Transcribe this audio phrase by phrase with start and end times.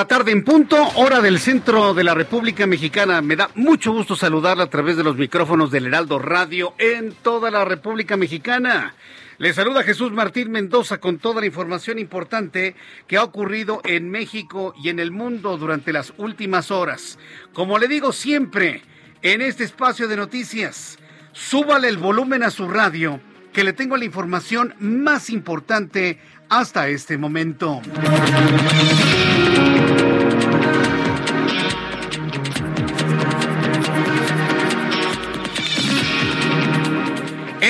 [0.00, 3.20] La tarde en punto, hora del centro de la República Mexicana.
[3.20, 7.50] Me da mucho gusto saludarla a través de los micrófonos del Heraldo Radio en toda
[7.50, 8.94] la República Mexicana.
[9.36, 14.72] Le saluda Jesús Martín Mendoza con toda la información importante que ha ocurrido en México
[14.82, 17.18] y en el mundo durante las últimas horas.
[17.52, 18.80] Como le digo siempre,
[19.20, 20.98] en este espacio de noticias,
[21.32, 23.20] súbale el volumen a su radio,
[23.52, 27.82] que le tengo la información más importante hasta este momento.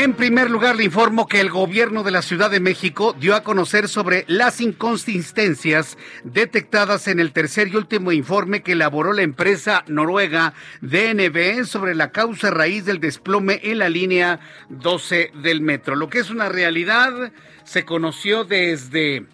[0.03, 3.43] En primer lugar, le informo que el gobierno de la Ciudad de México dio a
[3.43, 9.85] conocer sobre las inconsistencias detectadas en el tercer y último informe que elaboró la empresa
[9.89, 15.95] noruega DNB sobre la causa raíz del desplome en la línea 12 del metro.
[15.95, 17.31] Lo que es una realidad
[17.65, 19.27] se conoció desde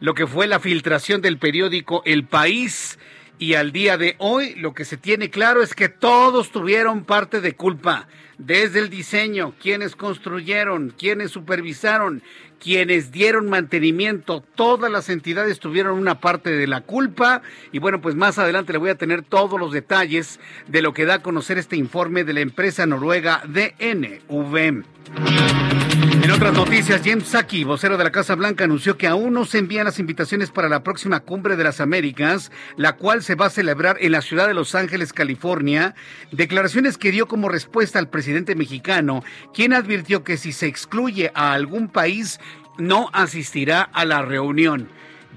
[0.00, 2.98] lo que fue la filtración del periódico El País
[3.38, 7.40] y al día de hoy lo que se tiene claro es que todos tuvieron parte
[7.40, 8.08] de culpa,
[8.40, 12.22] desde el diseño, quienes construyeron, quienes supervisaron,
[12.58, 17.42] quienes dieron mantenimiento, todas las entidades tuvieron una parte de la culpa
[17.72, 21.04] y bueno, pues más adelante le voy a tener todos los detalles de lo que
[21.04, 24.84] da a conocer este informe de la empresa noruega DNV.
[26.30, 29.58] En otras noticias, James Saki, vocero de la Casa Blanca, anunció que aún no se
[29.58, 33.50] envían las invitaciones para la próxima Cumbre de las Américas, la cual se va a
[33.50, 35.96] celebrar en la ciudad de Los Ángeles, California.
[36.30, 41.52] Declaraciones que dio como respuesta al presidente mexicano, quien advirtió que si se excluye a
[41.52, 42.38] algún país,
[42.78, 44.88] no asistirá a la reunión.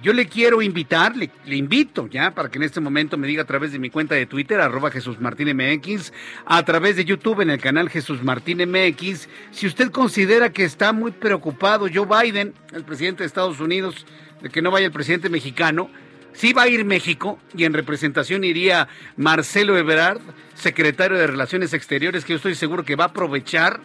[0.03, 3.46] Yo le quiero invitar, le, invito ya para que en este momento me diga a
[3.46, 6.12] través de mi cuenta de Twitter, arroba Jesús Martín MX,
[6.46, 10.92] a través de YouTube en el canal Jesús Martín MX, si usted considera que está
[10.92, 14.06] muy preocupado Joe Biden, el presidente de Estados Unidos,
[14.42, 15.90] de que no vaya el presidente mexicano,
[16.34, 20.19] sí va a ir México y en representación iría Marcelo Ebrard,
[20.53, 23.80] secretario de Relaciones Exteriores, que yo estoy seguro que va a aprovechar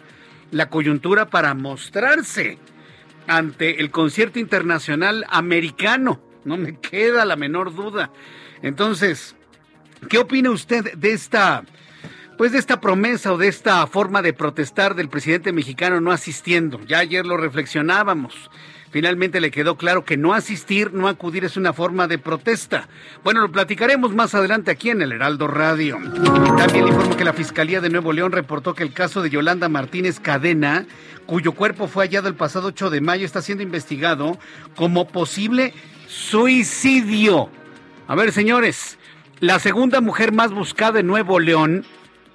[0.51, 2.57] la coyuntura para mostrarse
[3.29, 6.21] ante el concierto internacional americano.
[6.43, 8.11] No me queda la menor duda.
[8.61, 9.35] Entonces,
[10.09, 11.63] ¿qué opina usted de esta,
[12.37, 16.81] pues de esta promesa o de esta forma de protestar del presidente mexicano no asistiendo?
[16.87, 18.49] Ya ayer lo reflexionábamos.
[18.91, 22.89] Finalmente le quedó claro que no asistir, no acudir es una forma de protesta.
[23.23, 25.99] Bueno, lo platicaremos más adelante aquí en el Heraldo Radio.
[26.57, 29.69] También le informo que la Fiscalía de Nuevo León reportó que el caso de Yolanda
[29.69, 30.87] Martínez Cadena,
[31.27, 34.39] cuyo cuerpo fue hallado el pasado 8 de mayo, está siendo investigado
[34.75, 35.73] como posible
[36.07, 37.51] suicidio.
[38.07, 38.97] A ver, señores,
[39.39, 41.85] la segunda mujer más buscada en Nuevo León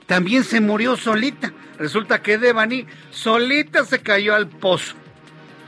[0.06, 1.52] también se murió solita.
[1.78, 4.94] Resulta que Devani solita se cayó al pozo.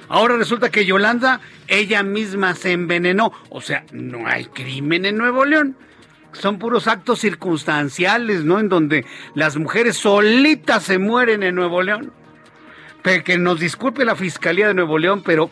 [0.08, 3.32] Ahora resulta que Yolanda, ella misma se envenenó.
[3.50, 5.76] O sea, no hay crimen en Nuevo León.
[6.32, 8.60] Son puros actos circunstanciales, ¿no?
[8.60, 12.12] En donde las mujeres solitas se mueren en Nuevo León.
[13.24, 15.50] Que nos disculpe la Fiscalía de Nuevo León, pero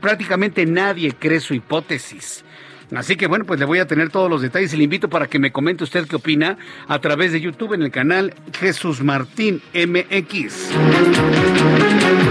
[0.00, 2.44] prácticamente nadie cree su hipótesis.
[2.94, 5.26] Así que bueno, pues le voy a tener todos los detalles y le invito para
[5.26, 6.56] que me comente usted qué opina
[6.86, 10.70] a través de YouTube en el canal Jesús Martín MX.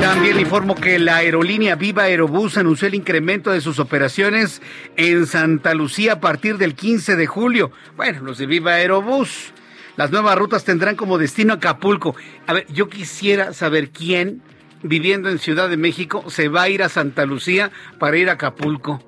[0.02, 4.62] También informo que la aerolínea Viva Aerobús anunció el incremento de sus operaciones
[4.96, 7.72] en Santa Lucía a partir del 15 de julio.
[7.96, 9.54] Bueno, los de Viva Aerobús.
[9.96, 12.16] Las nuevas rutas tendrán como destino Acapulco.
[12.46, 14.42] A ver, yo quisiera saber quién
[14.84, 18.34] viviendo en Ciudad de México se va a ir a Santa Lucía para ir a
[18.34, 19.04] Acapulco.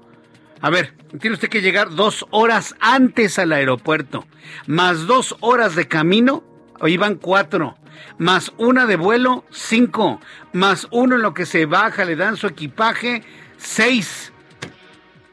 [0.62, 4.26] A ver, tiene usted que llegar dos horas antes al aeropuerto,
[4.68, 6.44] más dos horas de camino,
[6.82, 7.78] hoy van cuatro,
[8.18, 10.20] más una de vuelo, cinco,
[10.52, 13.24] más uno en lo que se baja, le dan su equipaje,
[13.58, 14.34] seis.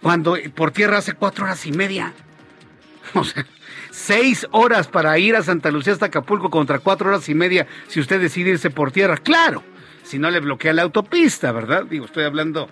[0.01, 2.13] Cuando por tierra hace cuatro horas y media.
[3.15, 3.47] O sea,
[3.91, 8.01] seis horas para ir a Santa Lucía hasta Acapulco contra cuatro horas y media si
[8.01, 9.17] usted decide irse por tierra.
[9.17, 9.63] Claro,
[10.03, 11.85] si no le bloquea la autopista, ¿verdad?
[11.85, 12.69] Digo, estoy hablando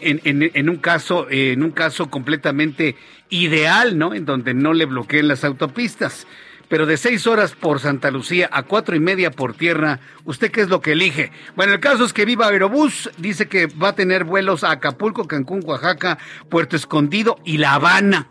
[0.00, 2.96] en, un caso, en un caso completamente
[3.30, 4.14] ideal, ¿no?
[4.14, 6.26] En donde no le bloqueen las autopistas.
[6.68, 10.62] Pero de seis horas por Santa Lucía a cuatro y media por tierra, ¿usted qué
[10.62, 11.30] es lo que elige?
[11.54, 15.28] Bueno, el caso es que Viva Aerobús dice que va a tener vuelos a Acapulco,
[15.28, 16.18] Cancún, Oaxaca,
[16.48, 18.28] Puerto Escondido y La Habana.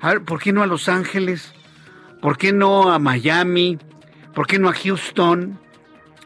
[0.00, 1.52] A ver, ¿por qué no a Los Ángeles?
[2.22, 3.78] ¿Por qué no a Miami?
[4.34, 5.58] ¿Por qué no a Houston?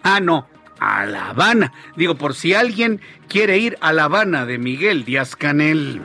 [0.05, 0.47] Ah, no,
[0.83, 1.73] a La Habana.
[1.97, 6.01] Digo, por si alguien quiere ir a La Habana de Miguel Díaz Canel.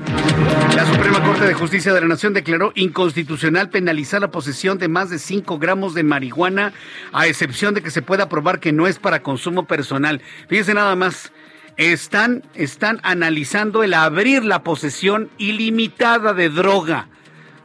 [0.75, 5.09] La Suprema Corte de Justicia de la Nación declaró inconstitucional penalizar la posesión de más
[5.09, 6.73] de 5 gramos de marihuana,
[7.11, 10.21] a excepción de que se pueda probar que no es para consumo personal.
[10.47, 11.31] Fíjense nada más.
[11.77, 17.07] Están, están analizando el abrir la posesión ilimitada de droga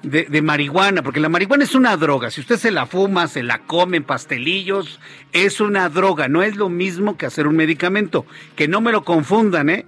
[0.02, 2.30] de, marihuana, porque la marihuana es una droga.
[2.30, 5.00] Si usted se la fuma, se la come en pastelillos,
[5.32, 6.28] es una droga.
[6.28, 8.26] No es lo mismo que hacer un medicamento.
[8.56, 9.86] Que no me lo confundan, ¿eh?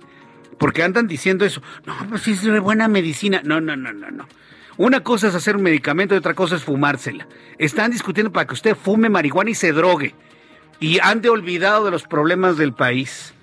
[0.58, 1.62] Porque andan diciendo eso.
[1.84, 3.42] No, pues sí es buena medicina.
[3.44, 4.28] No, no, no, no, no.
[4.76, 7.26] Una cosa es hacer un medicamento y otra cosa es fumársela.
[7.58, 10.14] Están discutiendo para que usted fume marihuana y se drogue.
[10.80, 13.33] Y ande olvidado de los problemas del país.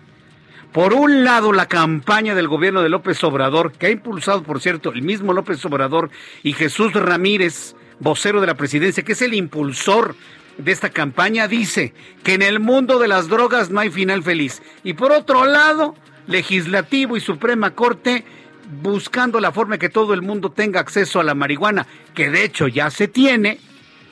[0.72, 4.94] Por un lado, la campaña del gobierno de López Obrador, que ha impulsado, por cierto,
[4.94, 6.10] el mismo López Obrador
[6.44, 10.16] y Jesús Ramírez, vocero de la presidencia, que es el impulsor
[10.58, 14.62] de esta campaña, dice que en el mundo de las drogas no hay final feliz.
[14.84, 15.94] Y por otro lado,
[16.28, 18.24] legislativo y Suprema Corte
[18.82, 22.46] buscando la forma de que todo el mundo tenga acceso a la marihuana, que de
[22.46, 23.60] hecho ya se tiene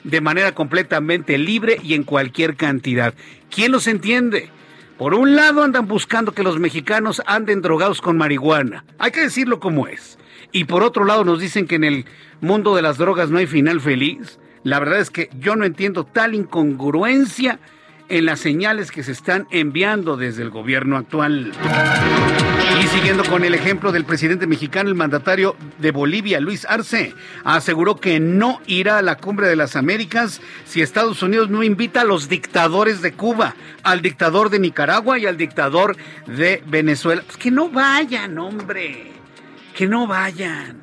[0.03, 3.13] de manera completamente libre y en cualquier cantidad.
[3.49, 4.49] ¿Quién los entiende?
[4.99, 8.83] Por un lado andan buscando que los mexicanos anden drogados con marihuana.
[8.97, 10.19] Hay que decirlo como es.
[10.51, 12.05] Y por otro lado nos dicen que en el
[12.41, 14.39] mundo de las drogas no hay final feliz.
[14.63, 17.61] La verdad es que yo no entiendo tal incongruencia
[18.09, 21.53] en las señales que se están enviando desde el gobierno actual.
[22.79, 27.97] Y siguiendo con el ejemplo del presidente mexicano, el mandatario de Bolivia, Luis Arce, aseguró
[27.97, 32.05] que no irá a la cumbre de las Américas si Estados Unidos no invita a
[32.05, 37.21] los dictadores de Cuba, al dictador de Nicaragua y al dictador de Venezuela.
[37.25, 39.11] Pues que no vayan, hombre,
[39.75, 40.81] que no vayan,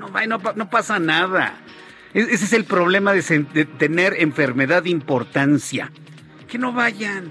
[0.00, 1.54] no, no, no pasa nada.
[2.12, 5.92] Ese es el problema de, de tener enfermedad de importancia
[6.48, 7.30] que no vayan.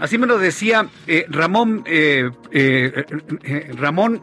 [0.00, 4.22] Así me lo decía eh, Ramón, eh, eh, Ramón,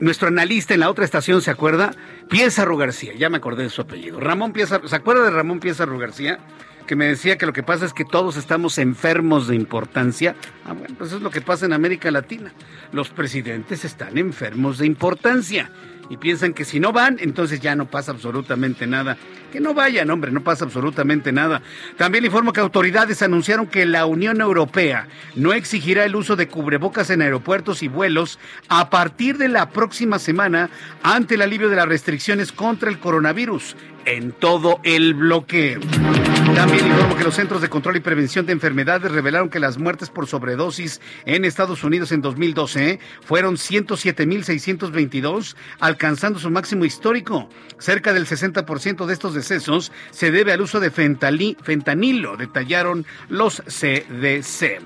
[0.00, 1.92] nuestro analista en la otra estación, ¿se acuerda?
[2.28, 4.18] Piezarro García, ya me acordé de su apellido.
[4.18, 6.40] Ramón Piezarro, ¿se acuerda de Ramón Piezarro García?
[6.88, 10.34] Que me decía que lo que pasa es que todos estamos enfermos de importancia.
[10.64, 12.52] Ah, bueno, pues es lo que pasa en América Latina.
[12.92, 15.70] Los presidentes están enfermos de importancia
[16.08, 19.16] y piensan que si no van, entonces ya no pasa absolutamente nada.
[19.52, 21.62] Que no vayan, hombre, no pasa absolutamente nada.
[21.96, 27.10] También informo que autoridades anunciaron que la Unión Europea no exigirá el uso de cubrebocas
[27.10, 28.38] en aeropuertos y vuelos
[28.68, 30.70] a partir de la próxima semana
[31.02, 33.76] ante el alivio de las restricciones contra el coronavirus
[34.06, 35.78] en todo el bloque.
[36.54, 40.10] También informo que los Centros de Control y Prevención de Enfermedades revelaron que las muertes
[40.10, 47.48] por sobredosis en Estados Unidos en 2012 fueron 107.622, alcanzando su máximo histórico.
[47.78, 54.80] Cerca del 60% de estos decesos se debe al uso de fentanilo, detallaron los CDC.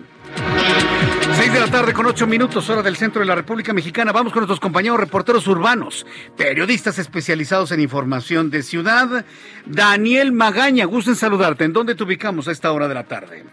[1.33, 4.12] Seis de la tarde con ocho minutos, hora del centro de la República Mexicana.
[4.12, 9.25] Vamos con nuestros compañeros reporteros urbanos, periodistas especializados en información de ciudad.
[9.64, 11.64] Daniel Magaña, gusto en saludarte.
[11.64, 13.45] ¿En dónde te ubicamos a esta hora de la tarde?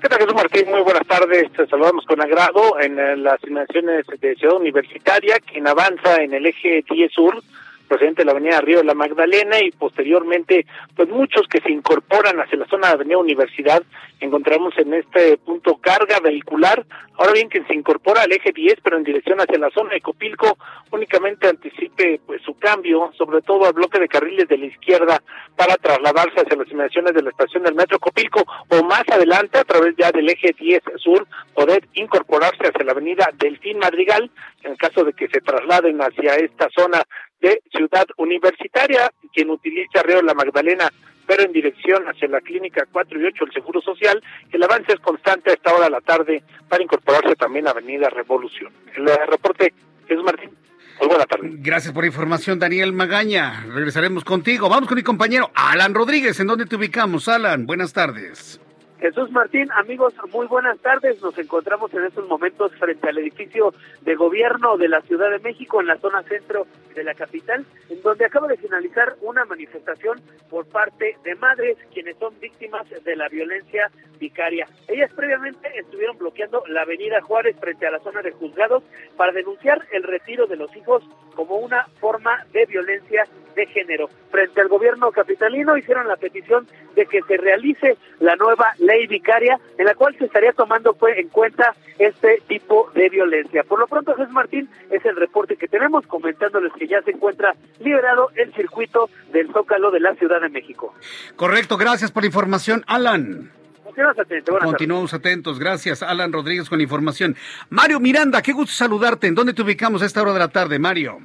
[0.00, 0.70] ¿Qué tal, Jesús Martín?
[0.70, 1.52] Muy buenas tardes.
[1.52, 6.46] Te saludamos con agrado en eh, las inmediaciones de Ciudad Universitaria, quien avanza en el
[6.46, 7.42] eje 10 Sur
[7.90, 12.38] procedente de la avenida Río de la Magdalena y posteriormente pues muchos que se incorporan
[12.38, 13.82] hacia la zona de avenida Universidad
[14.20, 16.86] encontramos en este punto carga vehicular.
[17.18, 20.00] Ahora bien quien se incorpora al eje 10 pero en dirección hacia la zona de
[20.00, 20.56] Copilco
[20.92, 25.20] únicamente anticipe pues su cambio sobre todo al bloque de carriles de la izquierda
[25.56, 29.64] para trasladarse hacia las inmediaciones de la estación del metro Copilco o más adelante a
[29.64, 34.30] través ya del eje 10 sur poder incorporarse hacia la avenida Delfín Madrigal
[34.62, 37.02] en caso de que se trasladen hacia esta zona
[37.40, 40.90] de Ciudad Universitaria, quien utiliza Río La Magdalena
[41.30, 44.20] pero en dirección hacia la clínica 4 y 8 del Seguro Social.
[44.50, 48.10] El avance es constante a esta hora de la tarde para incorporarse también a Avenida
[48.10, 48.72] Revolución.
[48.96, 49.72] El reporte
[50.08, 50.50] es Martín.
[50.98, 51.50] Muy buena tarde.
[51.52, 53.64] Gracias por la información, Daniel Magaña.
[53.72, 54.68] Regresaremos contigo.
[54.68, 56.40] Vamos con mi compañero Alan Rodríguez.
[56.40, 57.64] ¿En dónde te ubicamos, Alan?
[57.64, 58.60] Buenas tardes.
[59.00, 61.22] Jesús Martín, amigos, muy buenas tardes.
[61.22, 65.80] Nos encontramos en estos momentos frente al edificio de gobierno de la Ciudad de México,
[65.80, 70.66] en la zona centro de la capital, en donde acaba de finalizar una manifestación por
[70.66, 74.68] parte de madres quienes son víctimas de la violencia vicaria.
[74.86, 78.82] Ellas previamente estuvieron bloqueando la avenida Juárez frente a la zona de juzgados
[79.16, 81.02] para denunciar el retiro de los hijos
[81.34, 84.08] como una forma de violencia de género.
[84.30, 89.58] Frente al gobierno capitalino hicieron la petición de que se realice la nueva ley vicaria
[89.78, 93.62] en la cual se estaría tomando en cuenta este tipo de violencia.
[93.64, 97.54] Por lo pronto, Jesús Martín, es el reporte que tenemos comentándoles que ya se encuentra
[97.80, 100.94] liberado el circuito del Zócalo de la Ciudad de México.
[101.36, 103.50] Correcto, gracias por la información, Alan.
[103.84, 104.58] Continuamos atentos.
[104.62, 105.58] Continuamos atentos.
[105.58, 107.36] Gracias, Alan Rodríguez, con la información.
[107.70, 109.26] Mario Miranda, qué gusto saludarte.
[109.26, 111.18] ¿En dónde te ubicamos a esta hora de la tarde, Mario?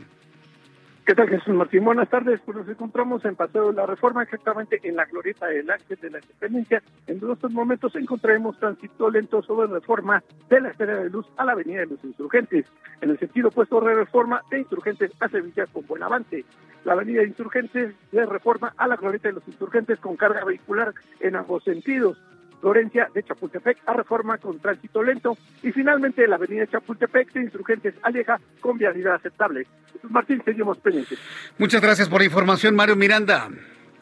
[1.06, 1.86] ¿Qué tal, Jesús Martín?
[1.86, 2.42] Buenas tardes.
[2.44, 6.10] Pues nos encontramos en Paseo de la Reforma, exactamente en la glorieta del Ángel de
[6.10, 6.82] la Independencia.
[7.06, 11.52] En estos momentos encontraremos tránsito lento sobre Reforma de la Estrella de Luz a la
[11.52, 12.66] Avenida de los Insurgentes.
[13.02, 16.44] En el sentido opuesto de Reforma de Insurgentes a Sevilla con buen avance.
[16.86, 20.92] La Avenida de Insurgentes de Reforma a la glorieta de los Insurgentes con carga vehicular
[21.20, 22.18] en ambos sentidos.
[22.66, 27.94] Florencia de Chapultepec a Reforma con tránsito lento y finalmente la avenida Chapultepec de Insurgentes
[28.02, 29.68] Aleja con vialidad aceptable.
[30.10, 31.20] Martín, seguimos pendientes.
[31.60, 33.50] Muchas gracias por la información, Mario Miranda.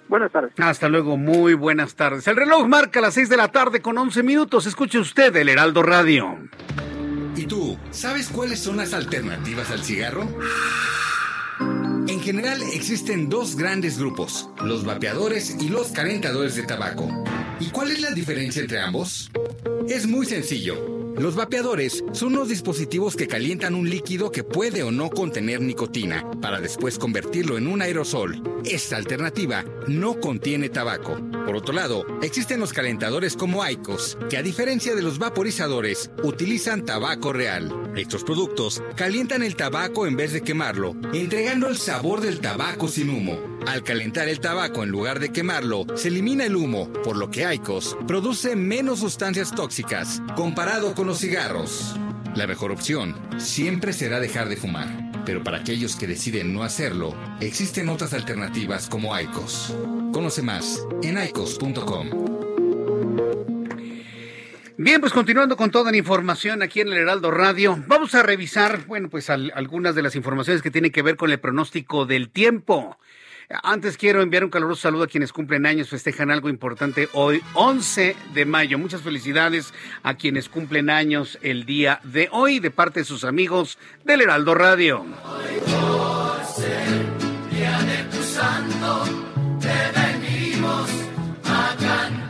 [0.08, 0.54] Buenas tardes.
[0.58, 2.26] Hasta luego, muy buenas tardes.
[2.26, 4.66] El reloj marca las 6 de la tarde con 11 minutos.
[4.66, 6.38] Escuche usted el Heraldo Radio.
[7.36, 10.26] ¿Y tú, sabes cuáles son las alternativas al cigarro?
[11.60, 17.10] En general existen dos grandes grupos, los vapeadores y los calentadores de tabaco.
[17.60, 19.32] ¿Y cuál es la diferencia entre ambos?
[19.88, 21.03] Es muy sencillo.
[21.18, 26.30] Los vapeadores son unos dispositivos que calientan un líquido que puede o no contener nicotina
[26.42, 28.42] para después convertirlo en un aerosol.
[28.66, 31.20] Esta alternativa no contiene tabaco.
[31.46, 36.86] Por otro lado, existen los calentadores como Aicos, que a diferencia de los vaporizadores, utilizan
[36.86, 37.92] tabaco real.
[37.96, 43.10] Estos productos calientan el tabaco en vez de quemarlo, entregando el sabor del tabaco sin
[43.10, 43.54] humo.
[43.68, 47.46] Al calentar el tabaco en lugar de quemarlo, se elimina el humo, por lo que
[47.46, 51.96] Aicos produce menos sustancias tóxicas comparado con los cigarros.
[52.36, 54.88] La mejor opción siempre será dejar de fumar,
[55.26, 59.76] pero para aquellos que deciden no hacerlo, existen otras alternativas como Aicos.
[60.12, 62.34] Conoce más en aicos.com.
[64.78, 68.86] Bien, pues continuando con toda la información aquí en el Heraldo Radio, vamos a revisar,
[68.88, 72.98] bueno, pues algunas de las informaciones que tienen que ver con el pronóstico del tiempo.
[73.50, 78.16] Antes quiero enviar un caluroso saludo a quienes cumplen años, festejan algo importante hoy, 11
[78.34, 78.78] de mayo.
[78.78, 83.78] Muchas felicidades a quienes cumplen años el día de hoy de parte de sus amigos
[84.06, 85.06] del Heraldo Radio.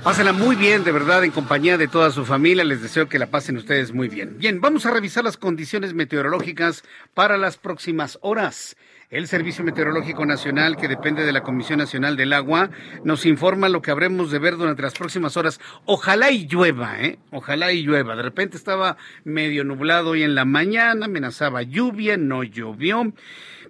[0.04, 2.66] Pásenla muy bien, de verdad, en compañía de toda su familia.
[2.66, 4.38] Les deseo que la pasen ustedes muy bien.
[4.38, 8.76] Bien, vamos a revisar las condiciones meteorológicas para las próximas horas.
[9.14, 12.72] El Servicio Meteorológico Nacional, que depende de la Comisión Nacional del Agua,
[13.04, 15.62] nos informa lo que habremos de ver durante las próximas horas.
[15.86, 17.20] Ojalá y llueva, ¿eh?
[17.30, 18.16] Ojalá y llueva.
[18.16, 23.14] De repente estaba medio nublado hoy en la mañana, amenazaba lluvia, no llovió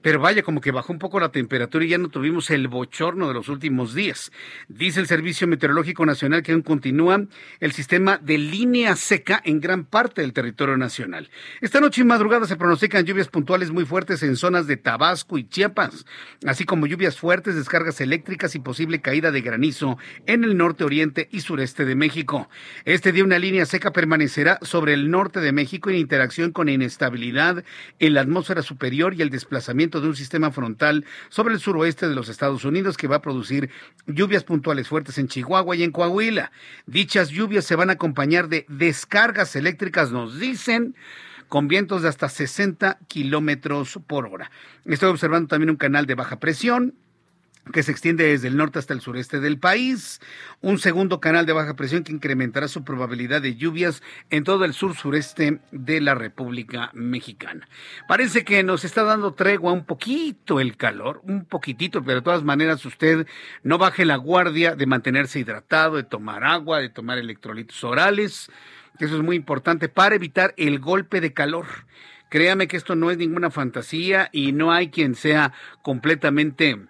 [0.04, 3.28] pero vaya como que bajó un poco la temperatura y ya no tuvimos el bochorno
[3.28, 4.32] de los últimos días.
[4.68, 7.24] Dice el Servicio Meteorológico Nacional que aún continúa
[7.60, 11.30] el sistema de línea seca en gran parte del territorio nacional.
[11.62, 15.48] Esta noche y madrugada se pronostican lluvias puntuales muy fuertes en zonas de Tabasco y
[15.48, 16.06] Chiapas,
[16.46, 21.30] así como lluvias fuertes, descargas eléctricas y posible caída de granizo en el norte, oriente
[21.32, 22.50] y sureste de México.
[22.84, 27.64] Este día una línea seca permanecerá sobre el norte de México en interacción con inestabilidad
[28.00, 32.16] en la atmósfera superior y el desplazamiento de un sistema frontal sobre el suroeste de
[32.16, 33.70] los Estados Unidos que va a producir
[34.08, 36.52] lluvias puntuales fuertes en Chihuahua y en Coahuila.
[36.86, 40.96] Dichas lluvias se van a acompañar de descargas eléctricas, nos dicen
[41.48, 44.50] con vientos de hasta 60 kilómetros por hora.
[44.86, 46.96] Estoy observando también un canal de baja presión
[47.72, 50.20] que se extiende desde el norte hasta el sureste del país,
[50.62, 54.74] un segundo canal de baja presión que incrementará su probabilidad de lluvias en todo el
[54.74, 57.68] sur sureste de la República Mexicana.
[58.08, 62.44] Parece que nos está dando tregua un poquito el calor, un poquitito, pero de todas
[62.44, 63.28] maneras usted
[63.64, 68.50] no baje la guardia de mantenerse hidratado, de tomar agua, de tomar electrolitos orales,
[69.00, 71.66] eso es muy importante para evitar el golpe de calor.
[72.30, 76.88] Créame que esto no es ninguna fantasía y no hay quien sea completamente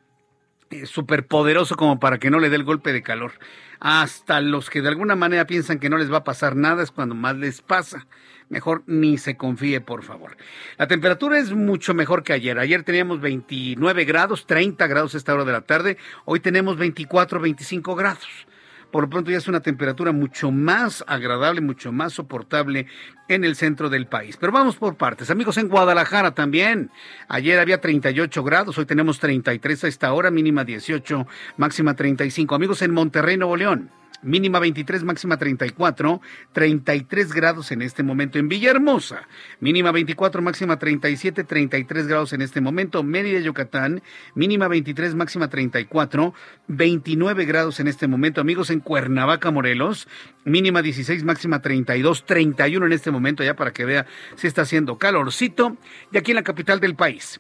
[0.86, 3.34] superpoderoso como para que no le dé el golpe de calor.
[3.80, 6.92] Hasta los que de alguna manera piensan que no les va a pasar nada es
[6.92, 8.08] cuando más les pasa.
[8.50, 10.38] Mejor ni se confíe, por favor.
[10.78, 12.60] La temperatura es mucho mejor que ayer.
[12.60, 15.98] Ayer teníamos 29 grados, 30 grados a esta hora de la tarde.
[16.26, 18.48] Hoy tenemos 24, 25 grados
[18.94, 22.86] por lo pronto ya es una temperatura mucho más agradable, mucho más soportable
[23.28, 24.38] en el centro del país.
[24.38, 25.32] Pero vamos por partes.
[25.32, 26.92] Amigos, en Guadalajara también.
[27.28, 31.26] Ayer había 38 grados, hoy tenemos 33 a esta hora, mínima 18,
[31.58, 32.54] máxima 35.
[32.54, 33.90] Amigos, en Monterrey, Nuevo León
[34.22, 36.22] mínima 23, máxima 34,
[36.54, 39.28] 33 grados en este momento en Villahermosa,
[39.60, 44.02] mínima 24, máxima 37, 33 grados en este momento, Mérida, Yucatán,
[44.36, 46.34] mínima 23, máxima 34,
[46.68, 50.08] 29 grados en este momento, amigos en Cuernavaca, Morelos,
[50.46, 54.06] mínima 16, máxima 32, 31 en este momento, ya para que vea
[54.36, 55.78] si está haciendo calorcito,
[56.12, 57.40] y aquí en la capital del país.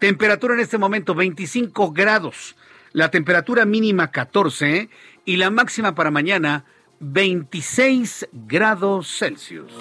[0.00, 2.56] Temperatura en este momento 25 grados,
[2.92, 4.88] la temperatura mínima 14
[5.24, 6.64] y la máxima para mañana
[7.00, 9.72] 26 grados Celsius.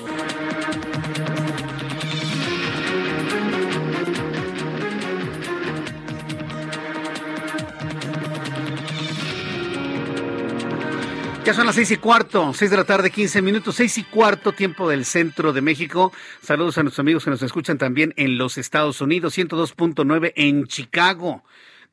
[11.46, 14.54] Ya son las seis y cuarto, seis de la tarde, quince minutos, seis y cuarto,
[14.54, 16.14] tiempo del centro de México.
[16.42, 21.44] Saludos a nuestros amigos que nos escuchan también en los Estados Unidos, 102.9 en Chicago.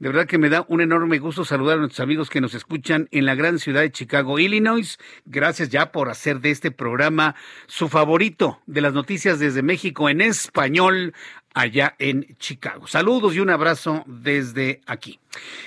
[0.00, 3.07] De verdad que me da un enorme gusto saludar a nuestros amigos que nos escuchan
[3.11, 4.99] en la gran ciudad de Chicago, Illinois.
[5.26, 7.35] Gracias ya por hacer de este programa
[7.66, 11.12] su favorito de las noticias desde México en español
[11.52, 12.87] allá en Chicago.
[12.87, 15.21] Saludos y un abrazo desde aquí.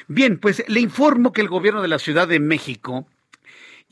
[0.07, 3.05] Bien, pues le informo que el gobierno de la Ciudad de México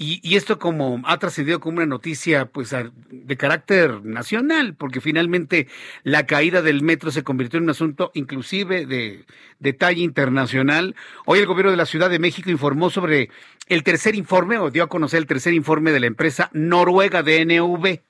[0.04, 2.76] y, esto como ha trascendido como una noticia pues
[3.12, 5.68] de carácter nacional, porque finalmente
[6.02, 9.26] la caída del metro se convirtió en un asunto inclusive de,
[9.60, 10.96] de talla internacional.
[11.26, 13.30] Hoy el gobierno de la Ciudad de México informó sobre
[13.68, 18.02] el tercer informe, o dio a conocer el tercer informe de la empresa noruega DNV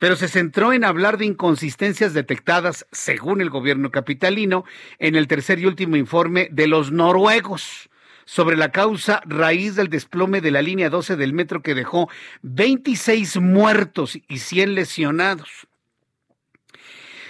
[0.00, 4.64] pero se centró en hablar de inconsistencias detectadas, según el gobierno capitalino,
[4.98, 7.88] en el tercer y último informe de los noruegos
[8.24, 12.08] sobre la causa raíz del desplome de la línea 12 del metro que dejó
[12.42, 15.66] 26 muertos y 100 lesionados.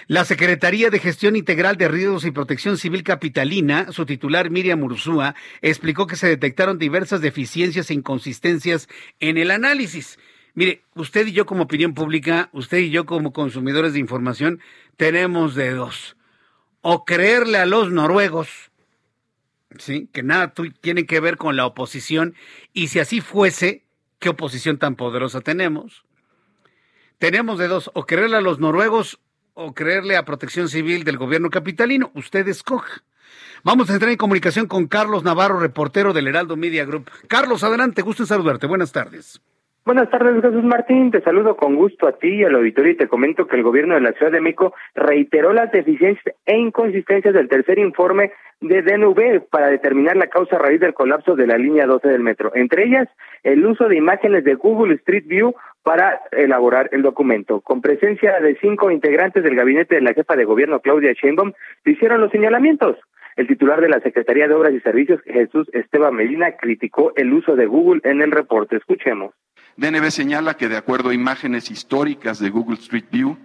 [0.07, 5.35] La Secretaría de Gestión Integral de Riesgos y Protección Civil Capitalina, su titular Miriam Ursúa,
[5.63, 8.87] explicó que se detectaron diversas deficiencias e inconsistencias
[9.19, 10.19] en el análisis.
[10.53, 14.61] Mire, usted y yo como opinión pública, usted y yo como consumidores de información,
[14.99, 16.17] tenemos de dos.
[16.83, 18.71] O creerle a los noruegos,
[19.79, 20.09] ¿sí?
[20.13, 22.35] que nada tiene que ver con la oposición,
[22.73, 23.85] y si así fuese,
[24.19, 26.05] ¿qué oposición tan poderosa tenemos?
[27.19, 29.21] Tenemos de dos, o creerle a los noruegos
[29.55, 33.05] o creerle a Protección Civil del gobierno capitalino, usted escoja.
[33.63, 37.11] Vamos a entrar en comunicación con Carlos Navarro, reportero del Heraldo Media Group.
[37.29, 38.67] Carlos, adelante, gusto en saludarte.
[38.67, 39.41] Buenas tardes.
[39.87, 41.11] Buenas tardes, Jesús Martín.
[41.11, 43.95] Te saludo con gusto a ti y al auditorio y te comento que el gobierno
[43.95, 49.43] de la Ciudad de México reiteró las deficiencias e inconsistencias del tercer informe de DNV
[49.51, 52.51] para determinar la causa raíz del colapso de la línea 12 del metro.
[52.55, 53.11] Entre ellas,
[53.43, 57.61] el uso de imágenes de Google Street View para elaborar el documento.
[57.61, 61.53] Con presencia de cinco integrantes del gabinete de la jefa de gobierno, Claudia Sheinbaum,
[61.85, 62.97] se hicieron los señalamientos.
[63.37, 67.55] El titular de la Secretaría de Obras y Servicios, Jesús Esteban Medina, criticó el uso
[67.55, 68.77] de Google en el reporte.
[68.77, 69.35] Escuchemos.
[69.77, 73.37] DNB señala que de acuerdo a imágenes históricas de Google Street View,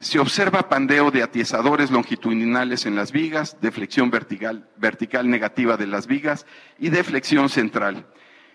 [0.00, 6.06] se observa pandeo de atiesadores longitudinales en las vigas, deflexión vertical, vertical negativa de las
[6.06, 6.46] vigas
[6.78, 8.06] y deflexión central.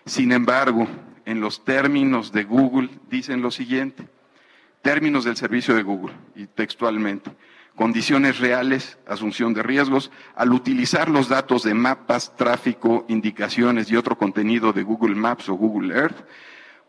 [0.06, 0.88] Sin embargo,
[1.26, 4.08] en los términos de Google dicen lo siguiente,
[4.82, 7.30] términos del servicio de Google y textualmente,
[7.76, 14.16] condiciones reales, asunción de riesgos, al utilizar los datos de mapas, tráfico, indicaciones y otro
[14.16, 16.26] contenido de Google Maps o Google Earth,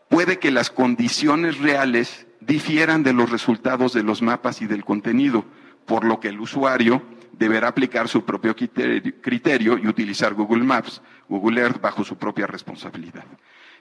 [0.08, 5.44] puede que las condiciones reales difieran de los resultados de los mapas y del contenido,
[5.84, 11.60] por lo que el usuario deberá aplicar su propio criterio y utilizar Google Maps, Google
[11.60, 13.24] Earth bajo su propia responsabilidad.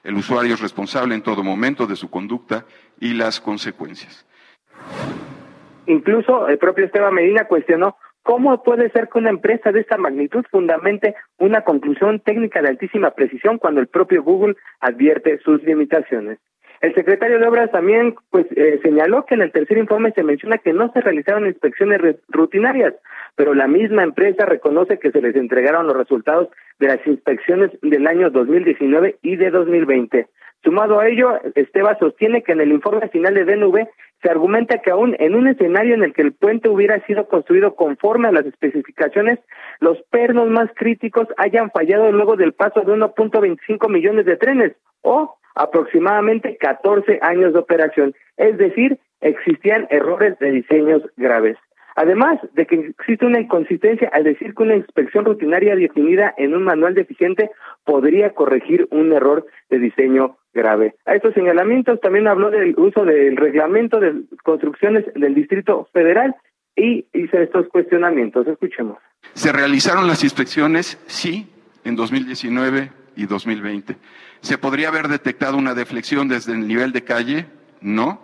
[0.04, 2.66] El usuario es responsable en todo momento de su conducta
[3.00, 4.26] y las consecuencias.
[5.88, 10.44] Incluso el propio Esteban Medina cuestionó ¿Cómo puede ser que una empresa de esta magnitud
[10.50, 16.40] fundamente una conclusión técnica de altísima precisión cuando el propio Google advierte sus limitaciones?
[16.82, 20.58] El secretario de Obras también pues eh, señaló que en el tercer informe se menciona
[20.58, 22.96] que no se realizaron inspecciones rutinarias,
[23.36, 28.08] pero la misma empresa reconoce que se les entregaron los resultados de las inspecciones del
[28.08, 30.26] año 2019 y de 2020.
[30.64, 33.88] Sumado a ello, Esteba sostiene que en el informe final de DNV
[34.21, 37.75] se argumenta que aún en un escenario en el que el puente hubiera sido construido
[37.75, 39.39] conforme a las especificaciones,
[39.80, 45.38] los pernos más críticos hayan fallado luego del paso de 1.25 millones de trenes o
[45.56, 51.58] aproximadamente 14 años de operación, es decir, existían errores de diseños graves.
[51.95, 56.63] Además de que existe una inconsistencia al decir que una inspección rutinaria definida en un
[56.63, 57.51] manual deficiente
[57.86, 60.96] podría corregir un error de diseño grave.
[61.06, 66.36] A estos señalamientos también habló del uso del reglamento de construcciones del Distrito Federal
[66.76, 68.48] y hice estos cuestionamientos.
[68.48, 68.98] Escuchemos.
[69.34, 70.98] ¿Se realizaron las inspecciones?
[71.06, 71.48] Sí,
[71.84, 73.98] en 2019 y 2020.
[74.41, 77.46] ¿Se podría haber detectado una deflexión desde el nivel de calle?
[77.82, 78.20] No.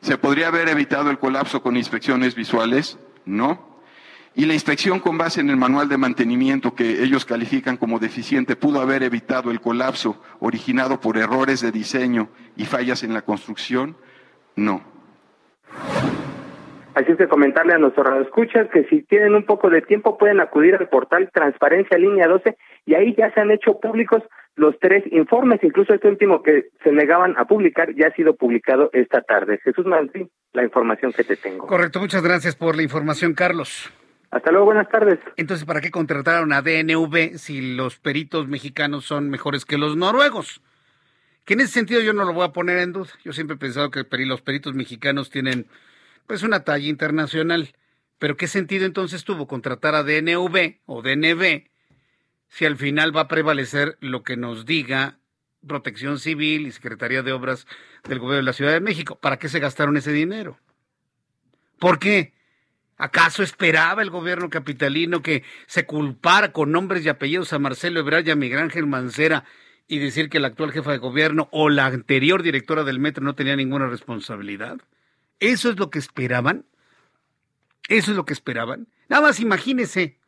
[0.00, 2.98] ¿Se podría haber evitado el colapso con inspecciones visuales?
[3.24, 3.69] No.
[4.34, 8.54] Y la inspección con base en el manual de mantenimiento que ellos califican como deficiente
[8.54, 13.96] pudo haber evitado el colapso originado por errores de diseño y fallas en la construcción?
[14.54, 14.82] No.
[16.94, 20.40] Así es que comentarle a nuestros radioescuchas que si tienen un poco de tiempo pueden
[20.40, 24.22] acudir al portal Transparencia Línea 12 y ahí ya se han hecho públicos
[24.56, 28.90] los tres informes, incluso este último que se negaban a publicar ya ha sido publicado
[28.92, 29.58] esta tarde.
[29.64, 31.66] Jesús Martín, la información que te tengo.
[31.66, 33.90] Correcto, muchas gracias por la información, Carlos.
[34.30, 35.18] Hasta luego, buenas tardes.
[35.36, 40.62] Entonces, ¿para qué contrataron a DNV si los peritos mexicanos son mejores que los noruegos?
[41.44, 43.10] Que en ese sentido yo no lo voy a poner en duda.
[43.24, 45.66] Yo siempre he pensado que los peritos mexicanos tienen
[46.28, 47.74] pues una talla internacional.
[48.20, 51.64] Pero ¿qué sentido entonces tuvo contratar a DNV o DNV
[52.48, 55.18] si al final va a prevalecer lo que nos diga
[55.66, 57.66] Protección Civil y Secretaría de Obras
[58.04, 59.18] del Gobierno de la Ciudad de México.
[59.18, 60.58] ¿Para qué se gastaron ese dinero?
[61.78, 62.32] ¿Por qué?
[63.00, 68.26] ¿Acaso esperaba el gobierno capitalino que se culpara con nombres y apellidos a Marcelo Ebrard
[68.26, 69.44] y a Miguel Ángel Mancera
[69.88, 73.34] y decir que la actual jefa de gobierno o la anterior directora del metro no
[73.34, 74.80] tenía ninguna responsabilidad?
[75.38, 76.66] ¿Eso es lo que esperaban?
[77.88, 78.86] ¿Eso es lo que esperaban?
[79.08, 80.18] Nada más imagínese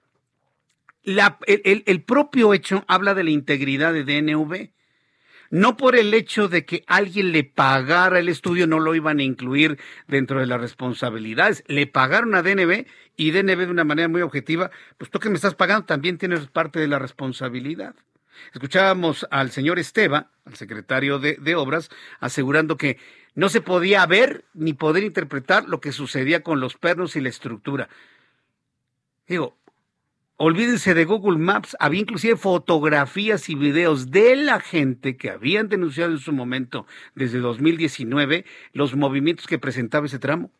[1.04, 4.70] el, propio hecho habla de la integridad de DNV.
[5.52, 9.22] No por el hecho de que alguien le pagara el estudio, no lo iban a
[9.22, 11.62] incluir dentro de las responsabilidades.
[11.66, 12.86] Le pagaron a DNB
[13.18, 16.46] y DNB de una manera muy objetiva, pues tú que me estás pagando también tienes
[16.46, 17.94] parte de la responsabilidad.
[18.54, 22.96] Escuchábamos al señor Esteba, al secretario de, de Obras, asegurando que
[23.34, 27.28] no se podía ver ni poder interpretar lo que sucedía con los pernos y la
[27.28, 27.90] estructura.
[29.28, 29.58] Digo,
[30.44, 36.10] Olvídense de Google Maps, había inclusive fotografías y videos de la gente que habían denunciado
[36.10, 40.50] en su momento, desde 2019, los movimientos que presentaba ese tramo.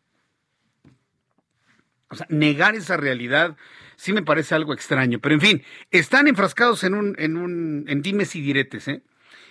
[2.07, 3.57] O sea, negar esa realidad
[3.97, 5.19] sí me parece algo extraño.
[5.19, 9.03] Pero en fin, están enfrascados en un, en un, en dimes y diretes, ¿eh?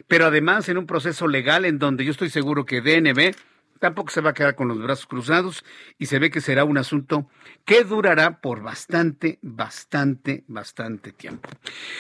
[0.09, 3.35] Pero además en un proceso legal en donde yo estoy seguro que DNB
[3.83, 5.65] tampoco se va a quedar con los brazos cruzados
[5.99, 7.29] y se ve que será un asunto
[7.65, 11.49] que durará por bastante, bastante, bastante tiempo.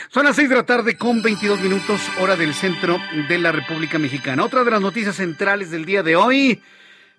[0.08, 3.98] Son las seis de la tarde con 22 minutos, hora del centro de la República
[3.98, 4.44] Mexicana.
[4.44, 6.62] Otra de las noticias centrales del día de hoy.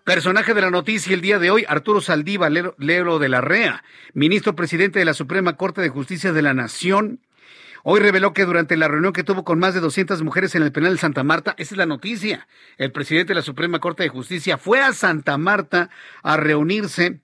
[0.06, 4.54] Personaje de la noticia el día de hoy, Arturo Saldívar Lero de la REA, ministro
[4.56, 7.20] presidente de la Suprema Corte de Justicia de la Nación,
[7.86, 10.72] Hoy reveló que durante la reunión que tuvo con más de 200 mujeres en el
[10.72, 14.10] penal de Santa Marta, esa es la noticia, el presidente de la Suprema Corte de
[14.10, 15.90] Justicia fue a Santa Marta
[16.24, 17.20] a reunirse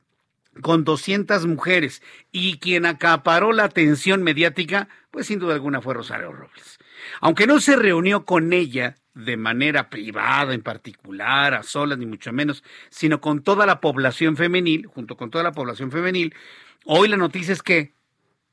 [0.62, 6.34] con 200 mujeres y quien acaparó la atención mediática, pues sin duda alguna fue Rosario
[6.34, 6.78] Robles.
[7.22, 12.34] Aunque no se reunió con ella de manera privada en particular, a solas ni mucho
[12.34, 16.36] menos, sino con toda la población femenil, junto con toda la población femenil,
[16.84, 17.94] hoy la noticia es que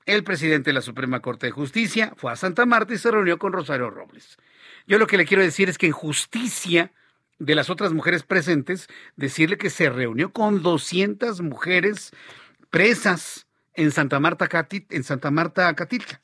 [0.07, 3.39] el presidente de la Suprema Corte de Justicia fue a Santa Marta y se reunió
[3.39, 4.39] con Rosario Robles.
[4.87, 6.93] Yo lo que le quiero decir es que en justicia
[7.39, 12.13] de las otras mujeres presentes, decirle que se reunió con 200 mujeres
[12.71, 16.21] presas en Santa Marta, en Santa Marta, Catilca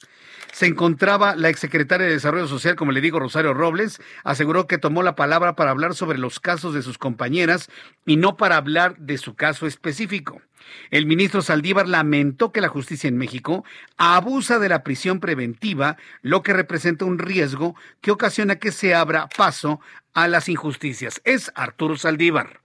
[0.52, 5.02] se encontraba la exsecretaria de Desarrollo Social, como le digo, Rosario Robles, aseguró que tomó
[5.02, 7.70] la palabra para hablar sobre los casos de sus compañeras
[8.06, 10.42] y no para hablar de su caso específico.
[10.90, 13.64] El ministro Saldívar lamentó que la justicia en México
[13.96, 19.28] abusa de la prisión preventiva, lo que representa un riesgo que ocasiona que se abra
[19.36, 19.80] paso
[20.12, 21.20] a las injusticias.
[21.24, 22.60] Es Arturo Saldívar.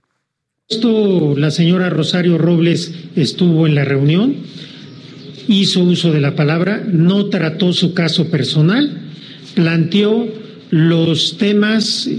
[0.70, 4.44] Esto, la señora Rosario Robles estuvo en la reunión
[5.48, 9.02] hizo uso de la palabra, no trató su caso personal,
[9.56, 10.28] planteó
[10.70, 12.10] los temas,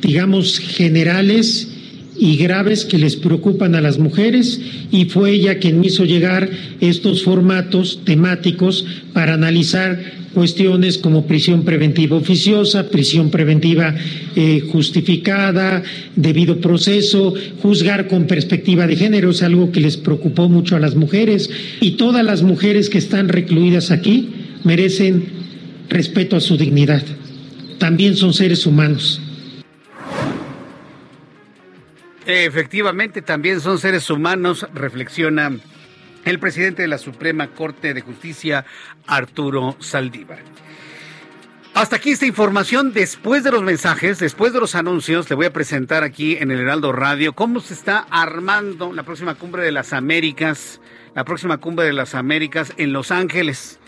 [0.00, 1.71] digamos, generales
[2.16, 6.48] y graves que les preocupan a las mujeres y fue ella quien me hizo llegar
[6.80, 9.98] estos formatos temáticos para analizar
[10.34, 13.94] cuestiones como prisión preventiva oficiosa, prisión preventiva
[14.34, 15.82] eh, justificada,
[16.16, 20.94] debido proceso, juzgar con perspectiva de género, es algo que les preocupó mucho a las
[20.94, 24.28] mujeres y todas las mujeres que están recluidas aquí
[24.64, 25.24] merecen
[25.88, 27.02] respeto a su dignidad.
[27.78, 29.20] También son seres humanos.
[32.26, 35.50] Efectivamente, también son seres humanos, reflexiona
[36.24, 38.64] el presidente de la Suprema Corte de Justicia,
[39.06, 40.38] Arturo Saldívar.
[41.74, 42.92] Hasta aquí esta información.
[42.92, 46.60] Después de los mensajes, después de los anuncios, le voy a presentar aquí en el
[46.60, 50.80] Heraldo Radio cómo se está armando la próxima cumbre de las Américas,
[51.14, 53.80] la próxima cumbre de las Américas en Los Ángeles,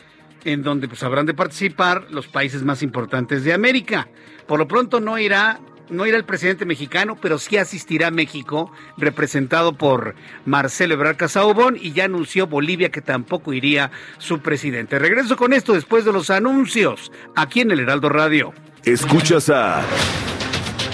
[0.45, 4.09] en donde pues habrán de participar los países más importantes de América.
[4.49, 8.71] Por lo pronto no irá no irá el presidente mexicano, pero sí asistirá a México,
[8.97, 14.99] representado por Marcelo Ebrard Casaubon, y ya anunció Bolivia que tampoco iría su presidente.
[14.99, 18.53] Regreso con esto después de los anuncios, aquí en el Heraldo Radio.
[18.85, 19.83] Escuchas a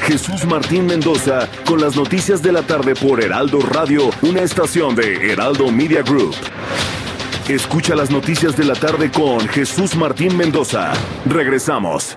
[0.02, 5.32] Jesús Martín Mendoza con las noticias de la tarde por Heraldo Radio, una estación de
[5.32, 6.34] Heraldo Media Group.
[7.48, 10.92] Escucha las noticias de la tarde con Jesús Martín Mendoza.
[11.26, 12.16] Regresamos.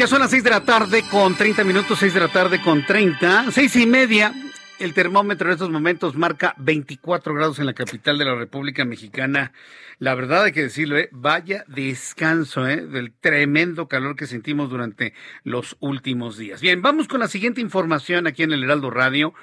[0.00, 2.86] Ya son las 6 de la tarde con 30 minutos, 6 de la tarde con
[2.86, 4.32] 30, seis y media.
[4.78, 9.52] El termómetro en estos momentos marca 24 grados en la capital de la República Mexicana.
[9.98, 11.10] La verdad hay que decirlo, ¿eh?
[11.12, 12.86] vaya descanso ¿eh?
[12.86, 15.12] del tremendo calor que sentimos durante
[15.44, 16.62] los últimos días.
[16.62, 19.34] Bien, vamos con la siguiente información aquí en el Heraldo Radio.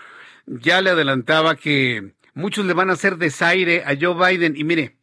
[0.47, 4.97] Ya le adelantaba que muchos le van a hacer desaire a Joe Biden y mire,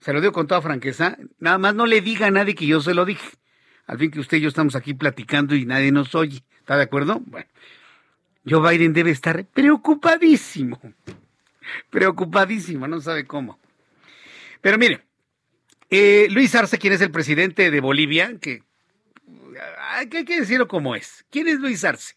[0.00, 2.80] se lo digo con toda franqueza, nada más no le diga a nadie que yo
[2.80, 3.28] se lo dije
[3.86, 6.42] al fin que usted y yo estamos aquí platicando y nadie nos oye.
[6.58, 7.20] ¿Está de acuerdo?
[7.26, 7.46] Bueno,
[8.48, 10.80] Joe Biden debe estar preocupadísimo.
[11.90, 13.58] Preocupadísimo, no sabe cómo.
[14.60, 15.02] Pero mire,
[15.90, 18.62] eh, Luis Arce, quien es el presidente de Bolivia, que
[19.78, 21.24] hay que decirlo como es.
[21.30, 22.14] ¿Quién es Luis Arce?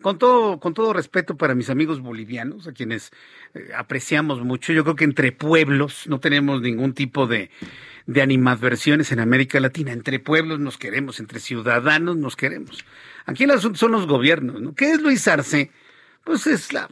[0.00, 3.12] Con todo, con todo respeto para mis amigos bolivianos, a quienes
[3.54, 7.50] eh, apreciamos mucho, yo creo que entre pueblos no tenemos ningún tipo de,
[8.06, 9.92] de animadversiones en América Latina.
[9.92, 12.84] Entre pueblos nos queremos, entre ciudadanos nos queremos.
[13.26, 14.74] Aquí el asunto son los gobiernos, ¿no?
[14.74, 15.70] ¿Qué es Luis Arce?
[16.24, 16.88] Pues es la,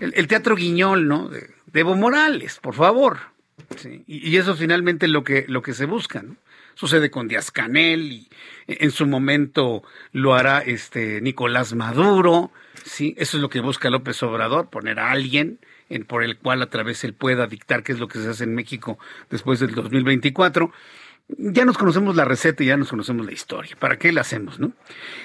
[0.00, 1.28] el, teatro guiñol, ¿no?
[1.28, 3.18] De, Evo Morales, por favor.
[4.06, 6.24] y, eso finalmente es lo que, lo que se busca.
[6.74, 8.28] Sucede con Díaz Canel y
[8.68, 12.52] en su momento lo hará este Nicolás Maduro,
[12.84, 15.58] sí, eso es lo que busca López Obrador, poner a alguien
[16.06, 18.54] por el cual a través él pueda dictar qué es lo que se hace en
[18.54, 18.98] México
[19.30, 20.70] después del 2024
[21.36, 23.76] ya nos conocemos la receta y ya nos conocemos la historia.
[23.78, 24.72] ¿Para qué la hacemos, no?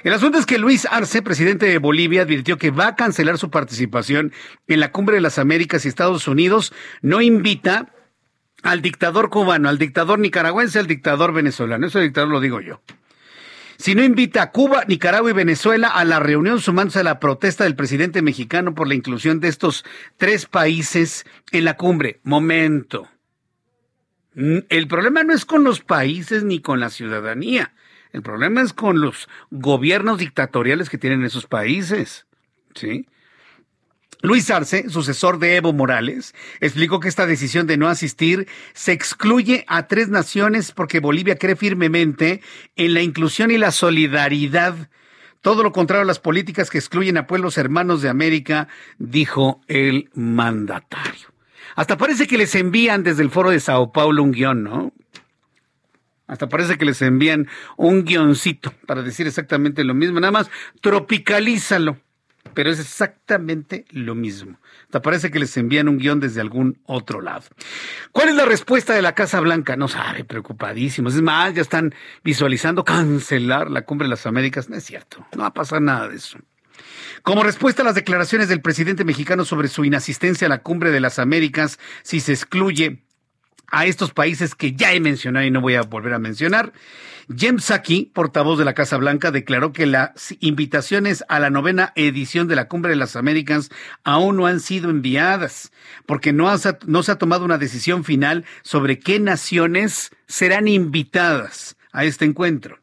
[0.03, 3.49] El asunto es que Luis Arce, presidente de Bolivia, advirtió que va a cancelar su
[3.49, 4.33] participación
[4.67, 6.73] en la Cumbre de las Américas y Estados Unidos.
[7.01, 7.93] No invita
[8.63, 11.87] al dictador cubano, al dictador nicaragüense, al dictador venezolano.
[11.87, 12.81] Eso dictador lo digo yo
[13.83, 17.65] si no invita a Cuba, Nicaragua y Venezuela a la reunión sumándose a la protesta
[17.65, 19.83] del presidente mexicano por la inclusión de estos
[20.15, 22.21] tres países en la cumbre.
[22.23, 23.09] Momento.
[24.35, 27.73] Mm, el problema no es con los países ni con la ciudadanía.
[28.13, 32.25] El problema es con los gobiernos dictatoriales que tienen esos países.
[32.75, 33.05] ¿Sí?
[34.21, 39.65] Luis Arce, sucesor de Evo Morales, explicó que esta decisión de no asistir se excluye
[39.67, 42.41] a tres naciones porque Bolivia cree firmemente
[42.75, 44.89] en la inclusión y la solidaridad.
[45.41, 50.09] Todo lo contrario a las políticas que excluyen a pueblos hermanos de América, dijo el
[50.13, 51.33] mandatario.
[51.75, 54.93] Hasta parece que les envían desde el foro de Sao Paulo un guion, ¿no?
[56.27, 60.19] Hasta parece que les envían un guioncito para decir exactamente lo mismo.
[60.19, 60.49] Nada más
[60.81, 61.97] tropicalízalo
[62.53, 64.59] pero es exactamente lo mismo.
[64.91, 67.43] Te parece que les envían un guion desde algún otro lado.
[68.11, 69.75] ¿Cuál es la respuesta de la Casa Blanca?
[69.75, 71.15] No sabe, preocupadísimos.
[71.15, 74.69] Es más, ya están visualizando cancelar la cumbre de las Américas.
[74.69, 76.37] No es cierto, no va a pasar nada de eso.
[77.23, 80.99] Como respuesta a las declaraciones del presidente mexicano sobre su inasistencia a la cumbre de
[80.99, 83.03] las Américas, si se excluye
[83.73, 86.71] a estos países que ya he mencionado y no voy a volver a mencionar.
[87.35, 92.47] Jem Psaki, portavoz de la Casa Blanca, declaró que las invitaciones a la novena edición
[92.47, 93.71] de la Cumbre de las Américas
[94.03, 95.71] aún no han sido enviadas,
[96.05, 96.53] porque no,
[96.85, 102.79] no se ha tomado una decisión final sobre qué naciones serán invitadas a este encuentro.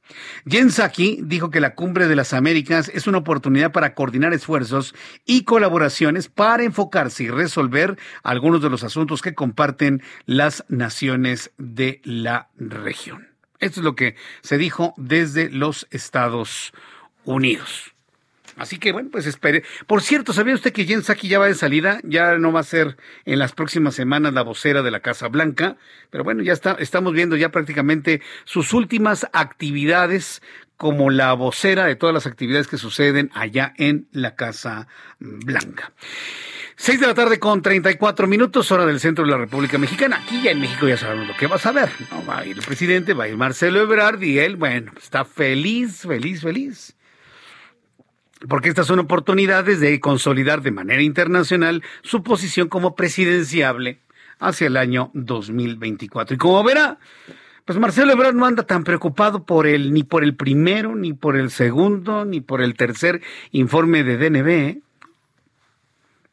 [0.47, 4.95] Jen Psaki dijo que la Cumbre de las Américas es una oportunidad para coordinar esfuerzos
[5.27, 12.01] y colaboraciones para enfocarse y resolver algunos de los asuntos que comparten las naciones de
[12.05, 13.29] la región.
[13.59, 16.73] Esto es lo que se dijo desde los Estados
[17.25, 17.90] Unidos.
[18.61, 19.65] Así que bueno, pues espere.
[19.87, 21.99] Por cierto, ¿sabía usted que Jen Psaki ya va de salida?
[22.05, 25.79] Ya no va a ser en las próximas semanas la vocera de la Casa Blanca,
[26.11, 30.43] pero bueno, ya está, estamos viendo ya prácticamente sus últimas actividades
[30.77, 35.93] como la vocera de todas las actividades que suceden allá en la Casa Blanca.
[36.77, 40.21] Seis de la tarde con 34 minutos, hora del centro de la República Mexicana.
[40.23, 41.89] Aquí ya en México ya sabemos lo que va a saber.
[42.11, 42.27] ¿no?
[42.27, 46.03] Va a ir el presidente, va a ir Marcelo Ebrard y él, bueno, está feliz,
[46.03, 46.95] feliz, feliz.
[48.49, 54.01] Porque estas son oportunidades de consolidar de manera internacional su posición como presidenciable
[54.39, 56.35] hacia el año 2024.
[56.35, 56.99] Y como verá,
[57.65, 61.37] pues Marcelo Ebrard no anda tan preocupado por el, ni por el primero, ni por
[61.37, 63.23] el segundo, ni por el tercer
[63.53, 64.49] informe de DNB.
[64.49, 64.81] ¿eh?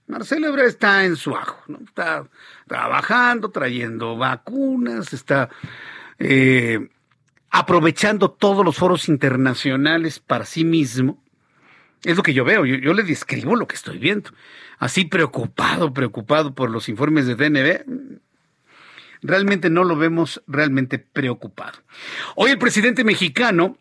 [0.07, 1.61] Marcelo Ebrard está en su ajo.
[1.85, 2.25] Está
[2.67, 5.49] trabajando, trayendo vacunas, está
[6.17, 6.89] eh,
[7.51, 11.21] aprovechando todos los foros internacionales para sí mismo.
[12.03, 14.31] Es lo que yo veo, yo, le describo lo que estoy viendo.
[14.77, 18.39] Así preocupado, preocupado por los informes de DNB,
[19.21, 21.79] realmente no lo vemos realmente preocupado.
[22.35, 23.77] Hoy el presidente mexicano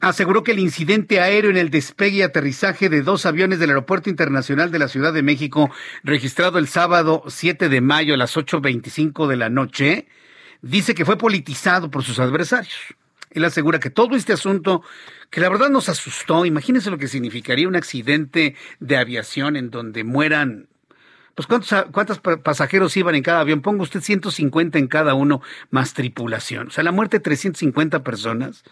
[0.00, 4.10] aseguró que el incidente aéreo en el despegue y aterrizaje de dos aviones del Aeropuerto
[4.10, 5.70] Internacional de la Ciudad de México,
[6.02, 10.08] registrado el sábado 7 de mayo a las 8.25 de la noche,
[10.60, 12.74] dice que fue politizado por sus adversarios.
[13.30, 14.82] Él asegura que todo este asunto,
[15.30, 20.04] que la verdad nos asustó, imagínense lo que significaría un accidente de aviación en donde
[20.04, 20.68] mueran
[21.34, 23.60] pues ¿cuántos, ¿cuántos pasajeros iban en cada avión?
[23.60, 26.68] Ponga usted 150 en cada uno más tripulación.
[26.68, 28.62] O sea, la muerte de 350 personas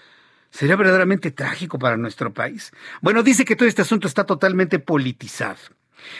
[0.50, 2.72] sería verdaderamente trágico para nuestro país.
[3.00, 5.58] Bueno, dice que todo este asunto está totalmente politizado.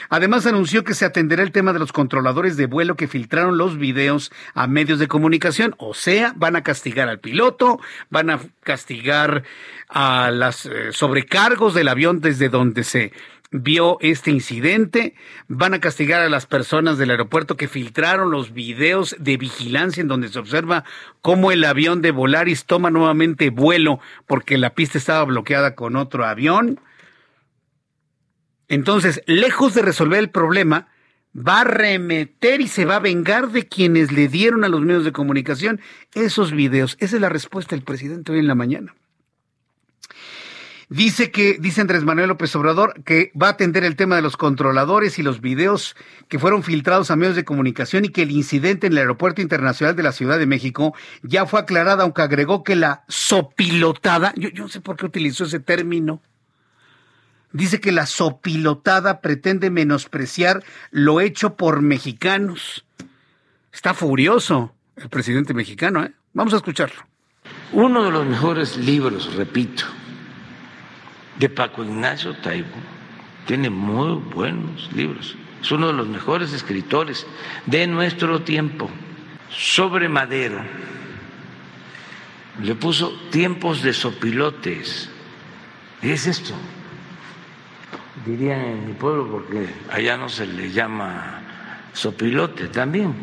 [0.09, 3.77] Además anunció que se atenderá el tema de los controladores de vuelo que filtraron los
[3.77, 9.43] videos a medios de comunicación, o sea, van a castigar al piloto, van a castigar
[9.89, 13.11] a las eh, sobrecargos del avión desde donde se
[13.53, 15.13] vio este incidente,
[15.47, 20.07] van a castigar a las personas del aeropuerto que filtraron los videos de vigilancia en
[20.07, 20.83] donde se observa
[21.21, 26.25] cómo el avión de Volaris toma nuevamente vuelo porque la pista estaba bloqueada con otro
[26.25, 26.79] avión.
[28.73, 30.87] Entonces, lejos de resolver el problema,
[31.37, 35.05] va a remeter y se va a vengar de quienes le dieron a los medios
[35.05, 35.79] de comunicación
[36.15, 36.97] esos videos.
[36.99, 38.95] Esa es la respuesta del presidente hoy en la mañana.
[40.89, 44.37] Dice que, dice Andrés Manuel López Obrador, que va a atender el tema de los
[44.37, 45.95] controladores y los videos
[46.27, 49.95] que fueron filtrados a medios de comunicación y que el incidente en el Aeropuerto Internacional
[49.95, 54.63] de la Ciudad de México ya fue aclarado, aunque agregó que la sopilotada, yo, yo
[54.63, 56.23] no sé por qué utilizó ese término,
[57.53, 62.85] dice que la sopilotada pretende menospreciar lo hecho por mexicanos.
[63.71, 66.11] Está furioso el presidente mexicano, ¿eh?
[66.33, 67.01] Vamos a escucharlo.
[67.71, 69.83] Uno de los mejores libros, repito,
[71.39, 72.75] de Paco Ignacio Taibo.
[73.45, 75.35] Tiene muy buenos libros.
[75.61, 77.25] Es uno de los mejores escritores
[77.65, 78.89] de nuestro tiempo.
[79.49, 80.63] Sobre Madero.
[82.61, 85.09] Le puso tiempos de sopilotes.
[86.01, 86.53] ¿Y es esto?
[88.25, 91.41] Dirían en mi pueblo, porque allá no se le llama
[91.93, 93.13] sopilote también,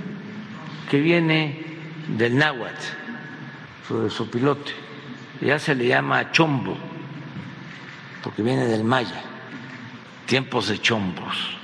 [0.90, 1.64] que viene
[2.08, 4.72] del náhuatl, de sopilote.
[5.40, 6.76] Ya se le llama chombo
[8.22, 9.22] porque viene del maya,
[10.26, 11.56] tiempos de chombos.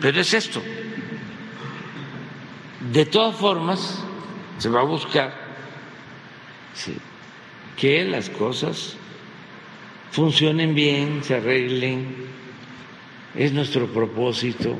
[0.00, 0.62] Pero es esto.
[2.92, 4.02] De todas formas,
[4.58, 5.34] se va a buscar
[7.76, 8.96] que las cosas
[10.10, 12.06] funcionen bien, se arreglen.
[13.34, 14.76] Es nuestro propósito.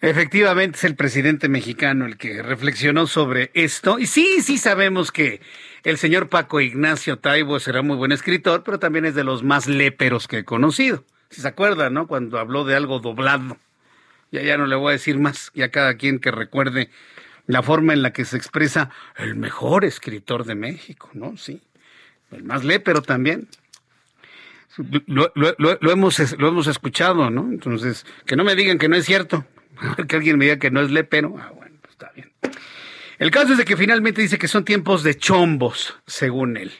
[0.00, 3.98] Efectivamente es el presidente mexicano el que reflexionó sobre esto.
[3.98, 5.40] Y sí, sí sabemos que
[5.82, 9.66] el señor Paco Ignacio Taibo será muy buen escritor, pero también es de los más
[9.66, 11.04] léperos que he conocido.
[11.30, 12.06] Si se acuerdan, ¿no?
[12.06, 13.56] Cuando habló de algo doblado.
[14.30, 16.90] Ya ya no le voy a decir más, ya cada quien que recuerde
[17.46, 21.36] la forma en la que se expresa el mejor escritor de México, ¿no?
[21.36, 21.62] Sí.
[22.30, 23.48] El más lépero también.
[25.06, 25.32] Lo,
[25.90, 27.48] hemos, lo hemos escuchado, ¿no?
[27.50, 29.46] Entonces, que no me digan que no es cierto.
[30.08, 31.36] que alguien me diga que no es lepero.
[31.38, 32.32] Ah, bueno, pues está bien.
[33.18, 36.72] El caso es de que finalmente dice que son tiempos de chombos, según él.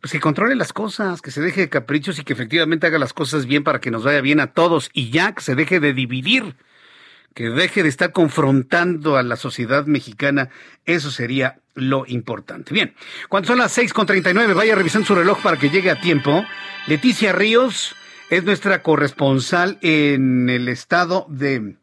[0.00, 3.12] Pues que controle las cosas, que se deje de caprichos y que efectivamente haga las
[3.12, 5.92] cosas bien para que nos vaya bien a todos y ya que se deje de
[5.92, 6.54] dividir
[7.38, 10.48] que deje de estar confrontando a la sociedad mexicana,
[10.86, 12.74] eso sería lo importante.
[12.74, 12.94] Bien,
[13.28, 16.44] cuando son las 6.39, vaya revisando su reloj para que llegue a tiempo.
[16.88, 17.94] Leticia Ríos
[18.28, 21.76] es nuestra corresponsal en el estado de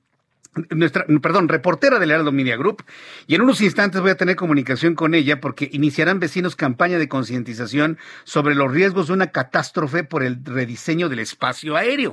[0.72, 2.84] nuestra, perdón, reportera del Heraldo Media Group,
[3.26, 7.08] y en unos instantes voy a tener comunicación con ella porque iniciarán vecinos campaña de
[7.08, 12.12] concientización sobre los riesgos de una catástrofe por el rediseño del espacio aéreo.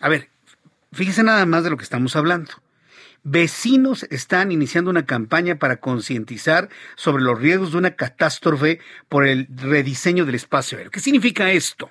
[0.00, 0.28] A ver,
[0.92, 2.50] Fíjese nada más de lo que estamos hablando.
[3.22, 9.46] Vecinos están iniciando una campaña para concientizar sobre los riesgos de una catástrofe por el
[9.50, 10.90] rediseño del espacio aéreo.
[10.90, 11.90] ¿Qué significa esto?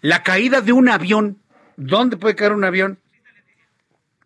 [0.00, 1.38] La caída de un avión.
[1.76, 2.98] ¿Dónde puede caer un avión?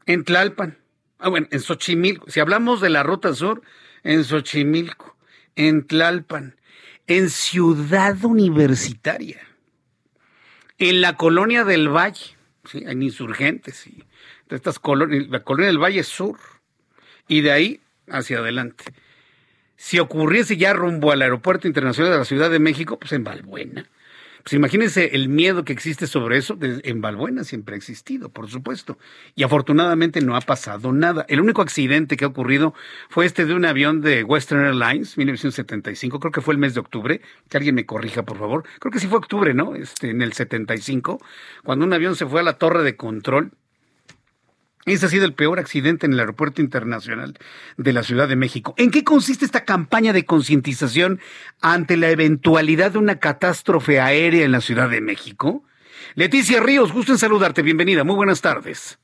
[0.07, 0.79] En Tlalpan.
[1.19, 2.31] Ah, bueno, en Xochimilco.
[2.31, 3.63] Si hablamos de la ruta sur,
[4.03, 5.17] en Xochimilco,
[5.57, 6.57] en Tlalpan,
[7.07, 9.41] en Ciudad Universitaria,
[10.79, 12.38] en la colonia del Valle
[12.69, 12.85] ¿sí?
[12.87, 14.05] Hay insurgentes y
[14.49, 16.39] de estas colonias, la colonia del Valle Sur,
[17.27, 18.85] y de ahí hacia adelante.
[19.77, 23.89] Si ocurriese ya rumbo al Aeropuerto Internacional de la Ciudad de México, pues en Valbuena.
[24.43, 26.59] Pues imagínense el miedo que existe sobre eso.
[26.61, 28.99] En Valbuena siempre ha existido, por supuesto.
[29.35, 31.27] Y afortunadamente no ha pasado nada.
[31.29, 32.75] El único accidente que ha ocurrido
[33.09, 36.81] fue este de un avión de Western Airlines, 1975, creo que fue el mes de
[36.81, 37.21] octubre.
[37.49, 38.65] Que alguien me corrija, por favor.
[38.79, 39.75] Creo que sí fue octubre, ¿no?
[39.75, 41.19] Este, en el 75,
[41.65, 43.53] cuando un avión se fue a la torre de control
[44.93, 47.35] ese ha sido el peor accidente en el Aeropuerto Internacional
[47.77, 48.75] de la Ciudad de México.
[48.77, 51.21] ¿En qué consiste esta campaña de concientización
[51.61, 55.63] ante la eventualidad de una catástrofe aérea en la Ciudad de México?
[56.15, 57.63] Leticia Ríos, gusto en saludarte.
[57.63, 58.05] Bienvenida.
[58.05, 58.99] Muy buenas tardes.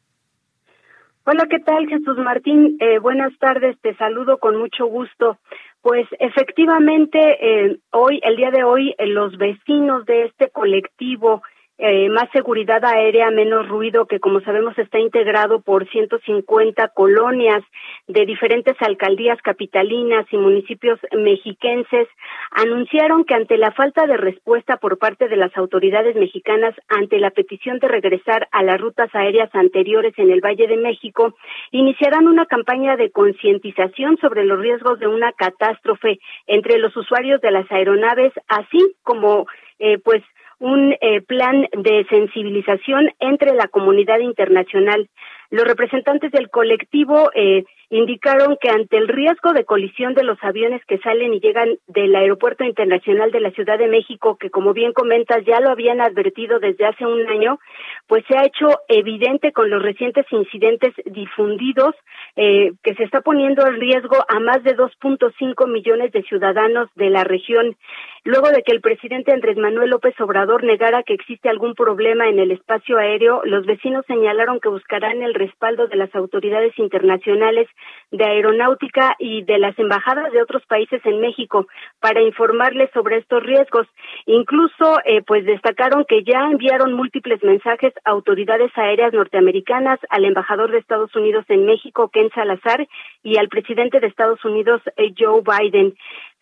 [1.26, 2.76] Hola, ¿qué tal, Jesús Martín?
[2.80, 5.38] Eh, buenas tardes, te saludo con mucho gusto.
[5.80, 11.42] Pues efectivamente, eh, hoy, el día de hoy, eh, los vecinos de este colectivo
[11.76, 17.62] eh, más seguridad aérea, menos ruido, que como sabemos está integrado por 150 colonias
[18.06, 22.06] de diferentes alcaldías capitalinas y municipios mexiquenses,
[22.52, 27.30] anunciaron que ante la falta de respuesta por parte de las autoridades mexicanas ante la
[27.30, 31.34] petición de regresar a las rutas aéreas anteriores en el Valle de México,
[31.72, 37.50] iniciarán una campaña de concientización sobre los riesgos de una catástrofe entre los usuarios de
[37.50, 39.46] las aeronaves, así como
[39.80, 40.22] eh, pues
[40.58, 45.08] un eh, plan de sensibilización entre la comunidad internacional.
[45.50, 50.84] Los representantes del colectivo eh, indicaron que ante el riesgo de colisión de los aviones
[50.86, 54.92] que salen y llegan del Aeropuerto Internacional de la Ciudad de México, que como bien
[54.92, 57.58] comentas ya lo habían advertido desde hace un año,
[58.06, 61.94] pues se ha hecho evidente con los recientes incidentes difundidos
[62.36, 67.10] eh, que se está poniendo en riesgo a más de 2.5 millones de ciudadanos de
[67.10, 67.76] la región.
[68.24, 72.38] Luego de que el presidente Andrés Manuel López Obrador negara que existe algún problema en
[72.38, 77.68] el espacio aéreo, los vecinos señalaron que buscarán el respaldo de las autoridades internacionales
[78.10, 81.66] de aeronáutica y de las embajadas de otros países en México
[82.00, 83.86] para informarles sobre estos riesgos.
[84.26, 90.70] Incluso, eh, pues destacaron que ya enviaron múltiples mensajes a autoridades aéreas norteamericanas, al embajador
[90.70, 92.86] de Estados Unidos en México, Ken Salazar,
[93.22, 95.94] y al presidente de Estados Unidos, eh, Joe Biden.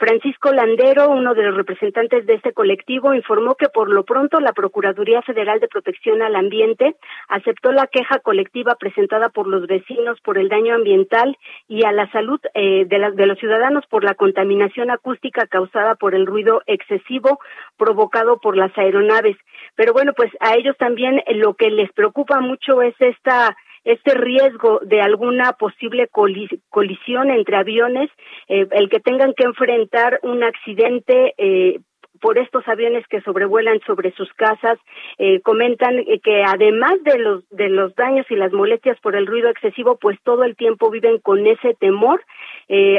[0.03, 4.53] Francisco Landero, uno de los representantes de este colectivo, informó que por lo pronto la
[4.53, 6.97] Procuraduría Federal de Protección al Ambiente
[7.29, 11.39] aceptó la queja colectiva presentada por los vecinos por el daño ambiental
[11.69, 16.17] y a la salud eh, de, de los ciudadanos por la contaminación acústica causada por
[16.17, 17.39] el ruido excesivo
[17.77, 19.37] provocado por las aeronaves.
[19.77, 24.81] Pero bueno, pues a ellos también lo que les preocupa mucho es esta este riesgo
[24.83, 28.11] de alguna posible colisión entre aviones,
[28.49, 31.81] eh, el que tengan que enfrentar un accidente eh,
[32.21, 34.79] por estos aviones que sobrevuelan sobre sus casas.
[35.19, 39.49] Eh, comentan que además de los de los daños y las molestias por el ruido
[39.49, 42.25] excesivo, pues todo el tiempo viven con ese temor,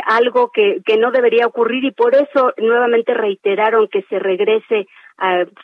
[0.06, 4.88] algo que, que no debería ocurrir y por eso nuevamente reiteraron que se regrese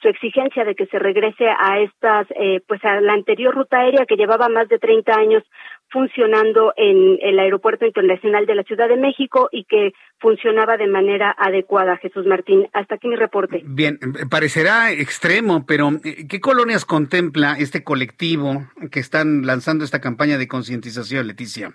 [0.01, 4.05] su exigencia de que se regrese a estas, eh, pues a la anterior ruta aérea
[4.05, 5.43] que llevaba más de 30 años
[5.91, 11.35] funcionando en el Aeropuerto Internacional de la Ciudad de México y que funcionaba de manera
[11.37, 12.67] adecuada, Jesús Martín.
[12.73, 13.61] Hasta aquí mi reporte.
[13.65, 13.97] Bien,
[14.29, 20.47] parecerá extremo, pero eh, ¿qué colonias contempla este colectivo que están lanzando esta campaña de
[20.47, 21.73] concientización, Leticia?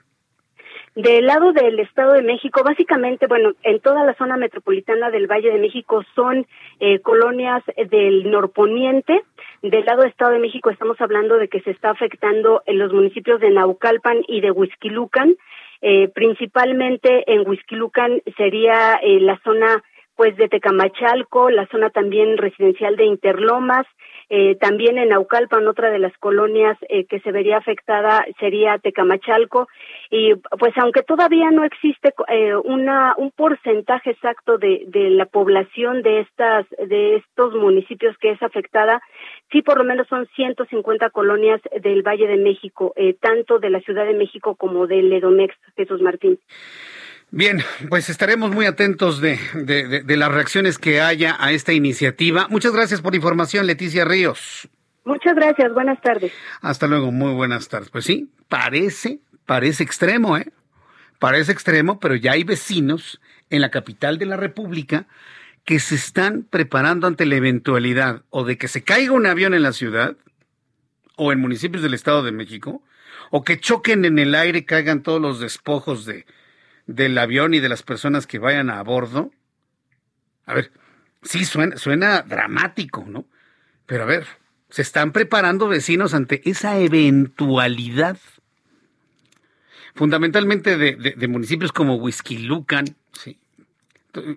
[0.94, 5.50] Del lado del Estado de México, básicamente, bueno, en toda la zona metropolitana del Valle
[5.50, 6.46] de México son
[6.78, 9.24] eh, colonias del norponiente.
[9.62, 12.92] Del lado del Estado de México estamos hablando de que se está afectando en los
[12.92, 15.34] municipios de Naucalpan y de Huizquilucan.
[15.82, 19.82] Eh, principalmente en Huizquilucan sería eh, la zona
[20.14, 23.84] pues de Tecamachalco, la zona también residencial de Interlomas,
[24.28, 29.68] eh, también en Naucalpan, otra de las colonias eh, que se vería afectada sería Tecamachalco.
[30.10, 36.02] Y pues aunque todavía no existe eh, una, un porcentaje exacto de, de la población
[36.02, 39.02] de, estas, de estos municipios que es afectada,
[39.50, 43.80] sí por lo menos son 150 colonias del Valle de México, eh, tanto de la
[43.80, 46.38] Ciudad de México como del Edomex, Jesús Martín.
[47.36, 52.46] Bien, pues estaremos muy atentos de, de, de, las reacciones que haya a esta iniciativa.
[52.48, 54.68] Muchas gracias por la información, Leticia Ríos.
[55.04, 56.32] Muchas gracias, buenas tardes.
[56.60, 57.90] Hasta luego, muy buenas tardes.
[57.90, 60.52] Pues sí, parece, parece extremo, ¿eh?
[61.18, 63.20] Parece extremo, pero ya hay vecinos
[63.50, 65.08] en la capital de la República
[65.64, 69.64] que se están preparando ante la eventualidad o de que se caiga un avión en
[69.64, 70.16] la ciudad
[71.16, 72.80] o en municipios del Estado de México,
[73.32, 76.26] o que choquen en el aire y caigan todos los despojos de,
[76.86, 79.30] del avión y de las personas que vayan a bordo.
[80.46, 80.72] A ver,
[81.22, 83.26] sí suena, dramático, ¿no?
[83.86, 84.26] Pero a ver,
[84.70, 88.18] se están preparando vecinos ante esa eventualidad.
[89.94, 93.38] Fundamentalmente de, municipios como Huizquilucan, sí.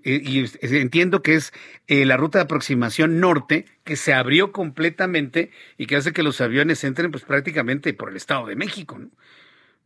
[0.03, 1.53] Y, y entiendo que es
[1.87, 6.41] eh, la ruta de aproximación norte que se abrió completamente y que hace que los
[6.41, 8.97] aviones entren pues prácticamente por el Estado de México.
[8.97, 9.09] ¿no?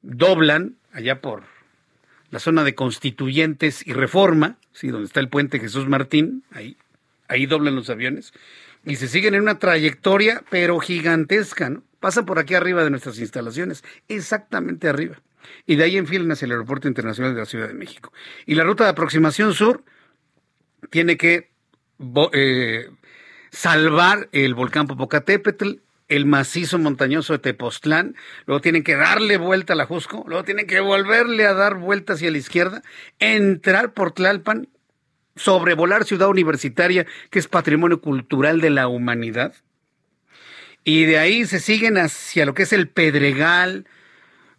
[0.02, 1.44] Doblan allá por
[2.32, 6.78] la zona de Constituyentes y Reforma, sí, donde está el puente Jesús Martín, ahí,
[7.28, 8.34] ahí doblan los aviones,
[8.86, 11.84] y se siguen en una trayectoria, pero gigantesca, ¿no?
[12.00, 15.22] Pasan por aquí arriba de nuestras instalaciones, exactamente arriba.
[15.68, 18.12] Y de ahí enfilan hacia el Aeropuerto Internacional de la Ciudad de México.
[18.48, 19.84] Y la ruta de aproximación sur
[20.90, 21.52] tiene que
[22.34, 22.90] eh,
[23.52, 25.74] salvar el volcán Popocatépetl,
[26.12, 30.68] el macizo montañoso de Tepoztlán, luego tienen que darle vuelta a la Jusco, luego tienen
[30.68, 32.84] que volverle a dar vuelta hacia la izquierda,
[33.20, 34.68] entrar por Tlalpan,
[35.38, 39.54] sobrevolar Ciudad Universitaria, que es patrimonio cultural de la humanidad,
[40.84, 43.86] y de ahí se siguen hacia lo que es el Pedregal,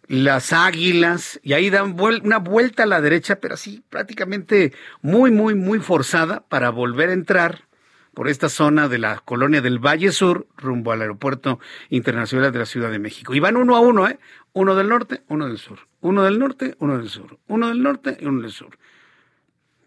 [0.07, 4.73] las Águilas, y ahí dan una vuelta a la derecha, pero así prácticamente
[5.03, 7.67] muy, muy, muy forzada para volver a entrar
[8.13, 11.59] por esta zona de la colonia del Valle Sur rumbo al Aeropuerto
[11.89, 13.33] Internacional de la Ciudad de México.
[13.33, 14.19] Y van uno a uno, ¿eh?
[14.53, 15.79] Uno del norte, uno del sur.
[16.01, 17.39] Uno del norte, uno del sur.
[17.47, 18.77] Uno del norte y uno del sur.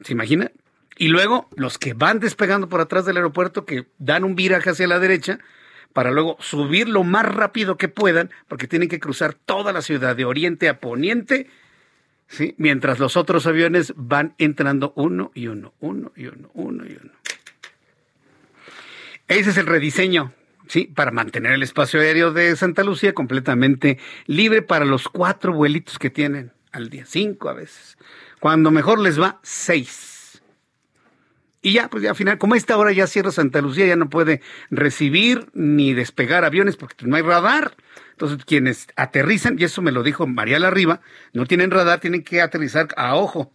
[0.01, 0.51] ¿Se imagina?
[0.97, 4.89] Y luego los que van despegando por atrás del aeropuerto, que dan un viraje hacia
[4.89, 5.39] la derecha,
[5.93, 10.17] para luego subir lo más rápido que puedan, porque tienen que cruzar toda la ciudad
[10.17, 11.49] de oriente a poniente,
[12.29, 12.55] ¿sí?
[12.59, 17.13] mientras los otros aviones van entrando uno y uno, uno y uno, uno y uno.
[19.29, 20.33] Ese es el rediseño,
[20.69, 20.85] ¿sí?
[20.85, 26.11] Para mantener el espacio aéreo de Santa Lucía completamente libre para los cuatro vuelitos que
[26.11, 27.99] tienen al día, cinco a veces.
[28.39, 30.43] Cuando mejor les va, seis.
[31.61, 33.97] Y ya, pues ya al final, como a esta hora ya cierra Santa Lucía, ya
[33.97, 37.75] no puede recibir ni despegar aviones porque no hay radar.
[38.13, 41.01] Entonces, quienes aterrizan, y eso me lo dijo María Larriba,
[41.33, 43.53] no tienen radar, tienen que aterrizar a ojo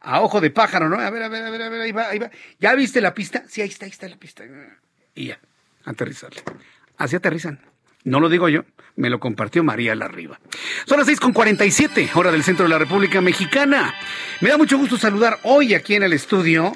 [0.00, 0.96] a ojo de pájaro, ¿no?
[1.00, 2.30] A ver, a ver, a ver, a ver, ahí va, ahí va.
[2.60, 3.44] ¿Ya viste la pista?
[3.48, 4.44] Sí, ahí está, ahí está la pista.
[5.16, 5.40] Y ya,
[5.84, 6.42] aterrizarle.
[6.96, 7.60] Así aterrizan.
[8.04, 8.64] No lo digo yo,
[8.94, 10.38] me lo compartió María Larriba.
[10.86, 13.94] Son las 6.47, hora del centro de la República Mexicana.
[14.40, 16.72] Me da mucho gusto saludar hoy aquí en el estudio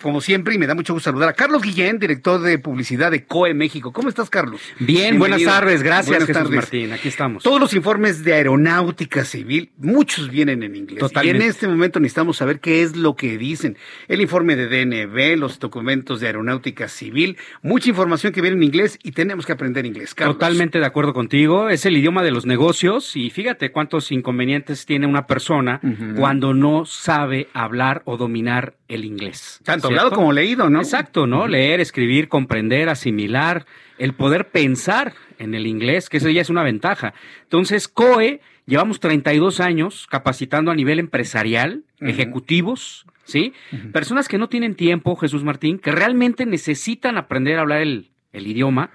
[0.00, 3.24] como siempre, y me da mucho gusto saludar a Carlos Guillén, director de publicidad de
[3.24, 3.92] COE México.
[3.92, 4.60] ¿Cómo estás, Carlos?
[4.78, 4.86] Bien,
[5.18, 5.18] Bienvenido.
[5.18, 6.56] buenas tardes, gracias, buenas Jesús tardes.
[6.56, 7.42] Martín, aquí estamos.
[7.42, 11.00] Todos los informes de aeronáutica civil, muchos vienen en inglés.
[11.00, 11.38] Totalmente.
[11.38, 13.76] Y en este momento necesitamos saber qué es lo que dicen.
[14.08, 18.98] El informe de DNB, los documentos de aeronáutica civil, mucha información que viene en inglés
[19.02, 20.14] y tenemos que aprender inglés.
[20.14, 20.36] Carlos.
[20.36, 21.68] Totalmente de acuerdo contigo.
[21.68, 26.16] Es el idioma de los negocios y fíjate cuántos inconvenientes tiene una persona uh -huh.
[26.16, 29.60] cuando no sabe hablar o dominar el inglés.
[29.64, 30.80] Tanto hablado como leído, ¿no?
[30.80, 31.40] Exacto, ¿no?
[31.40, 31.50] Uh -huh.
[31.50, 33.66] Leer, escribir, comprender, asimilar,
[33.98, 37.14] el poder pensar en el inglés, que eso ya es una ventaja.
[37.42, 42.10] Entonces, COE, llevamos 32 años capacitando a nivel empresarial, uh -huh.
[42.10, 43.52] ejecutivos, ¿sí?
[43.72, 43.92] Uh -huh.
[43.92, 48.46] Personas que no tienen tiempo, Jesús Martín, que realmente necesitan aprender a hablar el, el
[48.46, 48.90] idioma,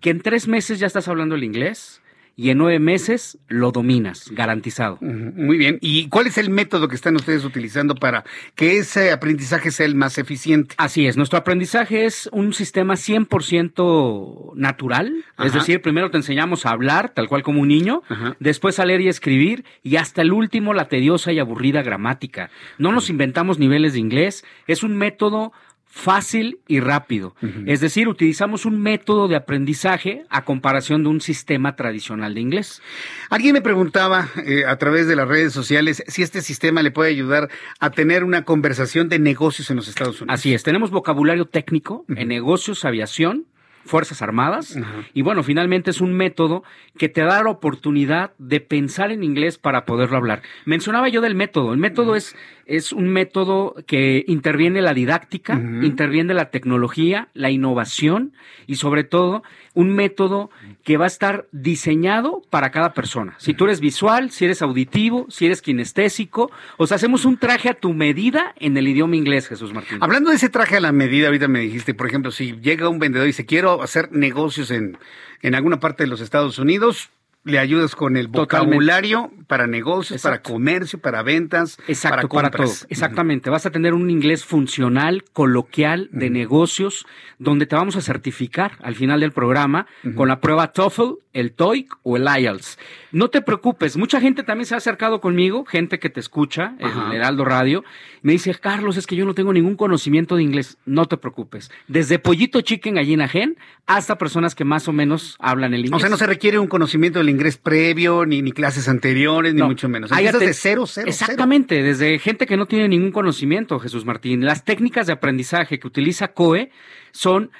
[0.00, 2.01] que en tres meses ya estás hablando el inglés
[2.36, 4.98] y en nueve meses lo dominas, garantizado.
[5.00, 5.78] Muy bien.
[5.80, 8.24] ¿Y cuál es el método que están ustedes utilizando para
[8.54, 10.74] que ese aprendizaje sea el más eficiente?
[10.78, 16.70] Así es, nuestro aprendizaje es un sistema 100% natural, es decir, primero te enseñamos a
[16.70, 18.02] hablar tal cual como un niño,
[18.38, 22.50] después a leer y escribir y hasta el último la tediosa y aburrida gramática.
[22.78, 25.52] No nos inventamos niveles de inglés, es un método
[25.92, 27.36] fácil y rápido.
[27.66, 32.80] Es decir, utilizamos un método de aprendizaje a comparación de un sistema tradicional de inglés.
[33.28, 37.10] Alguien me preguntaba eh, a través de las redes sociales si este sistema le puede
[37.10, 40.34] ayudar a tener una conversación de negocios en los Estados Unidos.
[40.34, 43.44] Así es, tenemos vocabulario técnico en negocios, aviación,
[43.84, 44.78] Fuerzas Armadas.
[45.12, 46.62] Y bueno, finalmente es un método
[46.96, 50.42] que te da la oportunidad de pensar en inglés para poderlo hablar.
[50.64, 51.72] Mencionaba yo del método.
[51.72, 52.36] El método es,
[52.66, 58.32] es un método que interviene la didáctica, interviene la tecnología, la innovación
[58.66, 59.42] y sobre todo
[59.74, 60.50] un método
[60.84, 63.34] que va a estar diseñado para cada persona.
[63.38, 67.68] Si tú eres visual, si eres auditivo, si eres kinestésico, o sea, hacemos un traje
[67.68, 69.98] a tu medida en el idioma inglés, Jesús Martín.
[70.00, 72.98] Hablando de ese traje a la medida, ahorita me dijiste, por ejemplo, si llega un
[72.98, 74.98] vendedor y dice, quiero hacer negocios en,
[75.40, 77.10] en alguna parte de los Estados Unidos,
[77.44, 78.56] le ayudas con el Totalmente.
[78.76, 80.42] vocabulario para negocios, Exacto.
[80.48, 82.62] para comercio, para ventas, Exacto, para para, todo.
[82.66, 82.86] compras.
[82.88, 83.50] Exactamente.
[83.50, 87.04] Vas a tener un inglés funcional, coloquial, de negocios,
[87.38, 91.94] donde te vamos a certificar al final del programa con la prueba TOEFL, el TOEIC
[92.02, 92.78] o el IELTS.
[93.10, 97.12] No te preocupes, mucha gente también se ha acercado conmigo, gente que te escucha en
[97.12, 97.84] Heraldo Radio,
[98.22, 100.78] me dice, Carlos, es que yo no tengo ningún conocimiento de inglés.
[100.86, 101.70] No te preocupes.
[101.88, 105.96] Desde pollito chicken, gallina gen, hasta personas que más o menos hablan el inglés.
[105.96, 107.31] O sea, no se requiere un conocimiento del inglés
[107.62, 110.12] previo, ni, ni clases anteriores, ni mucho menos.
[110.12, 114.44] Hay Empiezas de cero, cero, Exactamente, desde gente que no tiene ningún conocimiento, Jesús Martín.
[114.44, 116.70] Las técnicas de aprendizaje que utiliza COE
[117.12, 117.50] son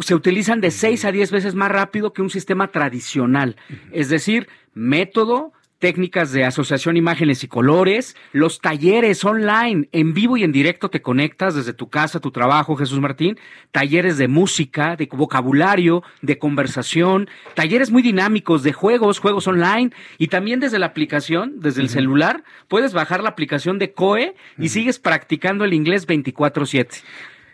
[0.00, 3.56] se utilizan de 6 a 10 veces más rápido que un sistema tradicional.
[3.92, 10.42] Es decir, método, técnicas de asociación imágenes y colores, los talleres online, en vivo y
[10.42, 13.38] en directo te conectas desde tu casa, tu trabajo, Jesús Martín,
[13.70, 20.28] talleres de música, de vocabulario, de conversación, talleres muy dinámicos de juegos, juegos online y
[20.28, 24.98] también desde la aplicación, desde el celular, puedes bajar la aplicación de COE y sigues
[24.98, 27.02] practicando el inglés 24/7.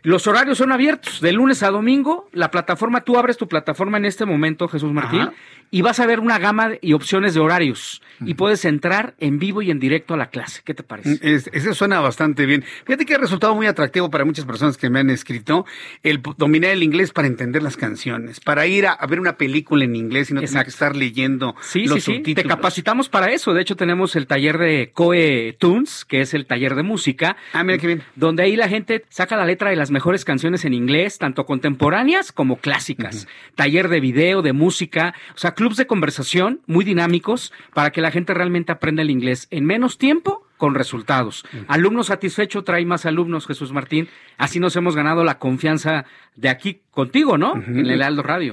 [0.05, 2.29] Los horarios son abiertos, de lunes a domingo.
[2.33, 5.33] La plataforma, tú abres tu plataforma en este momento, Jesús Martín, Ajá.
[5.71, 8.03] y vas a ver una gama y opciones de horarios.
[8.25, 10.61] Y puedes entrar en vivo y en directo a la clase.
[10.65, 11.19] ¿Qué te parece?
[11.23, 12.65] Es- eso suena bastante bien.
[12.85, 15.65] Fíjate que ha resultado muy atractivo para muchas personas que me han escrito
[16.03, 19.85] el dominar el inglés para entender las canciones, para ir a, a ver una película
[19.85, 22.13] en inglés y no tener que estar leyendo Sí, los sí, sí.
[22.13, 22.57] Te subtítulos.
[22.57, 23.55] capacitamos para eso.
[23.55, 27.37] De hecho, tenemos el taller de Coe Tunes, que es el taller de música.
[27.55, 28.03] Ah, mira qué bien.
[28.17, 32.33] Donde ahí la gente saca la letra de las mejores canciones en inglés, tanto contemporáneas
[32.33, 33.27] como clásicas.
[33.55, 38.11] Taller de video, de música, o sea, clubs de conversación muy dinámicos para que la
[38.11, 41.45] gente realmente aprenda el inglés en menos tiempo con resultados.
[41.69, 44.09] Alumno satisfecho trae más alumnos, Jesús Martín.
[44.37, 46.05] Así nos hemos ganado la confianza
[46.37, 47.57] de aquí contigo, ¿no?
[47.57, 48.53] En el Aldo Radio.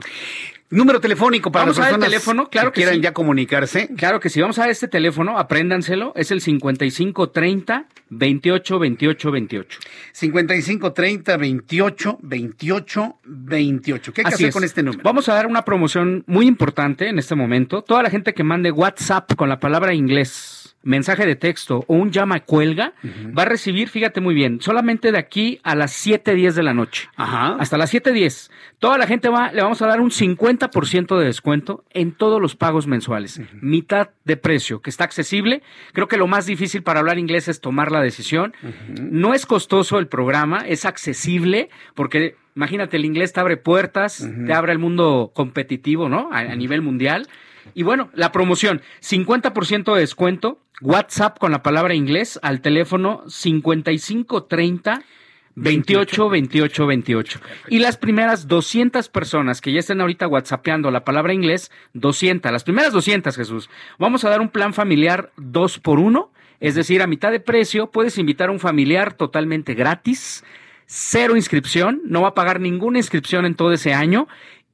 [0.71, 3.01] Número telefónico para Vamos las a ver el personas teléfono, claro que quieran sí.
[3.01, 3.89] ya comunicarse.
[3.97, 9.79] Claro que sí, vamos a este teléfono, apréndanselo, es el 5530 28 28 28.
[10.13, 14.13] 55 30 28 28 28.
[14.13, 14.53] ¿Qué hay que hacer es.
[14.53, 15.03] con este número?
[15.03, 17.81] Vamos a dar una promoción muy importante en este momento.
[17.81, 22.11] Toda la gente que mande WhatsApp con la palabra inglés, mensaje de texto o un
[22.11, 22.93] llama cuelga,
[23.37, 27.09] va a recibir, fíjate muy bien, solamente de aquí a las 7.10 de la noche.
[27.15, 27.55] Ajá.
[27.59, 28.49] Hasta las 7.10.
[28.79, 32.55] Toda la gente va, le vamos a dar un 50% de descuento en todos los
[32.55, 33.41] pagos mensuales.
[33.61, 35.61] Mitad de precio, que está accesible.
[35.93, 38.53] Creo que lo más difícil para hablar inglés es tomar la decisión.
[38.97, 44.53] No es costoso el programa, es accesible, porque imagínate, el inglés te abre puertas, te
[44.53, 46.29] abre el mundo competitivo, ¿no?
[46.31, 47.27] A, a nivel mundial.
[47.73, 55.03] Y bueno, la promoción, 50% de descuento, WhatsApp con la palabra inglés al teléfono 5530
[55.55, 57.39] 28 28 28.
[57.69, 62.63] Y las primeras 200 personas que ya estén ahorita whatsappeando la palabra inglés, 200, las
[62.63, 63.69] primeras 200, Jesús.
[63.99, 67.91] Vamos a dar un plan familiar 2 por 1, es decir, a mitad de precio,
[67.91, 70.43] puedes invitar a un familiar totalmente gratis,
[70.85, 74.27] cero inscripción, no va a pagar ninguna inscripción en todo ese año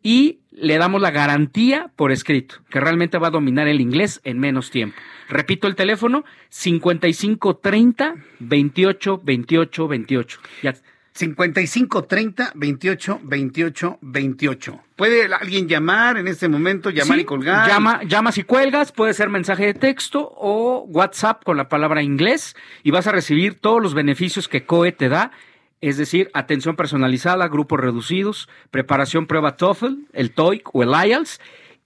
[0.07, 4.39] y le damos la garantía por escrito, que realmente va a dominar el inglés en
[4.39, 4.95] menos tiempo.
[5.27, 10.39] Repito el teléfono, 5530 28 28 28.
[10.63, 10.75] Ya.
[11.11, 14.79] 55 30 28 28 28.
[14.95, 17.67] ¿Puede alguien llamar en este momento, llamar Sí, y colgar?
[17.67, 22.55] Llama, llamas y cuelgas, puede ser mensaje de texto o WhatsApp con la palabra inglés
[22.81, 25.31] y vas a recibir todos los beneficios que COE te da,
[25.81, 31.39] es decir, atención personalizada, grupos reducidos, preparación prueba TOEFL, el TOEIC o el IELTS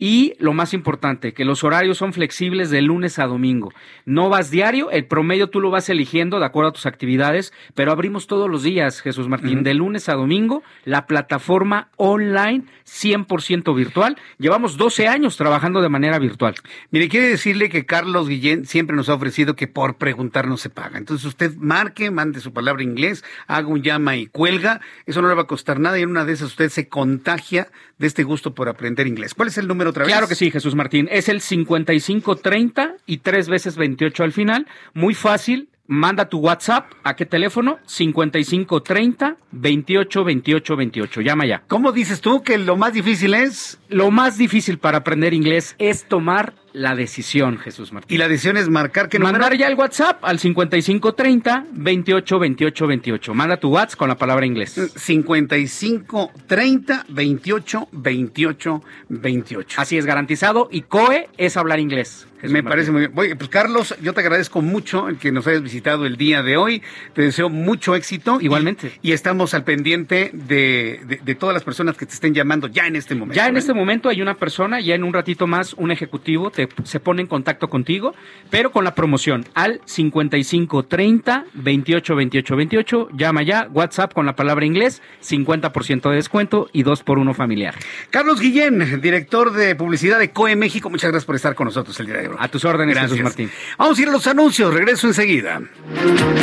[0.04, 3.72] Y lo más importante, que los horarios son flexibles de lunes a domingo.
[4.04, 7.92] No vas diario, el promedio tú lo vas eligiendo de acuerdo a tus actividades, pero
[7.92, 14.18] abrimos todos los días, Jesús Martín, de lunes a domingo, la plataforma online 100% virtual.
[14.40, 16.56] Llevamos 12 años trabajando de manera virtual.
[16.90, 20.72] Mire, quiere decirle que Carlos Guillén siempre nos ha ofrecido que por preguntar no se
[20.72, 20.98] paga.
[20.98, 24.82] Entonces usted marque, mande su palabra inglés, haga un llama y cuelga.
[25.06, 27.68] Eso no le va a costar nada y en una de esas usted se contagia
[28.00, 29.36] de este gusto por aprender inglés.
[29.36, 30.12] ¿Cuál es el número otra vez?
[30.12, 31.08] Claro que sí, Jesús Martín.
[31.12, 34.68] Es el 5530 y tres veces 28 al final.
[34.94, 35.70] Muy fácil.
[35.88, 36.92] Manda tu WhatsApp.
[37.04, 37.80] ¿A qué teléfono?
[37.86, 41.22] 5530 28 28 28.
[41.22, 41.64] Llama ya.
[41.68, 43.78] ¿Cómo dices tú que lo más difícil es?
[43.90, 48.16] Lo más difícil para aprender inglés es tomar la decisión, Jesús Martín.
[48.16, 53.34] Y la decisión es marcar que Mandar ya el WhatsApp al 5530 28 28 28.
[53.34, 54.92] Manda tu WhatsApp con la palabra inglés.
[54.96, 59.82] 5530 28 28 28.
[59.82, 60.70] Así es, garantizado.
[60.72, 62.28] Y COE es hablar inglés.
[62.42, 62.70] Jesús Me Martín.
[62.70, 63.12] parece muy bien.
[63.16, 66.58] Oye, pues Carlos, yo te agradezco mucho el que nos hayas visitado el día de
[66.58, 66.82] hoy.
[67.14, 68.40] Te deseo mucho éxito.
[68.42, 68.94] Igualmente.
[69.04, 72.68] Y, y estamos al pendiente de, de, de, todas las personas que te estén llamando
[72.68, 73.36] ya en este momento.
[73.36, 73.60] Ya en ¿eh?
[73.60, 77.22] este momento hay una persona, ya en un ratito más un ejecutivo te, se pone
[77.22, 78.14] en contacto contigo,
[78.50, 83.10] pero con la promoción al 55 30 28 28 28.
[83.14, 87.76] Llama ya, WhatsApp con la palabra inglés, 50% de descuento y 2 por 1 familiar.
[88.10, 92.08] Carlos Guillén, director de publicidad de COE México, muchas gracias por estar con nosotros el
[92.08, 92.36] día de hoy.
[92.40, 93.12] A tus órdenes, Gracias.
[93.12, 93.52] Jesús Martín.
[93.78, 95.62] Vamos a ir a los anuncios, regreso enseguida.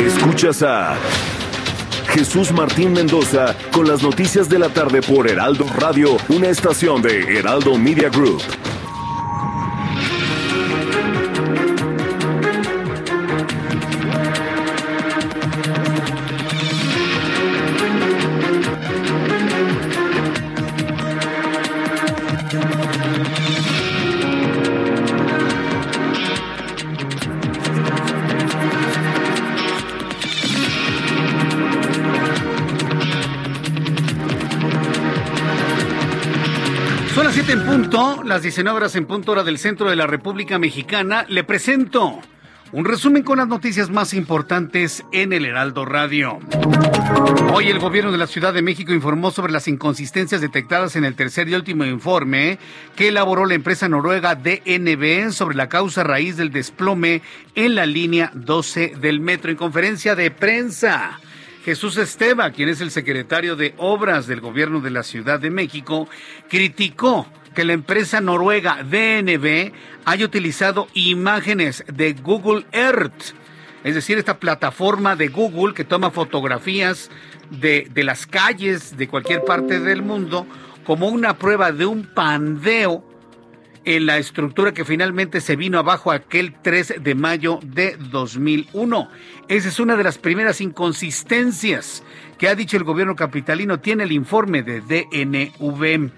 [0.05, 0.95] Escuchas a
[2.09, 7.37] Jesús Martín Mendoza con las noticias de la tarde por Heraldo Radio, una estación de
[7.37, 8.41] Heraldo Media Group.
[38.29, 41.25] Las 19 horas en punto hora del centro de la República Mexicana.
[41.29, 42.21] Le presento
[42.71, 46.37] un resumen con las noticias más importantes en el Heraldo Radio.
[47.51, 51.15] Hoy el gobierno de la Ciudad de México informó sobre las inconsistencias detectadas en el
[51.15, 52.59] tercer y último informe
[52.95, 57.23] que elaboró la empresa noruega DNB sobre la causa raíz del desplome
[57.55, 59.49] en la línea 12 del metro.
[59.49, 61.19] En conferencia de prensa,
[61.65, 66.07] Jesús Esteva, quien es el secretario de Obras del Gobierno de la Ciudad de México,
[66.47, 69.71] criticó que la empresa noruega DNB
[70.05, 73.33] haya utilizado imágenes de Google Earth,
[73.83, 77.09] es decir, esta plataforma de Google que toma fotografías
[77.49, 80.45] de, de las calles de cualquier parte del mundo
[80.83, 83.05] como una prueba de un pandeo
[83.85, 89.09] en la estructura que finalmente se vino abajo aquel 3 de mayo de 2001.
[89.47, 92.03] Esa es una de las primeras inconsistencias
[92.37, 93.79] que ha dicho el gobierno capitalino.
[93.79, 96.11] Tiene el informe de DNV.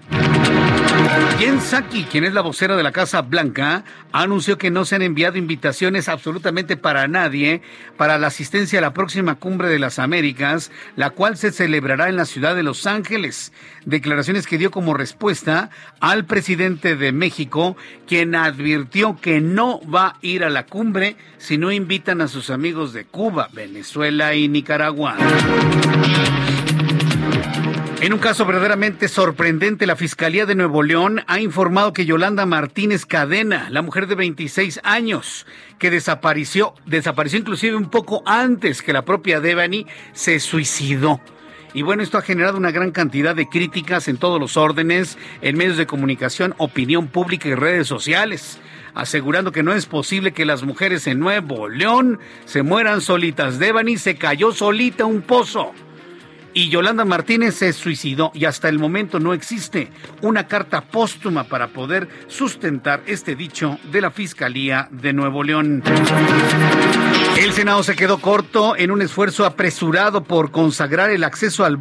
[1.38, 5.02] Jen Psaki, quien es la vocera de la Casa Blanca, anunció que no se han
[5.02, 7.62] enviado invitaciones absolutamente para nadie
[7.96, 12.16] para la asistencia a la próxima cumbre de las Américas, la cual se celebrará en
[12.16, 13.52] la ciudad de Los Ángeles.
[13.84, 15.70] Declaraciones que dio como respuesta
[16.00, 17.76] al presidente de México,
[18.06, 22.50] quien advirtió que no va a ir a la cumbre si no invitan a sus
[22.50, 25.16] amigos de Cuba, Venezuela y Nicaragua.
[28.02, 33.06] En un caso verdaderamente sorprendente, la Fiscalía de Nuevo León ha informado que Yolanda Martínez
[33.06, 35.46] Cadena, la mujer de 26 años,
[35.78, 41.20] que desapareció, desapareció inclusive un poco antes que la propia Devani, se suicidó.
[41.74, 45.56] Y bueno, esto ha generado una gran cantidad de críticas en todos los órdenes, en
[45.56, 48.58] medios de comunicación, opinión pública y redes sociales
[48.94, 53.58] asegurando que no es posible que las mujeres en Nuevo León se mueran solitas.
[53.58, 55.72] Devani se cayó solita un pozo
[56.54, 59.88] y Yolanda Martínez se suicidó y hasta el momento no existe
[60.20, 65.82] una carta póstuma para poder sustentar este dicho de la Fiscalía de Nuevo León.
[67.36, 71.80] El Senado se quedó corto en un esfuerzo apresurado por consagrar el acceso al,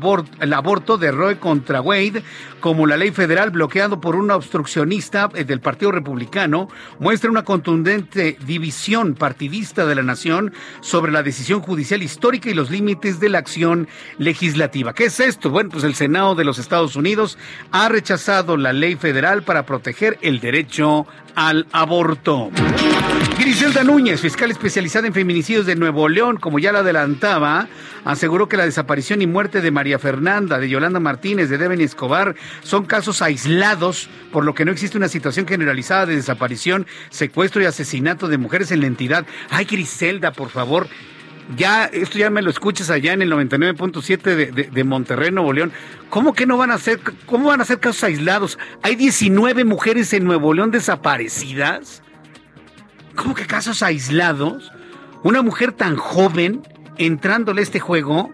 [0.53, 2.23] aborto de Roe contra Wade
[2.61, 9.13] como la ley federal bloqueado por una obstruccionista del Partido Republicano muestra una contundente división
[9.15, 13.87] partidista de la nación sobre la decisión judicial histórica y los límites de la acción
[14.17, 14.93] legislativa.
[14.93, 15.49] ¿Qué es esto?
[15.49, 17.37] Bueno, pues el Senado de los Estados Unidos
[17.71, 22.51] ha rechazado la ley federal para proteger el derecho al aborto.
[23.39, 27.67] Griselda Núñez, fiscal especializada en de Nuevo León, como ya lo adelantaba,
[28.05, 32.35] aseguró que la desaparición y muerte de María Fernanda, de Yolanda Martínez, de Deveni Escobar
[32.61, 37.65] son casos aislados, por lo que no existe una situación generalizada de desaparición, secuestro y
[37.65, 39.25] asesinato de mujeres en la entidad.
[39.49, 40.87] Ay, Griselda, por favor,
[41.57, 45.53] ya, esto ya me lo escuchas allá en el 99.7 de, de, de, Monterrey, Nuevo
[45.53, 45.71] León.
[46.11, 48.59] ¿Cómo que no van a ser, cómo van a ser casos aislados?
[48.83, 52.03] Hay 19 mujeres en Nuevo León desaparecidas.
[53.15, 54.71] ¿Cómo que casos aislados?
[55.23, 56.61] Una mujer tan joven
[56.97, 58.31] entrándole a este juego.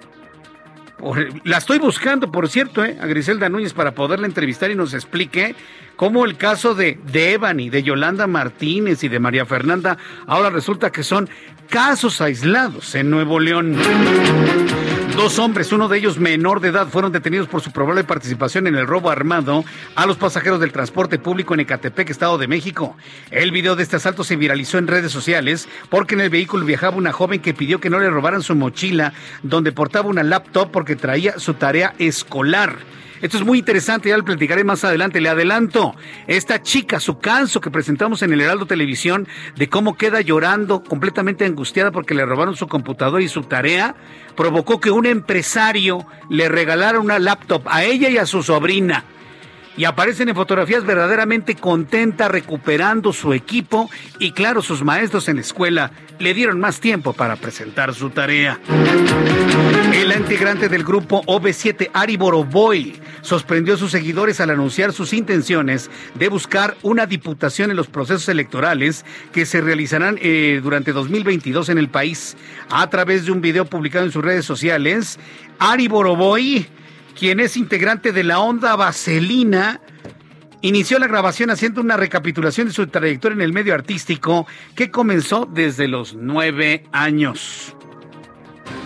[1.44, 5.56] La estoy buscando, por cierto, eh, a Griselda Núñez para poderla entrevistar y nos explique
[5.96, 10.92] cómo el caso de, de Ebony, de Yolanda Martínez y de María Fernanda ahora resulta
[10.92, 11.30] que son
[11.70, 13.78] casos aislados en Nuevo León.
[15.18, 18.76] Dos hombres, uno de ellos menor de edad, fueron detenidos por su probable participación en
[18.76, 19.66] el robo armado
[19.96, 22.96] a los pasajeros del transporte público en Ecatepec, Estado de México.
[23.32, 26.98] El video de este asalto se viralizó en redes sociales porque en el vehículo viajaba
[26.98, 29.12] una joven que pidió que no le robaran su mochila
[29.42, 32.78] donde portaba una laptop porque traía su tarea escolar.
[33.22, 35.22] Esto es muy interesante, ya lo platicaré más adelante.
[35.22, 35.96] Le adelanto,
[36.28, 41.46] esta chica, su canso que presentamos en el Heraldo Televisión, de cómo queda llorando, completamente
[41.46, 43.96] angustiada porque le robaron su computador y su tarea,
[44.36, 49.04] provocó que un empresario le regalara una laptop a ella y a su sobrina.
[49.78, 55.42] Y aparecen en fotografías verdaderamente contenta recuperando su equipo y claro, sus maestros en la
[55.42, 58.60] escuela le dieron más tiempo para presentar su tarea.
[59.98, 65.90] El integrante del grupo OV7, Ari Boroboy, sorprendió a sus seguidores al anunciar sus intenciones
[66.14, 71.80] de buscar una diputación en los procesos electorales que se realizarán eh, durante 2022 en
[71.80, 72.38] el país.
[72.70, 75.18] A través de un video publicado en sus redes sociales,
[75.58, 76.68] Ari Boroboy,
[77.18, 79.82] quien es integrante de la Onda Vaselina,
[80.62, 84.46] inició la grabación haciendo una recapitulación de su trayectoria en el medio artístico
[84.76, 87.77] que comenzó desde los nueve años.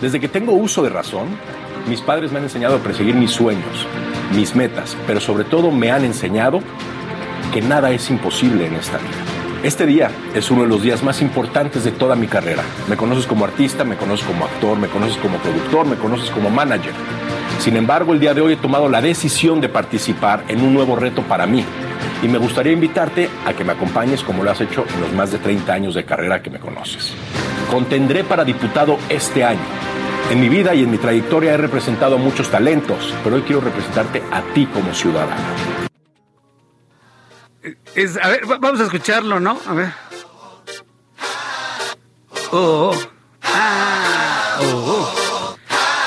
[0.00, 1.28] Desde que tengo uso de razón,
[1.88, 3.86] mis padres me han enseñado a perseguir mis sueños,
[4.34, 6.60] mis metas, pero sobre todo me han enseñado
[7.52, 9.41] que nada es imposible en esta vida.
[9.62, 12.64] Este día es uno de los días más importantes de toda mi carrera.
[12.88, 16.50] Me conoces como artista, me conoces como actor, me conoces como productor, me conoces como
[16.50, 16.92] manager.
[17.60, 20.96] Sin embargo, el día de hoy he tomado la decisión de participar en un nuevo
[20.96, 21.64] reto para mí.
[22.24, 25.30] Y me gustaría invitarte a que me acompañes como lo has hecho en los más
[25.30, 27.14] de 30 años de carrera que me conoces.
[27.70, 29.60] Contendré para diputado este año.
[30.32, 33.60] En mi vida y en mi trayectoria he representado a muchos talentos, pero hoy quiero
[33.60, 35.91] representarte a ti como ciudadano.
[37.94, 39.58] Es, a ver, vamos a escucharlo, ¿no?
[39.66, 39.92] A ver.
[42.50, 42.94] Oh,
[43.42, 45.56] ah, oh.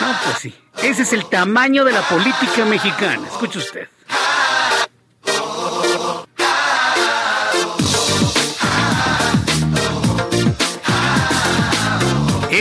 [0.01, 0.55] No, pues sí.
[0.83, 3.27] Ese es el tamaño de la política mexicana.
[3.27, 3.87] Escuche usted.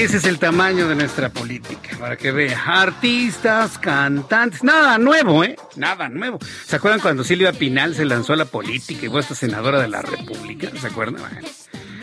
[0.05, 2.63] Ese es el tamaño de nuestra política, para que vea.
[2.67, 5.57] Artistas, cantantes, nada nuevo, ¿eh?
[5.77, 6.39] Nada nuevo.
[6.67, 9.89] ¿Se acuerdan cuando Silvia Pinal se lanzó a la política y fue hasta senadora de
[9.89, 10.69] la República?
[10.79, 11.23] ¿Se acuerdan?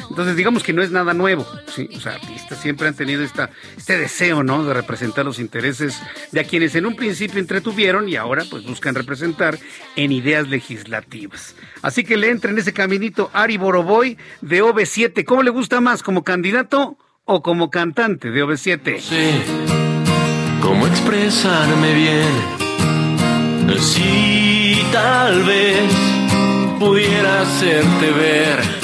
[0.09, 1.45] Entonces, digamos que no es nada nuevo.
[1.67, 1.91] ¿sí?
[1.95, 4.65] O sea, artistas siempre han tenido esta, este deseo, ¿no?
[4.65, 8.95] De representar los intereses de a quienes en un principio entretuvieron y ahora, pues, buscan
[8.95, 9.59] representar
[9.95, 11.55] en ideas legislativas.
[11.83, 15.23] Así que le entra en ese caminito Ari Boroboy de OV7.
[15.23, 18.99] ¿Cómo le gusta más, como candidato o como cantante de OV7?
[18.99, 19.41] Sí.
[20.61, 22.61] ¿Cómo expresarme bien?
[23.80, 25.91] Sí, tal vez
[26.80, 28.80] pudiera hacerte ver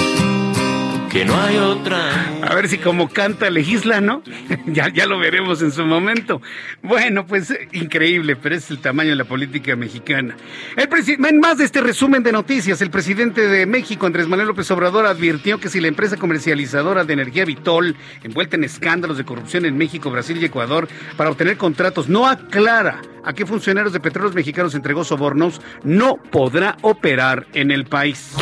[1.18, 2.30] que no hay otra.
[2.43, 4.22] A ver si como canta legisla, ¿no?
[4.68, 6.43] ya, ya lo veremos en su momento.
[6.84, 10.38] Bueno, pues increíble, pero es el tamaño de la política mexicana.
[10.76, 10.88] El
[11.26, 15.07] en más de este resumen de noticias, el presidente de México, Andrés Manuel López Obrador,
[15.07, 19.76] advirtió que si la empresa comercializadora de energía Vitol, envuelta en escándalos de corrupción en
[19.76, 24.76] México, Brasil y Ecuador, para obtener contratos, no aclara a qué funcionarios de petróleos mexicanos
[24.76, 28.36] entregó sobornos, no podrá operar en el país.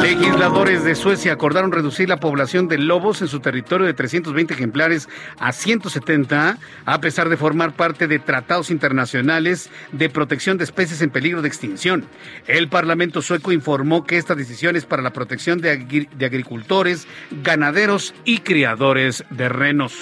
[0.00, 5.08] Legisladores de Suecia acordaron reducir la población de lobos en su territorio de 320 ejemplares
[5.38, 11.10] a 170, a pesar de formar parte de tratados internacionales de protección de especies en
[11.10, 12.04] peligro de extinción.
[12.46, 17.06] El Parlamento sueco informó que esta decisión es para la protección de, de agricultores,
[17.42, 19.94] ganaderos y criadores de renos.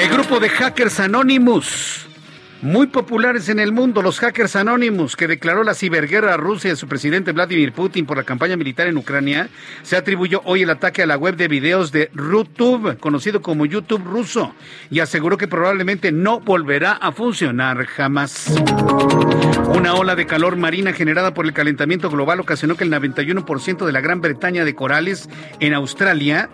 [0.00, 2.07] El grupo de hackers Anonymous
[2.62, 6.76] muy populares en el mundo, los hackers anónimos, que declaró la ciberguerra a Rusia de
[6.76, 9.48] su presidente Vladimir Putin por la campaña militar en Ucrania,
[9.82, 14.04] se atribuyó hoy el ataque a la web de videos de RuTube, conocido como YouTube
[14.04, 14.54] ruso,
[14.90, 18.52] y aseguró que probablemente no volverá a funcionar jamás.
[19.74, 23.92] Una ola de calor marina generada por el calentamiento global ocasionó que el 91% de
[23.92, 25.28] la Gran Bretaña de corales
[25.60, 26.50] en Australia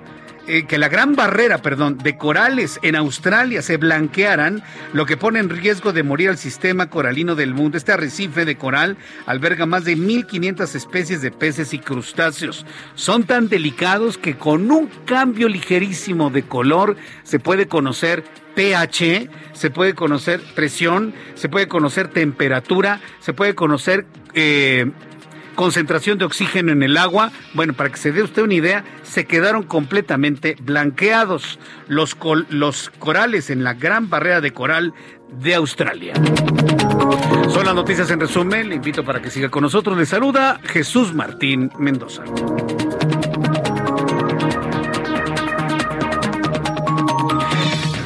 [0.47, 5.39] eh, que la gran barrera, perdón, de corales en Australia se blanquearan, lo que pone
[5.39, 7.79] en riesgo de morir al sistema coralino del mundo.
[7.79, 12.67] Este arrecife de coral alberga más de 1.500 especies de peces y crustáceos.
[12.95, 18.25] Son tan delicados que con un cambio ligerísimo de color se puede conocer
[18.55, 24.91] pH, se puede conocer presión, se puede conocer temperatura, se puede conocer eh,
[25.55, 27.33] concentración de oxígeno en el agua.
[27.55, 32.15] Bueno, para que se dé usted una idea, se quedaron completamente blanqueados los,
[32.99, 34.95] corales en la gran barrera de coral
[35.31, 36.15] de Australia.
[37.49, 38.69] Son las noticias en resumen.
[38.69, 39.97] Le invito para que siga con nosotros.
[39.97, 42.25] Le saluda Jesús Martín Mendoza.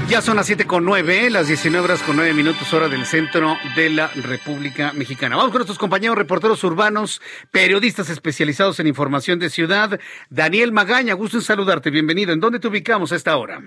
[0.08, 3.56] Ya son las siete con nueve, las 19 horas con nueve minutos hora del centro
[3.76, 5.36] de la República Mexicana.
[5.36, 7.20] Vamos con nuestros compañeros reporteros urbanos,
[7.52, 10.00] periodistas especializados en información de ciudad.
[10.30, 12.32] Daniel Magaña, gusto en saludarte, bienvenido.
[12.32, 13.60] ¿En dónde te ubicamos a esta hora?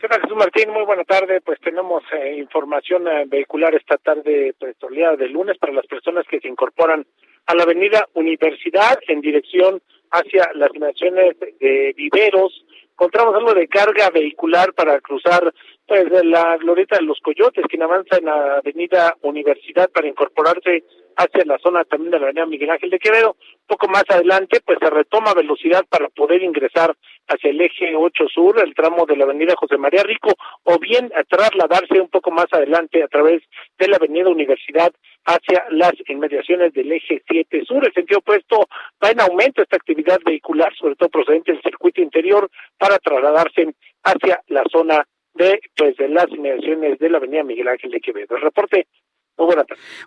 [0.00, 0.70] ¿Qué tal, Jesús Martín?
[0.70, 1.42] Muy buena tarde.
[1.42, 6.40] Pues tenemos eh, información eh, vehicular esta tarde, pues, de lunes para las personas que
[6.40, 7.06] se incorporan
[7.44, 12.64] a la avenida Universidad en dirección hacia las naciones de Viveros,
[13.02, 15.52] encontramos algo de carga vehicular para cruzar
[15.92, 20.84] pues la glorieta de los coyotes quien avanza en la avenida Universidad para incorporarse
[21.16, 23.36] hacia la zona también de la avenida Miguel Ángel de Quevedo.
[23.66, 26.96] Poco más adelante, pues se retoma velocidad para poder ingresar
[27.28, 30.32] hacia el eje 8 sur, el tramo de la avenida José María Rico,
[30.62, 33.42] o bien trasladarse un poco más adelante a través
[33.78, 34.94] de la avenida Universidad
[35.26, 37.84] hacia las inmediaciones del eje 7 sur.
[37.84, 38.66] El sentido opuesto
[39.04, 43.74] va en aumento esta actividad vehicular, sobre todo procedente del circuito interior, para trasladarse
[44.04, 48.36] hacia la zona de pues de las inmediaciones de la avenida Miguel Ángel de Quevedo.
[48.36, 48.86] El reporte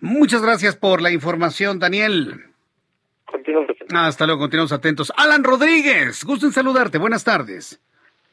[0.01, 2.45] Muchas gracias por la información, Daniel.
[3.93, 5.11] Hasta luego, continuamos atentos.
[5.17, 6.97] Alan Rodríguez, gusto en saludarte.
[6.97, 7.81] Buenas tardes.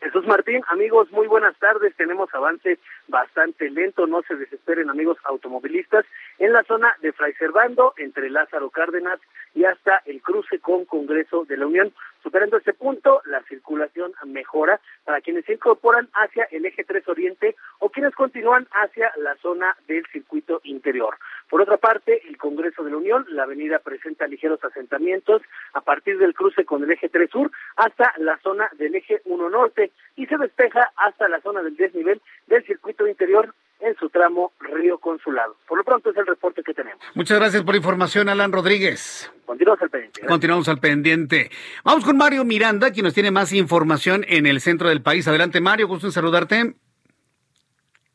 [0.00, 1.94] Jesús Martín, amigos, muy buenas tardes.
[1.96, 2.78] Tenemos avance
[3.12, 6.04] bastante lento, no se desesperen amigos automovilistas,
[6.38, 9.20] en la zona de Fray Servando, entre Lázaro Cárdenas
[9.54, 11.92] y hasta el cruce con Congreso de la Unión.
[12.22, 17.56] Superando este punto, la circulación mejora para quienes se incorporan hacia el eje 3 Oriente
[17.80, 21.16] o quienes continúan hacia la zona del circuito interior.
[21.50, 25.42] Por otra parte, el Congreso de la Unión, la avenida presenta ligeros asentamientos
[25.74, 29.50] a partir del cruce con el eje 3 Sur hasta la zona del eje 1
[29.50, 34.52] Norte y se despeja hasta la zona del desnivel del circuito interior en su tramo
[34.60, 35.56] Río Consulado.
[35.68, 37.00] Por lo pronto es el reporte que tenemos.
[37.14, 39.30] Muchas gracias por la información, Alan Rodríguez.
[39.44, 40.26] Continuamos al pendiente.
[40.26, 41.50] Continuamos al pendiente.
[41.84, 45.26] Vamos con Mario Miranda, quien nos tiene más información en el centro del país.
[45.26, 46.74] Adelante, Mario, gusto en saludarte.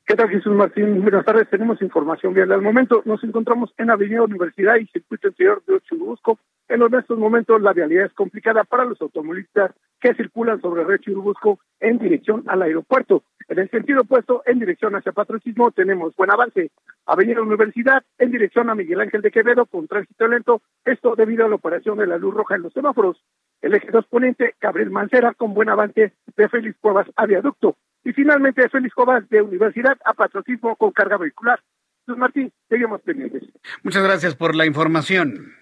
[0.07, 1.01] ¿Qué tal, Jesús Martín?
[1.01, 1.49] Buenas tardes.
[1.49, 2.49] Tenemos información bien.
[2.49, 6.39] Al momento nos encontramos en Avenida Universidad y Circuito Interior de Churubusco.
[6.69, 11.59] En estos momentos la realidad es complicada para los automovilistas que circulan sobre Red Churubusco
[11.81, 13.23] en dirección al aeropuerto.
[13.49, 16.71] En el sentido opuesto, en dirección hacia Patriotismo, tenemos buen avance.
[17.05, 21.49] Avenida Universidad, en dirección a Miguel Ángel de Quevedo, con tránsito lento, esto debido a
[21.49, 23.23] la operación de la luz roja en los semáforos.
[23.61, 27.77] El eje 2 Poniente, Gabriel Mancera, con buen avance de Félix Cuevas a Viaducto.
[28.03, 31.59] Y finalmente, Félix Cobas de Universidad a patriotismo con carga vehicular.
[32.01, 33.43] Entonces, Martín, seguimos pendientes.
[33.83, 35.53] Muchas gracias por la información.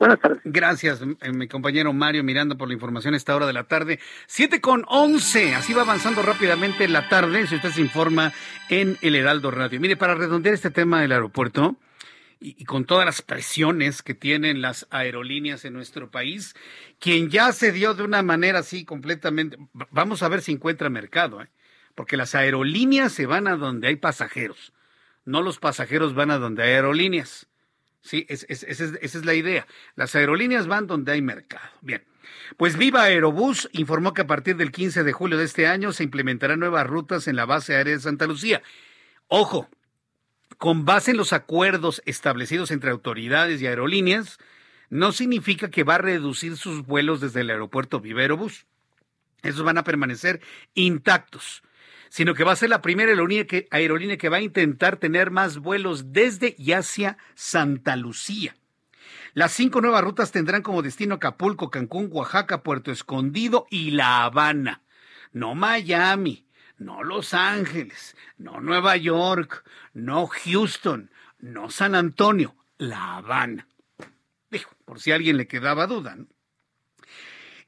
[0.00, 0.40] Buenas tardes.
[0.44, 4.00] Gracias, eh, mi compañero Mario Miranda, por la información a esta hora de la tarde.
[4.26, 5.54] Siete con once.
[5.54, 8.32] Así va avanzando rápidamente la tarde, si usted se informa
[8.70, 9.78] en el Heraldo Radio.
[9.78, 11.76] Mire, para redondear este tema del aeropuerto,
[12.40, 16.54] y, con todas las presiones que tienen las aerolíneas en nuestro país,
[16.98, 19.58] quien ya se dio de una manera así completamente,
[19.90, 21.50] vamos a ver si encuentra mercado, ¿eh?
[21.94, 24.72] porque las aerolíneas se van a donde hay pasajeros,
[25.26, 27.49] no los pasajeros van a donde hay aerolíneas.
[28.02, 29.66] Sí, esa es la idea.
[29.94, 31.68] Las aerolíneas van donde hay mercado.
[31.82, 32.02] Bien.
[32.56, 36.04] Pues Viva Aerobús informó que a partir del 15 de julio de este año se
[36.04, 38.62] implementarán nuevas rutas en la base aérea de Santa Lucía.
[39.28, 39.68] Ojo,
[40.58, 44.38] con base en los acuerdos establecidos entre autoridades y aerolíneas,
[44.88, 48.66] no significa que va a reducir sus vuelos desde el aeropuerto Viva Aerobús.
[49.42, 50.40] Esos van a permanecer
[50.74, 51.62] intactos
[52.10, 53.46] sino que va a ser la primera aerolínea
[54.18, 58.56] que, va a intentar tener más vuelos desde y hacia Santa Lucía.
[59.32, 64.82] Las cinco nuevas rutas tendrán como destino Acapulco, Cancún, Oaxaca, Puerto Escondido y La Habana.
[65.32, 66.46] No Miami,
[66.78, 73.68] no Los Ángeles, no Nueva York, no Houston, no San Antonio, La Habana.
[74.50, 76.16] Dijo, por si a alguien le quedaba duda.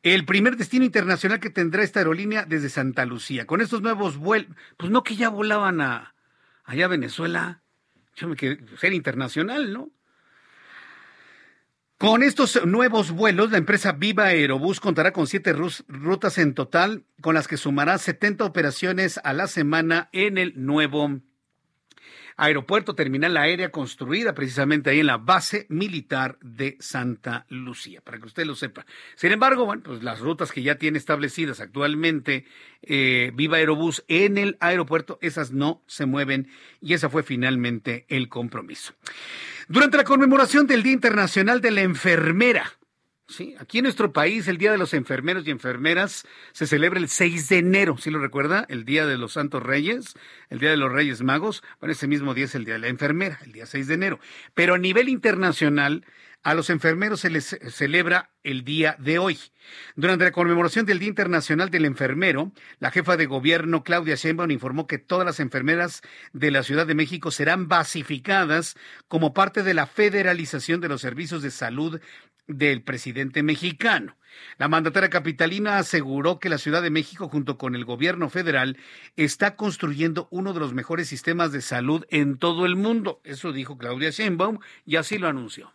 [0.02, 3.46] El primer destino internacional que tendrá esta aerolínea desde Santa Lucía.
[3.46, 6.14] Con estos nuevos vuelos, pues no que ya volaban a
[6.64, 7.62] allá a Venezuela.
[8.16, 9.90] Yo me quedé, ser internacional, ¿no?
[11.98, 17.36] Con estos nuevos vuelos, la empresa Viva Aerobús contará con siete rutas en total, con
[17.36, 21.20] las que sumará 70 operaciones a la semana en el nuevo
[22.36, 28.26] aeropuerto terminal aérea construida precisamente ahí en la base militar de Santa Lucía, para que
[28.26, 28.86] usted lo sepa.
[29.14, 32.44] Sin embargo, bueno, pues las rutas que ya tiene establecidas actualmente
[32.82, 36.48] eh, Viva Aerobús en el aeropuerto, esas no se mueven
[36.80, 38.94] y ese fue finalmente el compromiso.
[39.68, 42.72] Durante la conmemoración del Día Internacional de la Enfermera,
[43.28, 47.08] Sí, aquí en nuestro país el Día de los Enfermeros y Enfermeras se celebra el
[47.08, 48.66] 6 de enero, ¿sí lo recuerda?
[48.68, 50.14] El Día de los Santos Reyes,
[50.50, 51.62] el Día de los Reyes Magos.
[51.80, 54.20] Bueno, ese mismo día es el Día de la Enfermera, el día 6 de enero.
[54.54, 56.04] Pero a nivel internacional,
[56.42, 59.38] a los enfermeros se les celebra el día de hoy.
[59.94, 64.88] Durante la conmemoración del Día Internacional del Enfermero, la jefa de gobierno Claudia Sheinbaum informó
[64.88, 66.02] que todas las enfermeras
[66.32, 71.42] de la Ciudad de México serán basificadas como parte de la federalización de los servicios
[71.42, 72.00] de salud
[72.54, 74.16] del presidente mexicano.
[74.58, 78.76] La mandataria capitalina aseguró que la Ciudad de México, junto con el gobierno federal,
[79.16, 83.20] está construyendo uno de los mejores sistemas de salud en todo el mundo.
[83.24, 85.72] Eso dijo Claudia Sheinbaum y así lo anunció.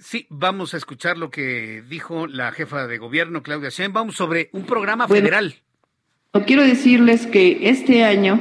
[0.00, 4.64] Sí, vamos a escuchar lo que dijo la jefa de gobierno, Claudia Sheinbaum, sobre un
[4.64, 5.56] programa federal.
[6.46, 8.40] quiero decirles que este año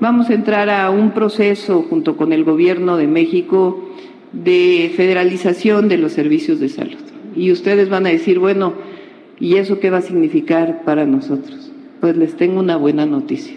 [0.00, 3.90] vamos a entrar a un proceso junto con el Gobierno de México
[4.32, 6.98] de federalización de los servicios de salud.
[7.36, 8.74] Y ustedes van a decir, bueno,
[9.38, 11.70] ¿y eso qué va a significar para nosotros?
[12.00, 13.56] Pues les tengo una buena noticia.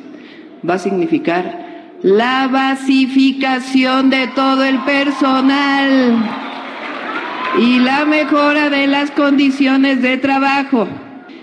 [0.68, 1.68] Va a significar
[2.02, 6.16] la basificación de todo el personal
[7.60, 10.88] y la mejora de las condiciones de trabajo.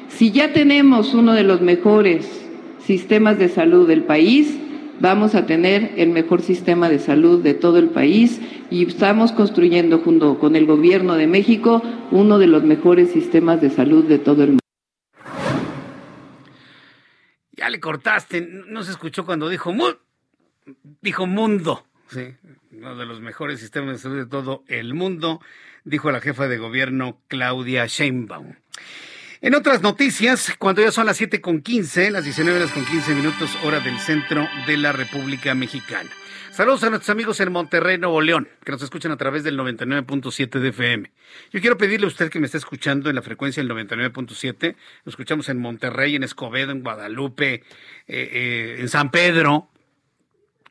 [0.08, 2.46] Si ya tenemos uno de los mejores
[2.78, 4.56] sistemas de salud del país,
[5.00, 8.40] vamos a tener el mejor sistema de salud de todo el país
[8.70, 13.70] y estamos construyendo junto con el gobierno de México uno de los mejores sistemas de
[13.70, 14.60] salud de todo el mundo.
[17.52, 19.72] Ya le cortaste, no se escuchó cuando dijo
[21.00, 21.84] dijo mundo,
[22.72, 25.40] uno de los mejores sistemas de salud de todo el mundo,
[25.84, 28.54] dijo la jefa de gobierno Claudia Sheinbaum.
[29.44, 33.14] En otras noticias, cuando ya son las 7 con 15, las 19 horas con 15
[33.14, 36.08] minutos, hora del centro de la República Mexicana.
[36.50, 40.60] Saludos a nuestros amigos en Monterrey, Nuevo León, que nos escuchan a través del 99.7
[40.60, 41.12] de FM.
[41.52, 44.76] Yo quiero pedirle a usted que me esté escuchando en la frecuencia del 99.7.
[45.04, 47.62] Lo escuchamos en Monterrey, en Escobedo, en Guadalupe, eh,
[48.08, 49.68] eh, en San Pedro.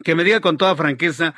[0.04, 1.36] Que me diga con toda franqueza.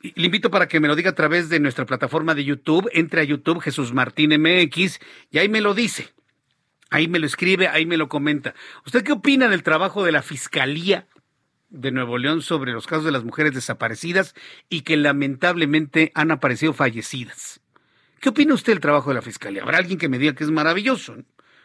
[0.00, 2.88] Le invito para que me lo diga a través de nuestra plataforma de YouTube.
[2.92, 5.00] Entre a YouTube, Jesús Martín MX,
[5.32, 6.12] y ahí me lo dice.
[6.92, 8.54] Ahí me lo escribe, ahí me lo comenta.
[8.84, 11.06] ¿Usted qué opina del trabajo de la Fiscalía
[11.70, 14.34] de Nuevo León sobre los casos de las mujeres desaparecidas
[14.68, 17.62] y que lamentablemente han aparecido fallecidas?
[18.20, 19.62] ¿Qué opina usted del trabajo de la Fiscalía?
[19.62, 21.16] Habrá alguien que me diga que es maravilloso,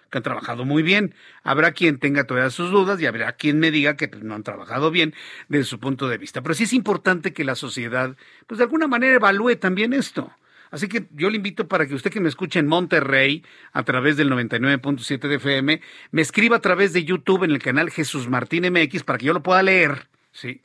[0.09, 1.13] que han trabajado muy bien.
[1.43, 4.43] Habrá quien tenga todavía sus dudas y habrá quien me diga que pues, no han
[4.43, 5.13] trabajado bien
[5.49, 6.41] desde su punto de vista.
[6.41, 8.15] Pero sí es importante que la sociedad,
[8.47, 10.31] pues de alguna manera evalúe también esto.
[10.71, 13.43] Así que yo le invito para que usted que me escuche en Monterrey
[13.73, 17.89] a través del 99.7 de FM, me escriba a través de YouTube en el canal
[17.89, 20.61] Jesús Martín MX para que yo lo pueda leer, ¿sí?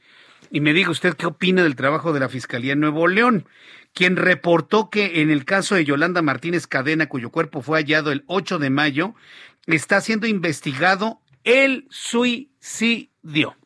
[0.51, 3.47] Y me diga usted qué opina del trabajo de la Fiscalía en Nuevo León,
[3.95, 8.25] quien reportó que en el caso de Yolanda Martínez Cadena, cuyo cuerpo fue hallado el
[8.27, 9.15] 8 de mayo,
[9.67, 13.57] está siendo investigado el suicidio.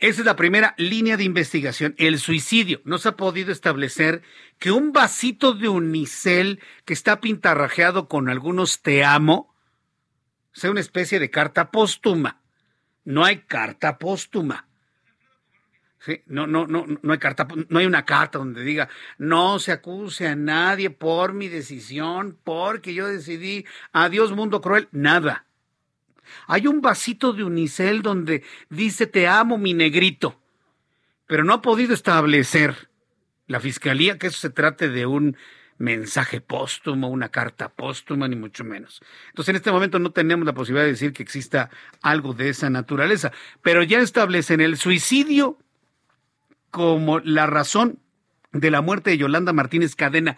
[0.00, 2.80] Esa es la primera línea de investigación, el suicidio.
[2.84, 4.22] No se ha podido establecer
[4.58, 9.54] que un vasito de unicel que está pintarrajeado con algunos te amo
[10.52, 12.40] sea una especie de carta póstuma.
[13.04, 14.66] No hay carta póstuma.
[15.98, 18.88] Sí, no, no, no, no hay carta, no hay una carta donde diga
[19.18, 25.44] no se acuse a nadie por mi decisión, porque yo decidí, adiós mundo cruel, nada.
[26.46, 30.40] Hay un vasito de unicel donde dice te amo mi negrito,
[31.26, 32.88] pero no ha podido establecer
[33.46, 35.36] la fiscalía que eso se trate de un
[35.80, 39.00] mensaje póstumo, una carta póstuma, ni mucho menos.
[39.28, 41.70] Entonces, en este momento no tenemos la posibilidad de decir que exista
[42.02, 45.58] algo de esa naturaleza, pero ya establecen el suicidio
[46.70, 47.98] como la razón
[48.52, 50.36] de la muerte de Yolanda Martínez Cadena.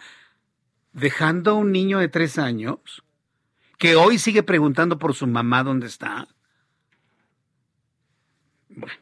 [0.93, 3.03] dejando a un niño de tres años
[3.83, 6.29] que hoy sigue preguntando por su mamá dónde está.
[8.69, 8.93] Bueno,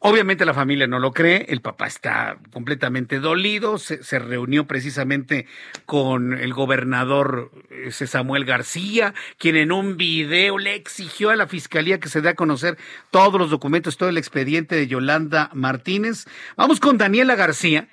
[0.00, 5.46] Obviamente la familia no lo cree, el papá está completamente dolido, se, reunió precisamente
[5.86, 7.50] con el gobernador
[7.90, 12.34] Samuel García, quien en un video le exigió a la fiscalía que se dé a
[12.34, 12.76] conocer
[13.10, 16.26] todos los documentos, todo el expediente de Yolanda Martínez.
[16.58, 17.88] Vamos con Daniela García.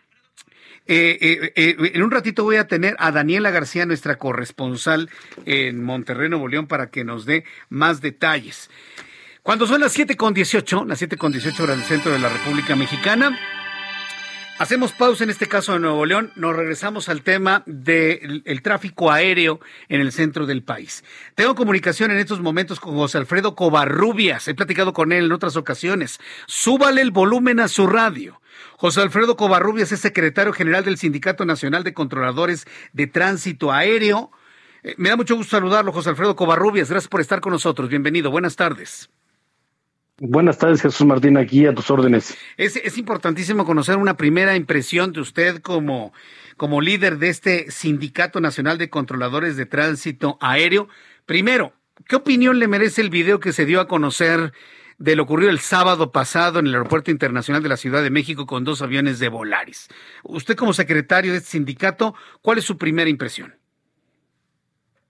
[0.93, 5.09] Eh, eh, eh, en un ratito voy a tener a Daniela García, nuestra corresponsal
[5.45, 8.69] en Monterrey, Nuevo León, para que nos dé más detalles.
[9.41, 12.27] Cuando son las 7 con 18, las 7 con 18 horas del centro de la
[12.27, 13.39] República Mexicana,
[14.59, 19.59] Hacemos pausa en este caso de Nuevo León, nos regresamos al tema del tráfico aéreo
[19.89, 21.03] en el centro del país.
[21.34, 25.55] Tengo comunicación en estos momentos con José Alfredo Covarrubias, he platicado con él en otras
[25.55, 26.19] ocasiones.
[26.45, 28.40] Súbale el volumen a su radio.
[28.82, 34.32] José Alfredo Covarrubias es secretario general del Sindicato Nacional de Controladores de Tránsito Aéreo.
[34.82, 36.90] Eh, me da mucho gusto saludarlo, José Alfredo Covarrubias.
[36.90, 37.90] Gracias por estar con nosotros.
[37.90, 38.32] Bienvenido.
[38.32, 39.12] Buenas tardes.
[40.18, 42.36] Buenas tardes, Jesús Martín, aquí a tus órdenes.
[42.58, 46.12] Es, es importantísimo conocer una primera impresión de usted como,
[46.58, 50.90] como líder de este Sindicato Nacional de Controladores de Tránsito Aéreo.
[51.28, 51.74] Primero,
[52.08, 54.53] ¿qué opinión le merece el video que se dio a conocer
[55.02, 58.45] de lo ocurrido el sábado pasado en el Aeropuerto Internacional de la Ciudad de México
[58.45, 59.90] con dos aviones de Volaris?
[60.23, 63.56] Usted como secretario de este sindicato, ¿cuál es su primera impresión?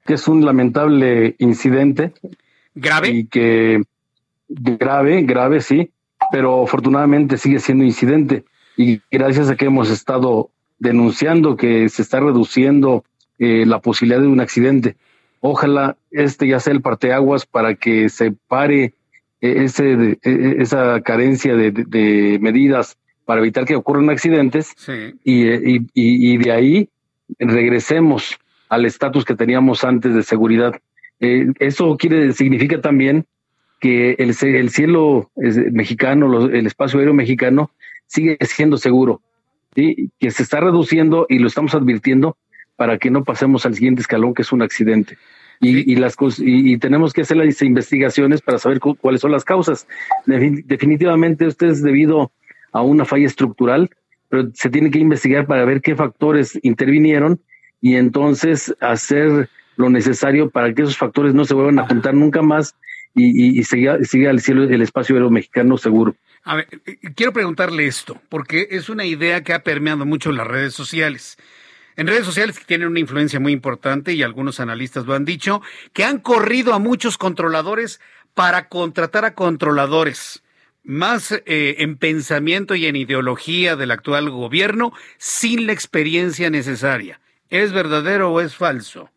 [0.06, 2.14] Que es un lamentable incidente.
[2.74, 3.10] ¿Grave?
[3.10, 3.84] Y que
[4.48, 5.92] grave, grave, sí,
[6.32, 8.46] pero afortunadamente sigue siendo incidente
[8.78, 13.04] y gracias a que hemos estado denunciando que se está reduciendo
[13.40, 14.96] eh, la posibilidad de un accidente.
[15.42, 18.94] Ojalá este ya sea el parteaguas para que se pare
[19.42, 24.74] ese, eh, esa carencia de, medidas para evitar que ocurran accidentes
[25.24, 25.48] y,
[25.94, 26.90] y, de ahí
[27.40, 28.38] regresemos
[28.70, 30.80] al estatus que teníamos antes de seguridad.
[31.20, 33.26] eso quiere significa también
[33.80, 37.72] que el, el cielo mexicano, el espacio aéreo mexicano
[38.08, 39.22] sigue siendo seguro,
[39.76, 40.12] ¿sí?
[40.20, 42.38] que se está reduciendo y lo estamos advirtiendo
[42.76, 45.18] para que no pasemos al siguiente escalón, que es un accidente.
[45.64, 49.46] Y, y las y, y, tenemos que hacer las investigaciones para saber cuáles son las
[49.46, 49.88] causas.
[50.26, 52.32] Definitivamente esto es debido
[52.72, 53.92] a una falla estructural,
[54.30, 57.40] pero se tiene que investigar para ver qué factores intervinieron
[57.80, 62.42] y entonces hacer lo necesario para que esos factores no se vuelvan a juntar nunca
[62.42, 62.76] más
[63.14, 66.16] y, y, siga, el cielo, el espacio aéreo mexicano seguro.
[66.44, 70.38] A ver, eh, quiero preguntarle esto, porque es una idea que ha permeado mucho en
[70.38, 71.38] las redes sociales.
[72.02, 75.62] En redes sociales que tienen una influencia muy importante y algunos analistas lo han dicho,
[75.94, 78.02] que han corrido a muchos controladores
[78.34, 80.42] para contratar a controladores
[80.84, 87.22] más eh, en pensamiento y en ideología del actual gobierno sin la experiencia necesaria.
[87.52, 89.12] ¿Es verdadero o es falso?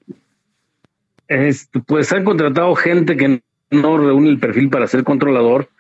[1.87, 5.71] pues han contratado gente que no reúne el perfil para ser controlador.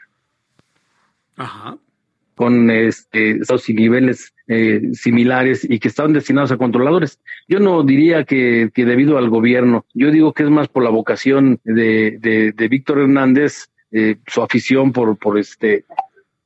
[2.34, 7.18] Con este, esos niveles eh, similares y que estaban destinados a controladores.
[7.48, 11.60] Yo no diría que, debido al gobierno, yo digo que es más por la vocación
[11.64, 15.84] de, de, Víctor Hernández, eh, su afición por, por este,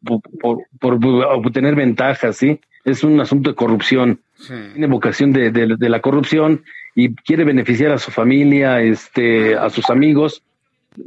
[0.05, 0.21] por,
[0.81, 2.61] por, obtener ventajas, ¿sí?
[2.85, 4.21] Es un asunto de corrupción.
[4.47, 6.63] Tiene vocación de, de, la corrupción
[6.95, 10.43] y quiere beneficiar a su familia, este, a sus amigos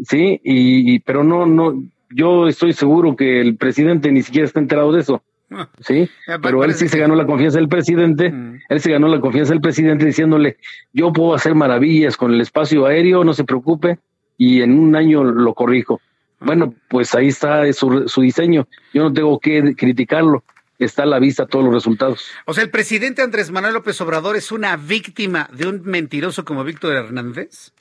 [0.08, 4.92] sí, y, pero no, no, yo estoy seguro que el presidente ni siquiera está enterado
[4.92, 5.24] de eso.
[5.52, 5.70] Ah.
[5.80, 6.10] Sí,
[6.42, 8.62] pero él sí se ganó la confianza del presidente, mm.
[8.70, 10.58] él se ganó la confianza del presidente diciéndole,
[10.94, 14.00] yo puedo hacer maravillas con el espacio aéreo, no se preocupe,
[14.38, 16.02] y en un año lo corrijo.
[16.40, 20.44] Bueno, pues ahí está su, su diseño, yo no tengo que criticarlo,
[20.80, 22.26] está a la vista todos los resultados.
[22.46, 26.64] O sea, el presidente Andrés Manuel López Obrador es una víctima de un mentiroso como
[26.64, 27.74] Víctor Hernández.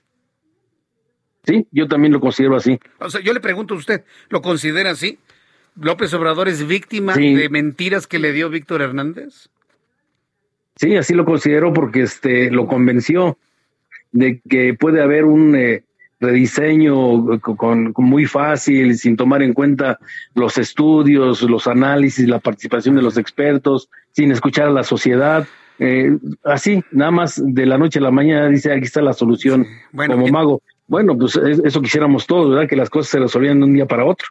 [1.44, 2.78] Sí, yo también lo considero así.
[2.98, 5.18] O sea, yo le pregunto a usted, ¿lo considera así?
[5.76, 9.48] ¿López Obrador es víctima de mentiras que le dio Víctor Hernández?
[10.76, 13.36] Sí, así lo considero porque este lo convenció
[14.12, 15.84] de que puede haber un eh,
[16.20, 19.98] rediseño con, muy fácil, sin tomar en cuenta
[20.34, 25.47] los estudios, los análisis, la participación de los expertos, sin escuchar a la sociedad.
[25.78, 29.66] Eh, así, nada más de la noche a la mañana dice aquí está la solución
[29.94, 30.62] como mago.
[30.91, 32.69] Bueno, pues eso quisiéramos todos, ¿verdad?
[32.69, 34.27] Que las cosas se resolvieran de un día para otro.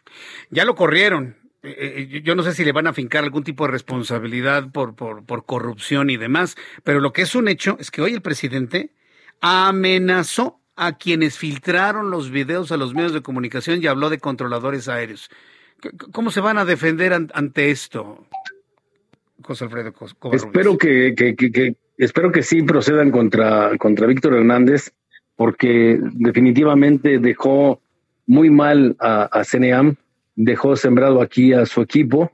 [0.50, 1.34] Ya lo corrieron.
[1.62, 4.94] Eh, eh, yo no sé si le van a fincar algún tipo de responsabilidad por,
[4.94, 8.20] por, por corrupción y demás, pero lo que es un hecho es que hoy el
[8.20, 8.92] presidente
[9.40, 14.86] amenazó a quienes filtraron los videos a los medios de comunicación y habló de controladores
[14.86, 15.30] aéreos.
[16.12, 18.26] ¿Cómo se van a defender ante esto,
[19.42, 19.94] José Alfredo
[20.30, 24.92] Espero que, que, que, espero que sí procedan contra, contra Víctor Hernández,
[25.40, 27.80] porque definitivamente dejó
[28.26, 29.96] muy mal a, a CNEAM,
[30.36, 32.30] dejó sembrado aquí a su equipo,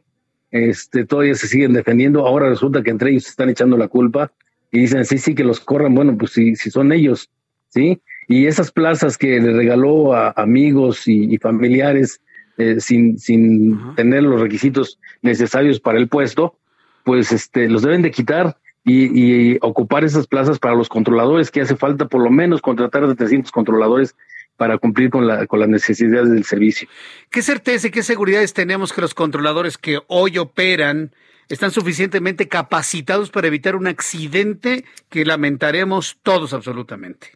[0.50, 4.32] este, todavía se siguen defendiendo, ahora resulta que entre ellos se están echando la culpa
[4.72, 7.30] y dicen, sí, sí, que los corran, bueno, pues si, si son ellos,
[7.68, 8.02] ¿sí?
[8.26, 12.20] Y esas plazas que le regaló a amigos y, familiares
[12.58, 16.58] eh, sin, sin tener los requisitos necesarios para el puesto,
[17.04, 18.56] pues este, los deben de quitar
[18.88, 23.16] y, ocupar esas plazas para los controladores, que hace falta por lo menos contratar de
[23.16, 24.14] 300 controladores
[24.56, 26.88] para cumplir con, la, con las necesidades del servicio.
[27.30, 31.12] ¿Qué certeza y qué seguridades tenemos que los controladores que hoy operan
[31.48, 37.32] están suficientemente capacitados para evitar un accidente que lamentaremos todos absolutamente?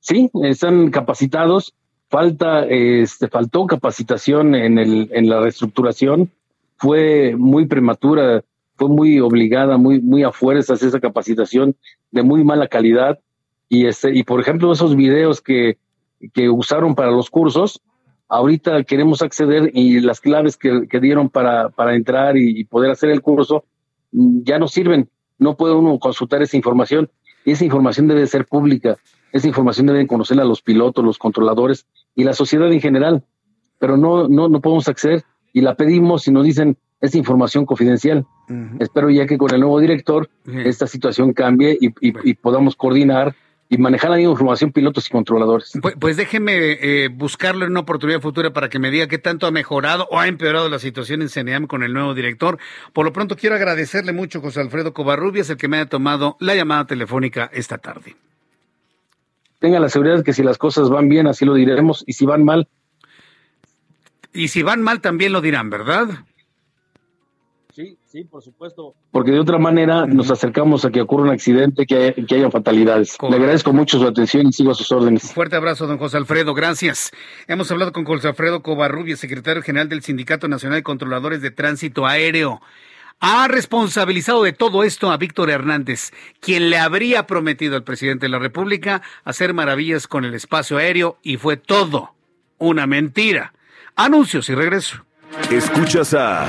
[0.00, 1.74] Sí, están capacitados.
[2.08, 6.30] Falta, este, faltó capacitación en, el, en la reestructuración.
[6.76, 8.42] Fue muy prematura
[8.82, 11.76] fue muy obligada, muy, muy a fuerzas esa capacitación
[12.10, 13.20] de muy mala calidad.
[13.68, 15.78] Y, este, y por ejemplo, esos videos que,
[16.34, 17.80] que usaron para los cursos,
[18.28, 23.10] ahorita queremos acceder y las claves que, que dieron para, para entrar y, poder hacer
[23.10, 23.64] el curso
[24.10, 25.08] mm, ya no sirven.
[25.38, 27.08] No puede uno consultar esa información.
[27.44, 28.96] Esa información debe ser pública.
[29.30, 31.86] Esa información deben conocerla los pilotos, los controladores
[32.16, 33.22] y la sociedad en general.
[33.78, 35.22] Pero no, no, no podemos acceder
[35.52, 38.24] y la pedimos y nos dicen, es información confidencial.
[38.78, 43.34] Espero ya que con el nuevo director esta situación cambie y, podamos coordinar
[43.68, 45.72] y manejar la misma información pilotos y controladores.
[45.80, 49.46] Pues, pues déjeme eh, buscarlo en una oportunidad futura para que me diga qué tanto
[49.46, 52.58] ha mejorado o ha empeorado la situación en CNEAM con el nuevo director.
[52.92, 56.54] Por lo pronto quiero agradecerle mucho José Alfredo Covarrubias, el que me haya tomado la
[56.54, 58.14] llamada telefónica esta tarde.
[59.58, 62.44] Tenga la seguridad que si las cosas van bien, así lo diremos, y si van
[62.44, 62.68] mal.
[64.32, 66.24] Y si van mal, también lo dirán, ¿verdad?
[67.72, 68.94] Sí, sí, por supuesto.
[69.10, 72.50] Porque de otra manera nos acercamos a que ocurra un accidente, que, haya, que haya
[72.50, 73.16] fatalidades.
[73.30, 75.32] Le agradezco mucho su atención y sigo a sus órdenes.
[75.32, 76.52] fuerte abrazo, don José Alfredo.
[76.52, 77.12] Gracias.
[77.48, 82.06] Hemos hablado con José Alfredo Covarrubias, secretario general del Sindicato Nacional de Controladores de Tránsito
[82.06, 82.60] Aéreo.
[83.20, 88.30] Ha responsabilizado de todo esto a Víctor Hernández, quien le habría prometido al presidente de
[88.30, 92.14] la República hacer maravillas con el espacio aéreo y fue todo
[92.58, 93.54] una mentira.
[93.96, 95.04] Anuncios y regreso.
[95.50, 96.48] Escuchas a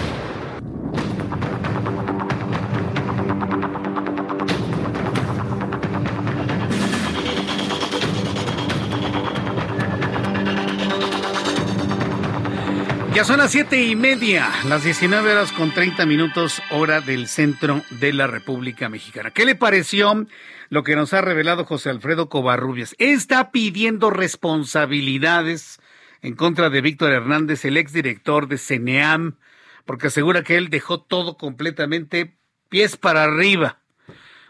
[13.13, 17.81] Ya son las siete y media, las 19 horas con 30 minutos, hora del centro
[17.99, 19.31] de la República Mexicana.
[19.31, 20.25] ¿Qué le pareció
[20.71, 22.95] lo que nos ha revelado José Alfredo Covarrubias.
[22.97, 25.81] Está pidiendo responsabilidades
[26.21, 29.35] en contra de Víctor Hernández, el exdirector de CENEAM,
[29.85, 32.37] porque asegura que él dejó todo completamente
[32.69, 33.79] pies para arriba,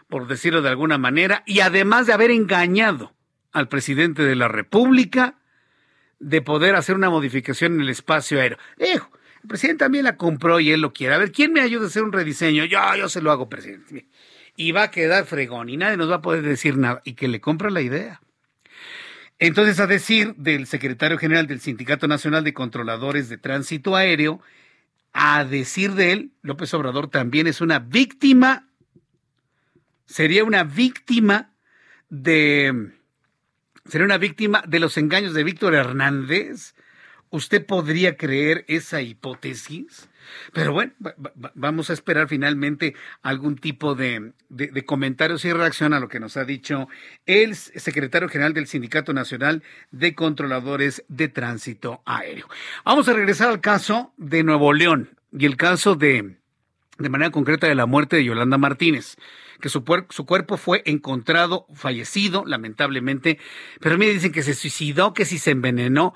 [0.08, 3.12] por decirlo de alguna manera, y además de haber engañado
[3.50, 5.40] al presidente de la República
[6.22, 8.58] de poder hacer una modificación en el espacio aéreo.
[8.78, 11.14] el presidente también la compró y él lo quiere.
[11.14, 12.64] A ver, ¿quién me ayuda a hacer un rediseño?
[12.64, 14.06] Yo, yo se lo hago, presidente
[14.56, 17.28] y va a quedar fregón y nadie nos va a poder decir nada y que
[17.28, 18.20] le compra la idea.
[19.38, 24.40] Entonces, a decir del secretario general del Sindicato Nacional de Controladores de Tránsito Aéreo,
[25.12, 28.68] a decir de él, López Obrador también es una víctima,
[30.06, 31.50] sería una víctima
[32.08, 32.92] de,
[33.86, 36.74] sería una víctima de los engaños de Víctor Hernández.
[37.30, 40.08] ¿Usted podría creer esa hipótesis?
[40.52, 40.92] Pero bueno,
[41.54, 44.32] vamos a esperar finalmente algún tipo de,
[44.84, 46.88] comentarios y reacción a lo que nos ha dicho
[47.26, 52.48] el secretario general del Sindicato Nacional de Controladores de Tránsito Aéreo.
[52.84, 56.36] Vamos a regresar al caso de Nuevo León y el caso de,
[56.98, 59.16] de manera concreta de la muerte de Yolanda Martínez
[59.62, 63.38] que su, cuerpo fue encontrado fallecido, lamentablemente,
[63.80, 66.14] pero me dicen que se suicidó, que si se envenenó.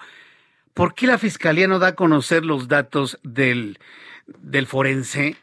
[0.74, 3.78] ¿Por qué la fiscalía no da a conocer los datos del,
[4.26, 5.36] del forense,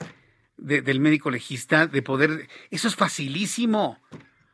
[0.57, 2.47] del médico legista, de poder...
[2.69, 3.99] Eso es facilísimo.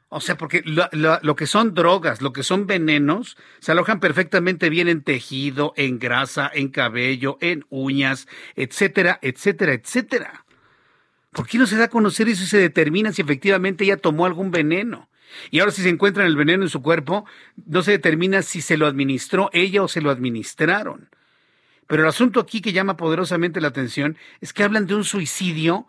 [0.08, 4.88] O sea, porque lo, que son drogas, lo que son venenos, se alojan perfectamente bien
[4.88, 10.46] en tejido, en grasa, en cabello, en uñas, etcétera, etcétera, etcétera.
[11.32, 14.26] ¿Por qué no se da a conocer eso y se determina si efectivamente ella tomó
[14.26, 15.10] algún veneno?
[15.52, 17.26] Y ahora si se encuentra el veneno en su cuerpo,
[17.66, 21.10] no se determina si se lo administró ella o se lo administraron.
[21.88, 25.88] Pero el asunto aquí que llama poderosamente la atención es que hablan de un suicidio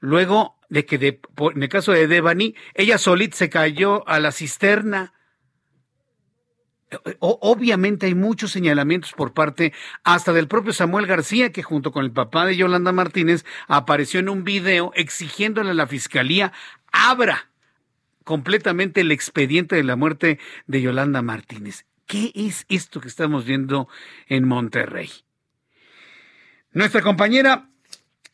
[0.00, 1.20] luego de que
[1.54, 5.14] en el caso de Devani, ella solita se cayó a la cisterna.
[7.20, 9.72] Obviamente hay muchos señalamientos por parte
[10.04, 14.28] hasta del propio Samuel García, que junto con el papá de Yolanda Martínez apareció en
[14.28, 16.52] un video exigiéndole a la fiscalía
[16.92, 17.50] abra
[18.24, 21.86] completamente el expediente de la muerte de Yolanda Martínez.
[22.06, 23.88] ¿Qué es esto que estamos viendo
[24.26, 25.10] en Monterrey?
[26.72, 27.68] Nuestra compañera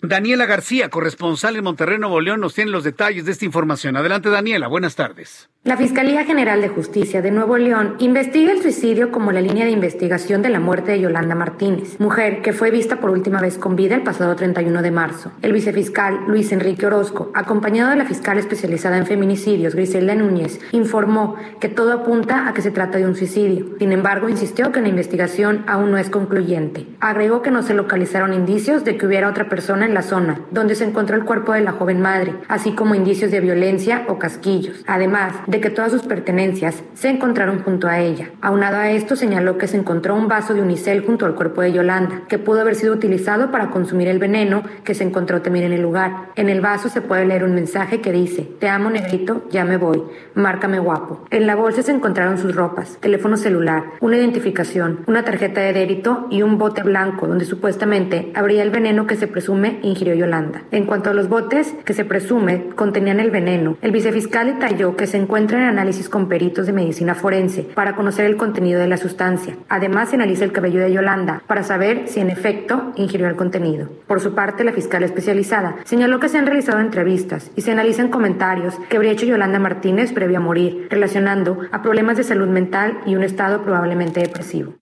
[0.01, 3.97] Daniela García, corresponsal en Monterrey, Nuevo León, nos tiene los detalles de esta información.
[3.97, 4.69] Adelante, Daniela.
[4.69, 5.49] Buenas tardes.
[5.65, 9.71] La Fiscalía General de Justicia de Nuevo León investiga el suicidio como la línea de
[9.71, 13.75] investigación de la muerte de Yolanda Martínez, mujer que fue vista por última vez con
[13.75, 15.33] vida el pasado 31 de marzo.
[15.41, 21.37] El vicefiscal Luis Enrique Orozco, acompañado de la fiscal especializada en feminicidios Griselda Núñez, informó
[21.61, 23.65] que todo apunta a que se trata de un suicidio.
[23.79, 26.89] Sin embargo, insistió que la investigación aún no es concluyente.
[27.01, 30.75] Agregó que no se localizaron indicios de que hubiera otra persona en la zona donde
[30.75, 34.85] se encontró el cuerpo de la joven madre, así como indicios de violencia o casquillos.
[34.87, 38.31] Además, de que todas sus pertenencias se encontraron junto a ella.
[38.41, 41.73] Aunado a esto, señaló que se encontró un vaso de unicel junto al cuerpo de
[41.73, 45.73] Yolanda, que pudo haber sido utilizado para consumir el veneno que se encontró también en
[45.73, 46.31] el lugar.
[46.35, 49.77] En el vaso se puede leer un mensaje que dice, te amo negrito, ya me
[49.77, 50.03] voy,
[50.35, 51.25] márcame guapo.
[51.31, 56.27] En la bolsa se encontraron sus ropas, teléfono celular, una identificación, una tarjeta de débito
[56.31, 60.65] y un bote blanco donde supuestamente habría el veneno que se presume ingirió Yolanda.
[60.73, 65.07] En cuanto a los botes que se presume contenían el veneno, el vicefiscal detalló que
[65.07, 68.89] se encuentra encuentra en análisis con peritos de medicina forense para conocer el contenido de
[68.89, 69.59] la sustancia.
[69.69, 73.91] Además, se analiza el cabello de Yolanda para saber si en efecto ingirió el contenido.
[74.07, 78.09] Por su parte, la fiscal especializada señaló que se han realizado entrevistas y se analizan
[78.09, 83.01] comentarios que habría hecho Yolanda Martínez previo a morir, relacionando a problemas de salud mental
[83.05, 84.77] y un estado probablemente depresivo.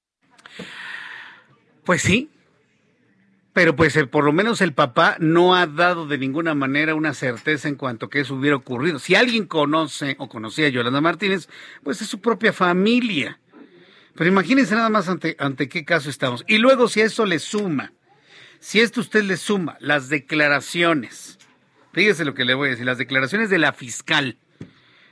[1.85, 2.31] Pues sí,
[3.53, 7.15] pero pues eh, por lo menos el papá no ha dado de ninguna manera una
[7.15, 8.99] certeza en cuanto a que eso hubiera ocurrido.
[8.99, 11.49] Si alguien conoce o conocía a Yolanda Martínez,
[11.83, 13.39] pues es su propia familia.
[14.15, 16.45] Pero imagínense nada más ante, ante qué caso estamos.
[16.47, 17.93] Y luego si a eso le suma,
[18.59, 21.39] si esto usted le suma las declaraciones,
[21.93, 24.39] fíjese lo que le voy a decir, las declaraciones de la fiscal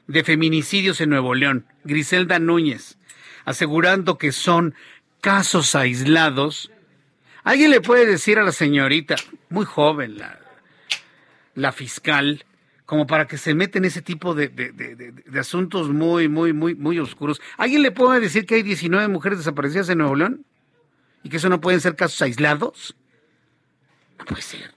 [0.07, 2.99] de feminicidios en Nuevo León, Griselda Núñez,
[3.45, 4.75] asegurando que son
[5.21, 6.71] casos aislados,
[7.45, 9.17] ¿Alguien le puede decir a la señorita,
[9.49, 10.39] muy joven, la,
[11.55, 12.45] la fiscal,
[12.85, 16.99] como para que se meta en ese tipo de, de, asuntos muy, muy, muy, muy
[16.99, 17.41] oscuros?
[17.57, 20.45] ¿Alguien le puede decir que hay 19 mujeres desaparecidas en Nuevo León?
[21.23, 22.97] ¿Y que eso no pueden ser casos aislados?
[24.19, 24.75] No puede ser.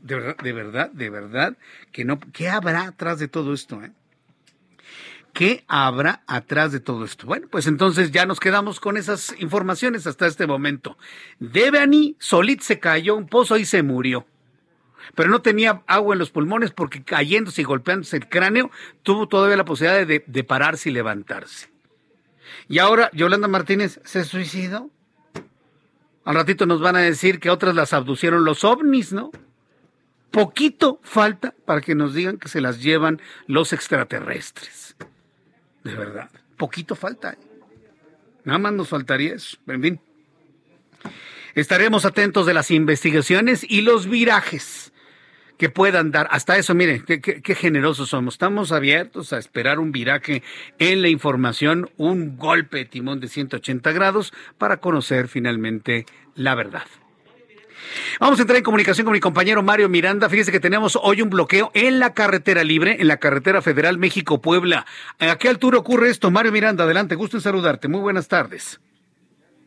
[0.00, 1.56] De verdad, de verdad, de verdad,
[1.90, 2.20] que no.
[2.20, 3.82] ¿Qué habrá atrás de todo esto?
[3.82, 3.90] Eh?
[5.34, 7.26] ¿Qué habrá atrás de todo esto?
[7.26, 10.96] Bueno, pues entonces ya nos quedamos con esas informaciones hasta este momento.
[11.40, 14.26] Devani Solit se cayó un pozo y se murió.
[15.16, 18.70] Pero no tenía agua en los pulmones porque cayéndose y golpeándose el cráneo,
[19.02, 21.68] tuvo todavía la posibilidad de, de pararse y levantarse.
[22.68, 24.88] Y ahora Yolanda Martínez se suicidó.
[26.24, 29.32] Al ratito nos van a decir que otras las abducieron los ovnis, ¿no?
[30.30, 34.83] Poquito falta para que nos digan que se las llevan los extraterrestres.
[35.84, 36.30] De verdad.
[36.56, 37.32] Poquito falta.
[37.32, 37.38] ¿eh?
[38.44, 39.56] Nada más nos faltaría eso.
[39.66, 40.00] En fin.
[41.54, 44.92] Estaremos atentos de las investigaciones y los virajes
[45.56, 46.26] que puedan dar.
[46.30, 48.34] Hasta eso, miren, qué, generosos somos.
[48.34, 50.42] Estamos abiertos a esperar un viraje
[50.78, 56.86] en la información, un golpe de timón de 180 grados para conocer finalmente la verdad.
[58.20, 60.28] Vamos a entrar en comunicación con mi compañero Mario Miranda.
[60.28, 64.84] Fíjese que tenemos hoy un bloqueo en la carretera libre, en la carretera federal México-Puebla.
[65.18, 66.30] ¿A qué altura ocurre esto?
[66.30, 67.88] Mario Miranda, adelante, gusto en saludarte.
[67.88, 68.80] Muy buenas tardes.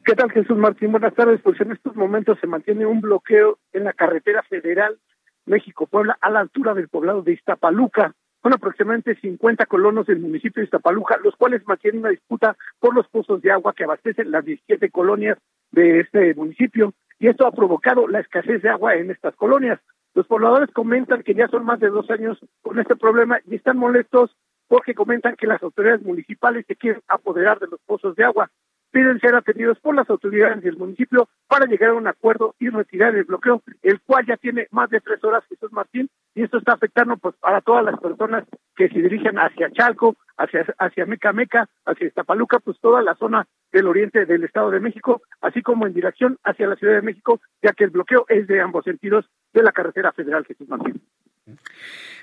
[0.05, 0.91] ¿Qué tal, Jesús Martín?
[0.91, 1.41] Buenas tardes.
[1.41, 4.97] Pues en estos momentos se mantiene un bloqueo en la carretera federal
[5.45, 8.13] México-Puebla a la altura del poblado de Iztapaluca.
[8.41, 13.07] Son aproximadamente 50 colonos del municipio de Iztapaluca, los cuales mantienen una disputa por los
[13.09, 15.37] pozos de agua que abastecen las 17 colonias
[15.71, 19.79] de este municipio y esto ha provocado la escasez de agua en estas colonias.
[20.13, 23.77] Los pobladores comentan que ya son más de dos años con este problema y están
[23.77, 24.35] molestos
[24.67, 28.49] porque comentan que las autoridades municipales se quieren apoderar de los pozos de agua
[28.97, 33.15] piden ser atendidos por las autoridades del municipio para llegar a un acuerdo y retirar
[33.15, 36.73] el bloqueo, el cual ya tiene más de tres horas, Jesús Martín, y esto está
[36.73, 38.45] afectando pues para todas las personas
[38.75, 43.45] que se dirigen hacia Chalco, hacia, hacia Meca Meca, hacia Iztapaluca, pues toda la zona
[43.71, 47.39] del oriente del Estado de México, así como en dirección hacia la Ciudad de México,
[47.61, 50.99] ya que el bloqueo es de ambos sentidos de la carretera federal, Jesús Martín.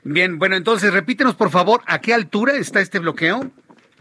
[0.03, 3.53] Bien, bueno, entonces repítenos por favor, ¿a qué altura está este bloqueo?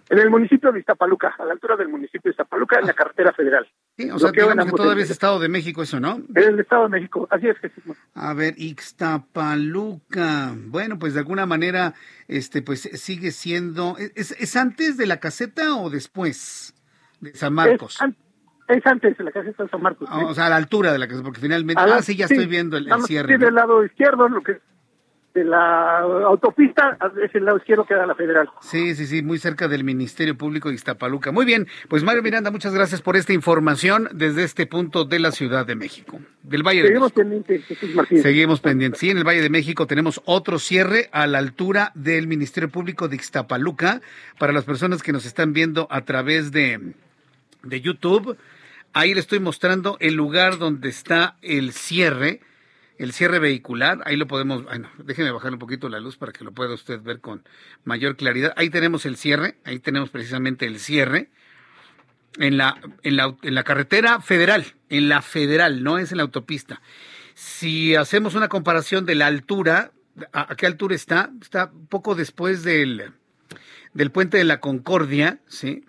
[0.10, 3.32] En el municipio de Iztapaluca, a la altura del municipio de Iztapaluca, en la carretera
[3.32, 3.66] federal.
[3.98, 6.22] Sí, o sea, digamos que todavía es Estado de México eso, ¿no?
[6.36, 7.84] En el Estado de México, así es, Jesús.
[8.14, 10.54] A ver, Ixtapaluca.
[10.56, 11.94] Bueno, pues de alguna manera,
[12.28, 16.76] este, pues sigue siendo, ¿es, es antes de la caseta o después
[17.22, 18.00] de San Marcos.
[18.68, 20.10] Es, antes de la caseta de San Marcos.
[20.12, 21.82] Ah, o sea, a la altura de la caseta, porque finalmente...
[21.82, 23.38] ah, sí, ya estoy viendo el, el cierre.
[23.38, 24.60] del lado izquierdo, lo que
[25.34, 28.50] de la autopista es el lado izquierdo que da la federal.
[28.62, 31.32] Sí, sí, sí, muy cerca del Ministerio Público de Iztapaluca.
[31.32, 35.32] Muy bien, pues Mario Miranda, muchas gracias por esta información desde este punto de la
[35.32, 37.46] Ciudad de México, del Valle Seguimos de México.
[37.48, 38.22] pendientes, Jesús.
[38.22, 39.00] Seguimos pendientes.
[39.00, 43.08] Sí, en el Valle de México tenemos otro cierre a la altura del Ministerio Público
[43.08, 44.02] de Iztapaluca
[44.38, 46.94] para las personas que nos están viendo a través de,
[47.64, 48.38] de YouTube.
[48.94, 52.42] Ahí le estoy mostrando el lugar donde está el cierre
[52.98, 56.44] el cierre vehicular, ahí lo podemos, bueno, déjeme bajar un poquito la luz para que
[56.44, 57.44] lo pueda usted ver con
[57.84, 58.54] mayor claridad.
[58.56, 61.30] Ahí tenemos el cierre, ahí tenemos precisamente el cierre
[62.38, 66.24] en la, en la, en la carretera federal, en la federal, no es en la
[66.24, 66.82] autopista.
[67.34, 69.92] Si hacemos una comparación de la altura,
[70.32, 71.32] ¿a, qué altura está?
[71.42, 73.12] Está poco después del,
[73.94, 75.84] del puente de la Concordia, ¿sí?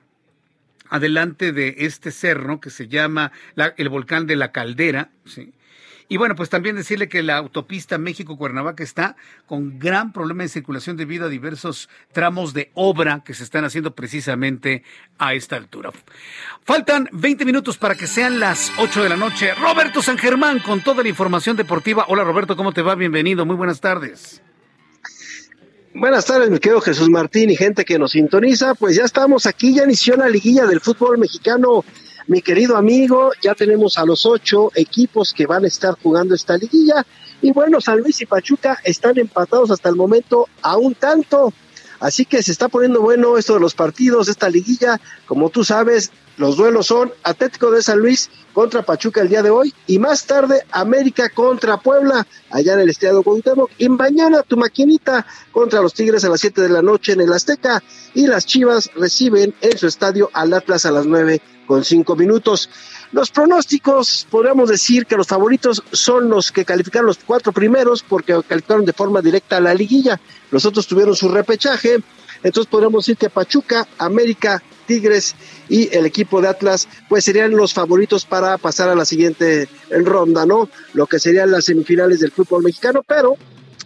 [0.89, 3.32] Adelante de este cerro que se llama
[3.76, 5.52] el volcán de la Caldera, ¿sí?
[6.09, 9.16] Y bueno, pues también decirle que la autopista México-Cuernavaca está
[9.47, 13.94] con gran problema de circulación debido a diversos tramos de obra que se están haciendo
[13.94, 14.82] precisamente
[15.18, 15.90] a esta altura.
[16.64, 19.55] Faltan 20 minutos para que sean las 8 de la noche.
[19.55, 22.05] Roberto San Germán con toda la información deportiva.
[22.09, 22.94] Hola Roberto, ¿cómo te va?
[22.94, 24.43] Bienvenido, muy buenas tardes.
[25.94, 28.74] Buenas tardes, mi querido Jesús Martín y gente que nos sintoniza.
[28.74, 31.85] Pues ya estamos aquí, ya inició la liguilla del fútbol mexicano
[32.26, 36.56] mi querido amigo, ya tenemos a los ocho equipos que van a estar jugando esta
[36.56, 37.05] liguilla.
[37.42, 41.52] Y bueno, San Luis y Pachuca están empatados hasta el momento a un tanto.
[42.01, 45.01] Así que se está poniendo bueno esto de los partidos, esta liguilla.
[45.26, 49.51] Como tú sabes, los duelos son Atlético de San Luis contra Pachuca el día de
[49.51, 54.56] hoy y más tarde América contra Puebla allá en el Estadio Cuauhtémoc y mañana tu
[54.56, 57.82] maquinita contra los Tigres a las 7 de la noche en el Azteca
[58.14, 62.69] y las Chivas reciben en su estadio al Atlas a las 9 con cinco minutos.
[63.12, 68.41] Los pronósticos, podríamos decir que los favoritos son los que calificaron los cuatro primeros porque
[68.47, 70.20] calificaron de forma directa a la liguilla.
[70.51, 71.99] Los otros tuvieron su repechaje.
[72.43, 75.35] Entonces podríamos decir que Pachuca, América, Tigres
[75.69, 80.45] y el equipo de Atlas, pues serían los favoritos para pasar a la siguiente ronda,
[80.45, 80.69] ¿no?
[80.93, 83.36] Lo que serían las semifinales del fútbol mexicano, pero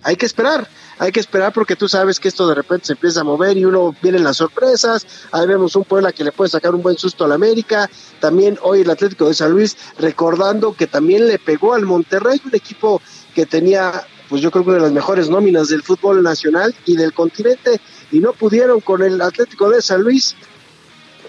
[0.02, 0.68] hay que esperar
[0.98, 3.64] hay que esperar porque tú sabes que esto de repente se empieza a mover y
[3.64, 5.06] uno vienen las sorpresas.
[5.30, 7.88] Ahí vemos un Puebla que le puede sacar un buen susto al América.
[8.20, 12.54] También hoy el Atlético de San Luis recordando que también le pegó al Monterrey, un
[12.54, 13.00] equipo
[13.34, 16.96] que tenía, pues yo creo que una de las mejores nóminas del fútbol nacional y
[16.96, 17.80] del continente
[18.10, 20.34] y no pudieron con el Atlético de San Luis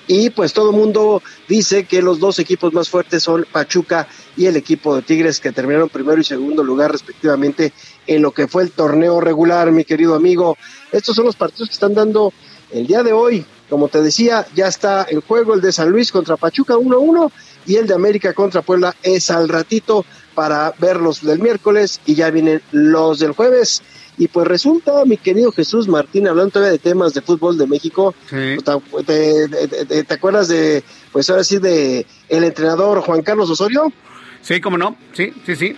[0.09, 4.47] y pues todo el mundo dice que los dos equipos más fuertes son Pachuca y
[4.47, 7.73] el equipo de Tigres que terminaron primero y segundo lugar respectivamente
[8.09, 10.57] en lo que fue el torneo regular, mi querido amigo.
[10.91, 12.33] Estos son los partidos que están dando
[12.71, 13.45] el día de hoy.
[13.69, 17.31] Como te decía, ya está el juego, el de San Luis contra Pachuca 1-1
[17.67, 22.31] y el de América contra Puebla es al ratito para verlos del miércoles y ya
[22.31, 23.83] vienen los del jueves.
[24.17, 28.15] Y pues resulta, mi querido Jesús Martín, hablando todavía de temas de fútbol de México,
[28.27, 33.93] pues, ¿te, acuerdas de, pues ahora sí, de el entrenador Juan Carlos Osorio?
[34.41, 35.75] Sí, cómo no, sí, sí, sí.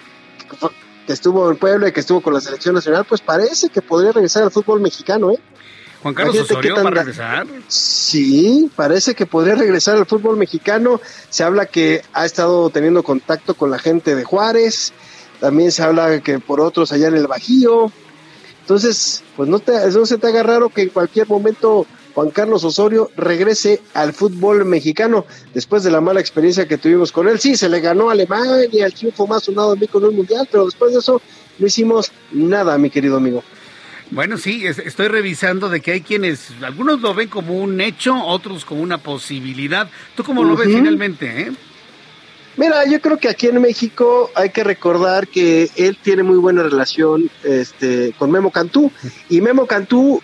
[1.05, 4.11] Que estuvo en Puebla y que estuvo con la selección nacional, pues parece que podría
[4.11, 5.39] regresar al fútbol mexicano, ¿eh?
[6.01, 7.47] Juan Carlos Osorio va a regresar.
[7.67, 10.99] Sí, parece que podría regresar al fútbol mexicano.
[11.29, 14.93] Se habla que ha estado teniendo contacto con la gente de Juárez.
[15.39, 17.91] También se habla que por otros allá en el Bajío.
[18.61, 22.63] Entonces, pues no, te, no se te haga raro que en cualquier momento Juan Carlos
[22.63, 27.39] Osorio regrese al fútbol mexicano después de la mala experiencia que tuvimos con él.
[27.39, 30.65] Sí, se le ganó a Alemania, el triunfo más sonado de con el mundial, pero
[30.65, 31.21] después de eso
[31.59, 33.43] no hicimos nada, mi querido amigo.
[34.11, 38.65] Bueno, sí, estoy revisando de que hay quienes, algunos lo ven como un hecho, otros
[38.65, 39.89] como una posibilidad.
[40.15, 41.43] ¿Tú cómo lo ves finalmente?
[41.43, 41.51] Eh?
[42.57, 46.63] Mira, yo creo que aquí en México hay que recordar que él tiene muy buena
[46.63, 48.91] relación este, con Memo Cantú
[49.29, 50.21] y Memo Cantú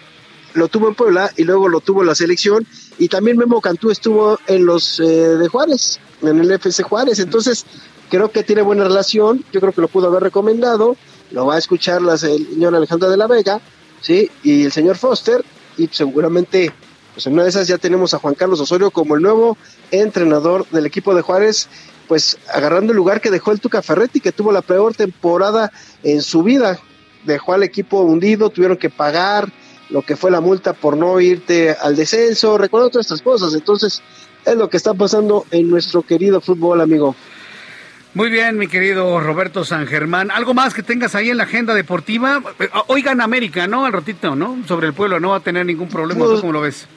[0.57, 2.65] lo tuvo en Puebla y luego lo tuvo en la selección.
[2.97, 7.65] Y también Memo Cantú estuvo en los eh, de Juárez, en el FC Juárez, entonces
[8.09, 10.97] creo que tiene buena relación, yo creo que lo pudo haber recomendado,
[11.31, 13.61] lo va a escuchar la señora Alejandra de la Vega,
[14.01, 15.43] sí, y el señor Foster.
[15.77, 16.73] Y seguramente
[17.13, 19.57] pues en una de esas ya tenemos a Juan Carlos Osorio como el nuevo
[19.91, 21.67] entrenador del equipo de Juárez
[22.07, 25.71] pues agarrando el lugar que dejó el Tuca Ferretti, que tuvo la peor temporada
[26.03, 26.79] en su vida.
[27.25, 29.51] Dejó al equipo hundido, tuvieron que pagar
[29.89, 33.53] lo que fue la multa por no irte al descenso, recuerdo todas estas cosas.
[33.53, 34.01] Entonces,
[34.45, 37.15] es lo que está pasando en nuestro querido fútbol, amigo.
[38.13, 40.31] Muy bien, mi querido Roberto San Germán.
[40.31, 42.41] ¿Algo más que tengas ahí en la agenda deportiva?
[42.87, 43.85] Oigan América, ¿no?
[43.85, 44.57] Al ratito, ¿no?
[44.67, 46.25] Sobre el pueblo, no va a tener ningún problema.
[46.25, 46.87] Pues, ¿Cómo lo ves?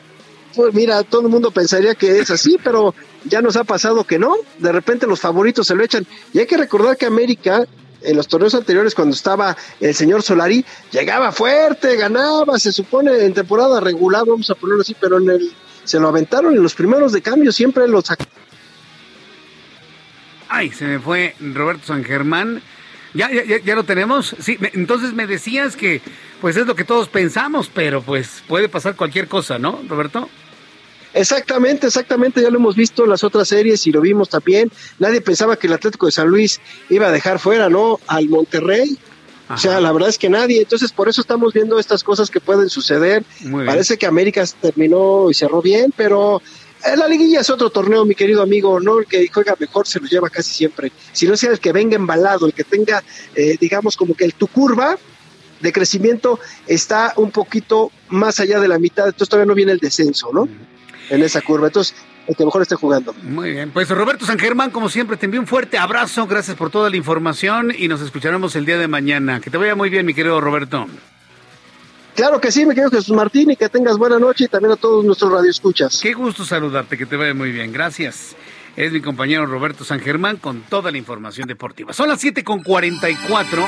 [0.55, 2.95] Pues mira, todo el mundo pensaría que es así, pero
[3.25, 6.07] ya nos ha pasado que no, de repente los favoritos se lo echan.
[6.33, 7.67] Y hay que recordar que América
[8.03, 13.35] en los torneos anteriores cuando estaba el señor Solari, llegaba fuerte, ganaba, se supone en
[13.35, 15.53] temporada regular, vamos a ponerlo así, pero en el
[15.85, 18.05] se lo aventaron en los primeros de cambio, siempre los
[20.49, 22.63] Ay, se me fue Roberto San Germán.
[23.13, 24.37] ¿Ya, ya, ya lo tenemos?
[24.39, 26.01] Sí, entonces me decías que
[26.41, 30.29] pues es lo que todos pensamos, pero pues puede pasar cualquier cosa, ¿no, Roberto?
[31.13, 34.71] Exactamente, exactamente, ya lo hemos visto en las otras series y lo vimos también.
[34.99, 37.99] Nadie pensaba que el Atlético de San Luis iba a dejar fuera, ¿no?
[38.07, 38.99] Al Monterrey.
[39.53, 40.61] O sea, la verdad es que nadie.
[40.61, 43.25] Entonces, por eso estamos viendo estas cosas que pueden suceder.
[43.67, 46.41] Parece que América terminó y cerró bien, pero
[46.85, 50.01] eh, la liguilla es otro torneo, mi querido amigo, no el que juega mejor se
[50.01, 53.03] lo lleva casi siempre, sino sea el que venga embalado, el que tenga,
[53.35, 54.97] eh, digamos, como que el, tu curva
[55.61, 59.79] de crecimiento está un poquito más allá de la mitad, entonces todavía no viene el
[59.79, 60.49] descenso, ¿no?
[61.11, 61.67] En esa curva.
[61.67, 61.95] Entonces,
[62.27, 63.13] el que mejor esté jugando.
[63.23, 66.71] Muy bien, pues Roberto San Germán, como siempre, te envío un fuerte abrazo, gracias por
[66.71, 69.41] toda la información y nos escucharemos el día de mañana.
[69.41, 70.87] Que te vaya muy bien, mi querido Roberto.
[72.15, 74.77] Claro que sí, mi querido Jesús Martín, y que tengas buena noche y también a
[74.77, 76.01] todos nuestros radioescuchas.
[76.01, 78.37] Qué gusto saludarte, que te vaya muy bien, gracias.
[78.77, 81.93] Es mi compañero Roberto San Germán con toda la información deportiva.
[81.93, 83.67] Son las 7 con 44.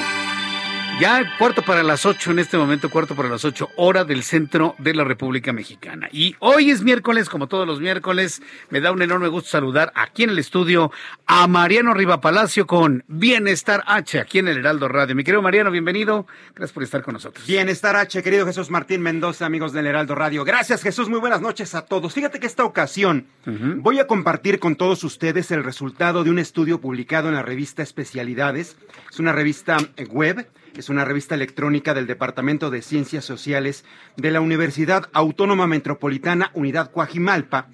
[1.00, 4.76] Ya cuarto para las ocho en este momento, cuarto para las ocho, hora del centro
[4.78, 6.08] de la República Mexicana.
[6.12, 8.40] Y hoy es miércoles, como todos los miércoles,
[8.70, 10.92] me da un enorme gusto saludar aquí en el estudio
[11.26, 15.16] a Mariano Riva Palacio con Bienestar H, aquí en el Heraldo Radio.
[15.16, 16.26] Mi querido Mariano, bienvenido.
[16.54, 17.46] Gracias por estar con nosotros.
[17.46, 20.44] Bienestar H, querido Jesús Martín Mendoza, amigos del Heraldo Radio.
[20.44, 21.08] Gracias, Jesús.
[21.08, 22.12] Muy buenas noches a todos.
[22.12, 26.80] Fíjate que esta ocasión voy a compartir con todos ustedes el resultado de un estudio
[26.80, 28.76] publicado en la revista Especialidades.
[29.10, 29.78] Es una revista
[30.10, 30.46] web
[30.76, 33.84] es una revista electrónica del Departamento de Ciencias Sociales
[34.16, 37.68] de la Universidad Autónoma Metropolitana Unidad Coajimalpa,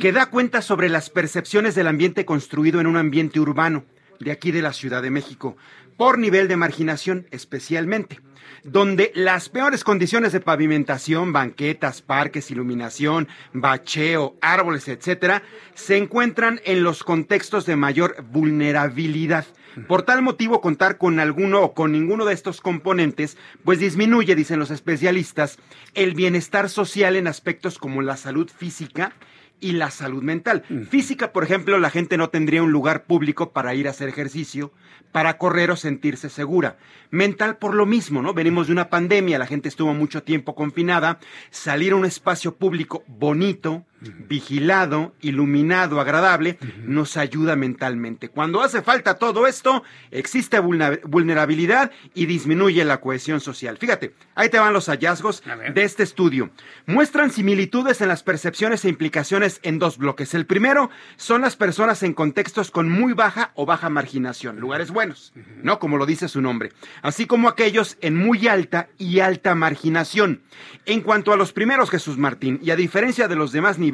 [0.00, 3.84] que da cuenta sobre las percepciones del ambiente construido en un ambiente urbano
[4.18, 5.56] de aquí de la Ciudad de México,
[5.96, 8.20] por nivel de marginación especialmente
[8.64, 15.42] donde las peores condiciones de pavimentación, banquetas, parques, iluminación, bacheo, árboles, etcétera,
[15.74, 19.46] se encuentran en los contextos de mayor vulnerabilidad.
[19.86, 24.58] Por tal motivo, contar con alguno o con ninguno de estos componentes, pues disminuye, dicen
[24.58, 25.58] los especialistas,
[25.94, 29.12] el bienestar social en aspectos como la salud física,
[29.60, 30.64] y la salud mental.
[30.88, 34.72] Física, por ejemplo, la gente no tendría un lugar público para ir a hacer ejercicio,
[35.12, 36.78] para correr o sentirse segura.
[37.10, 38.32] Mental por lo mismo, ¿no?
[38.32, 41.18] Venimos de una pandemia, la gente estuvo mucho tiempo confinada,
[41.50, 48.28] salir a un espacio público bonito, vigilado, iluminado, agradable, nos ayuda mentalmente.
[48.28, 53.78] Cuando hace falta todo esto, existe vulnerabilidad y disminuye la cohesión social.
[53.78, 55.42] Fíjate, ahí te van los hallazgos
[55.74, 56.50] de este estudio.
[56.86, 60.34] Muestran similitudes en las percepciones e implicaciones en dos bloques.
[60.34, 65.32] El primero son las personas en contextos con muy baja o baja marginación, lugares buenos,
[65.62, 65.78] ¿no?
[65.78, 66.72] Como lo dice su nombre.
[67.02, 70.42] Así como aquellos en muy alta y alta marginación.
[70.86, 73.89] En cuanto a los primeros, Jesús Martín, y a diferencia de los demás niveles,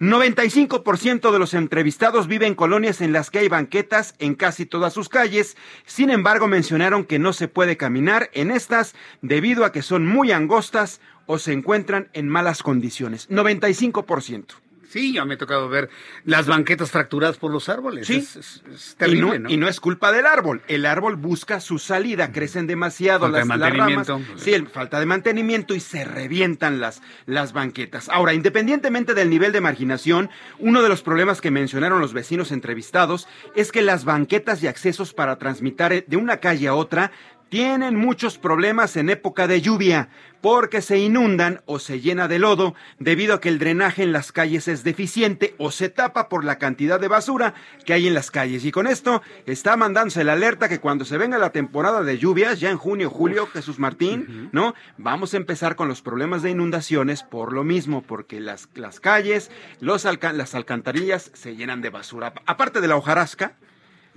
[0.00, 4.92] 95% de los entrevistados viven en colonias en las que hay banquetas en casi todas
[4.92, 5.56] sus calles.
[5.86, 10.30] Sin embargo, mencionaron que no se puede caminar en estas debido a que son muy
[10.30, 13.28] angostas o se encuentran en malas condiciones.
[13.28, 14.67] 95%.
[14.88, 15.90] Sí, ya me ha tocado ver
[16.24, 18.06] las banquetas fracturadas por los árboles.
[18.06, 18.16] Sí.
[18.16, 18.62] Es,
[18.96, 20.62] terrible, y, no, y no es culpa del árbol.
[20.66, 24.08] El árbol busca su salida, crecen demasiado las, las, ramas.
[24.36, 28.08] Sí, falta de mantenimiento y se revientan las, las banquetas.
[28.08, 33.28] Ahora, independientemente del nivel de marginación, uno de los problemas que mencionaron los vecinos entrevistados
[33.54, 37.12] es que las banquetas y accesos para transmitir de una calle a otra
[37.48, 40.08] tienen muchos problemas en época de lluvia
[40.40, 44.30] porque se inundan o se llena de lodo debido a que el drenaje en las
[44.32, 47.54] calles es deficiente o se tapa por la cantidad de basura
[47.84, 48.64] que hay en las calles.
[48.64, 52.60] Y con esto está mandándose la alerta que cuando se venga la temporada de lluvias,
[52.60, 54.74] ya en junio, julio, Jesús Martín, ¿no?
[54.96, 59.50] Vamos a empezar con los problemas de inundaciones por lo mismo, porque las, las calles,
[59.80, 62.32] los las alcantarillas se llenan de basura.
[62.46, 63.56] Aparte de la hojarasca,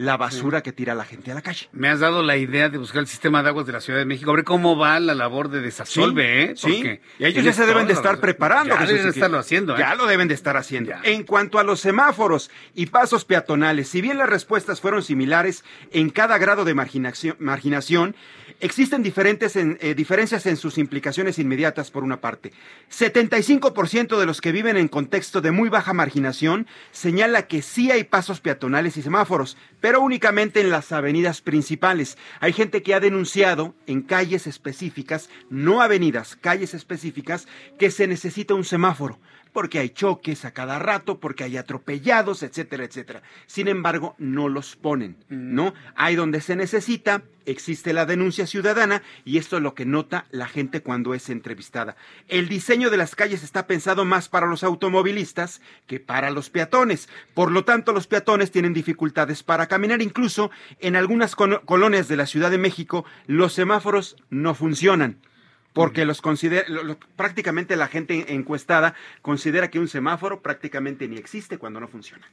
[0.02, 1.70] la basura que tira la gente a la calle.
[1.74, 4.06] Me has dado la idea de buscar el sistema de aguas de la Ciudad de
[4.06, 6.54] México, a ver cómo va la labor de desasolve, ¿eh?
[6.56, 7.00] sí.
[7.20, 8.76] y ellos ya se deben de estar preparando.
[8.76, 9.76] Ya deben de estarlo haciendo.
[9.76, 9.80] ¿eh?
[9.80, 10.94] Ya lo deben de estar haciendo.
[11.04, 16.10] En cuanto a los semáforos y pasos peatonales, si bien las respuestas fueron similares en
[16.10, 18.16] cada grado de marginación, marginación
[18.62, 22.54] Existen diferentes eh, diferencias en sus implicaciones inmediatas, por una parte.
[22.92, 28.04] 75% de los que viven en contexto de muy baja marginación señala que sí hay
[28.04, 32.18] pasos peatonales y semáforos, pero únicamente en las avenidas principales.
[32.40, 37.48] Hay gente que ha denunciado en calles específicas, no avenidas, calles específicas,
[37.78, 39.20] que se necesita un semáforo
[39.54, 43.22] porque hay choques a cada rato, porque hay atropellados, etcétera, etcétera.
[43.48, 45.74] Sin embargo, no los ponen, ¿no?
[45.96, 50.48] Hay donde se necesita, existe la denuncia ciudadana y esto es lo que nota la
[50.48, 51.96] gente cuando es entrevistada.
[52.28, 57.10] El diseño de las calles está pensado más para los automovilistas que para los peatones.
[57.34, 60.02] Por lo tanto, los peatones tienen dificultades para caminar.
[60.02, 65.20] Incluso en algunas colonias de la Ciudad de México, los semáforos no funcionan
[65.74, 66.66] porque los considera,
[67.16, 72.28] prácticamente la gente encuestada considera que un semáforo prácticamente ni existe cuando no funciona.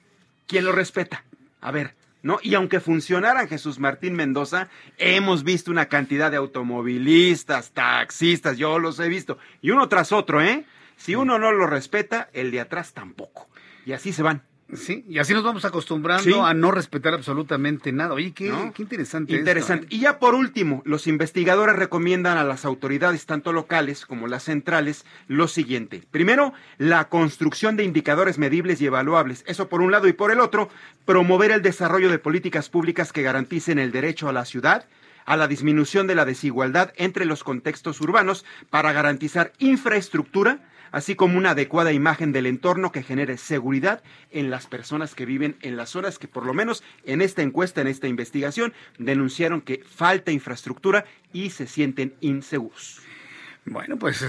[0.46, 1.24] ¿Quién lo respeta?
[1.60, 2.38] A ver, ¿no?
[2.42, 8.98] Y aunque funcionaran Jesús Martín Mendoza, hemos visto una cantidad de automovilistas, taxistas, yo los
[8.98, 10.64] he visto, y uno tras otro, ¿eh?
[10.96, 13.48] Si uno no lo respeta, el de atrás tampoco.
[13.86, 14.42] Y así se van.
[14.74, 18.12] Sí, y así nos vamos acostumbrando a no respetar absolutamente nada.
[18.12, 19.34] Oye, qué, qué interesante.
[19.34, 19.86] Interesante.
[19.86, 19.88] ¿eh?
[19.92, 25.06] Y ya por último, los investigadores recomiendan a las autoridades, tanto locales como las centrales,
[25.26, 26.02] lo siguiente.
[26.10, 29.42] Primero, la construcción de indicadores medibles y evaluables.
[29.46, 30.06] Eso por un lado.
[30.06, 30.68] Y por el otro,
[31.06, 34.86] promover el desarrollo de políticas públicas que garanticen el derecho a la ciudad
[35.24, 40.58] a la disminución de la desigualdad entre los contextos urbanos para garantizar infraestructura
[40.92, 45.56] así como una adecuada imagen del entorno que genere seguridad en las personas que viven
[45.62, 49.82] en las zonas que por lo menos en esta encuesta, en esta investigación, denunciaron que
[49.84, 53.00] falta infraestructura y se sienten inseguros.
[53.64, 54.24] Bueno, pues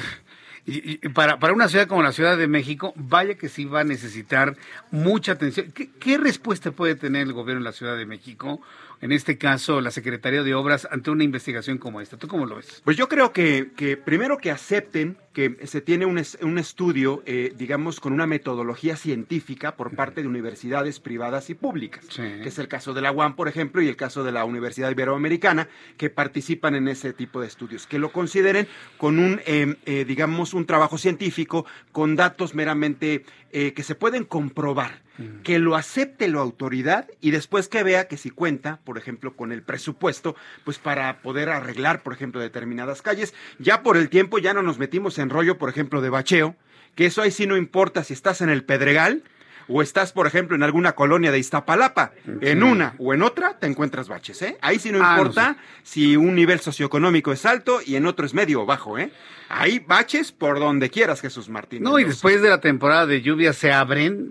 [0.65, 3.83] y, para, para, una ciudad como la Ciudad de México, vaya que sí va a
[3.83, 4.55] necesitar
[4.91, 5.71] mucha atención.
[5.71, 8.61] ¿Qué, ¿Qué, respuesta puede tener el gobierno de la Ciudad de México
[9.01, 12.17] en este caso la Secretaría de Obras, ante una investigación como esta?
[12.17, 12.81] ¿Tú cómo lo ves?
[12.83, 17.53] Pues yo creo que, que primero que acepten que se tiene un, un estudio, eh,
[17.55, 22.67] digamos, con una metodología científica por parte de universidades privadas y públicas, que es el
[22.67, 26.75] caso de la UAM, por ejemplo, y el caso de la Universidad Iberoamericana, que participan
[26.75, 28.67] en ese tipo de estudios, que lo consideren
[28.97, 35.01] con un, eh, eh, digamos, un trabajo científico, con datos meramente que se pueden comprobar
[35.43, 39.51] que lo acepte la autoridad y después que vea que si cuenta, por ejemplo, con
[39.51, 43.33] el presupuesto, pues para poder arreglar, por ejemplo, determinadas calles.
[43.57, 46.55] Ya por el tiempo ya no nos metimos en rollo, por ejemplo, de bacheo,
[46.95, 49.23] que eso ahí sí no importa si estás en el Pedregal
[49.67, 53.67] o estás, por ejemplo, en alguna colonia de Iztapalapa, en una o en otra te
[53.67, 54.57] encuentras baches, ¿eh?
[54.61, 58.33] Ahí sí no ah, importa si un nivel socioeconómico es alto y en otro es
[58.33, 59.11] medio o bajo, ¿eh?
[59.51, 61.81] Hay baches por donde quieras, Jesús Martín.
[61.81, 64.29] No, y después de la temporada de lluvia se abren,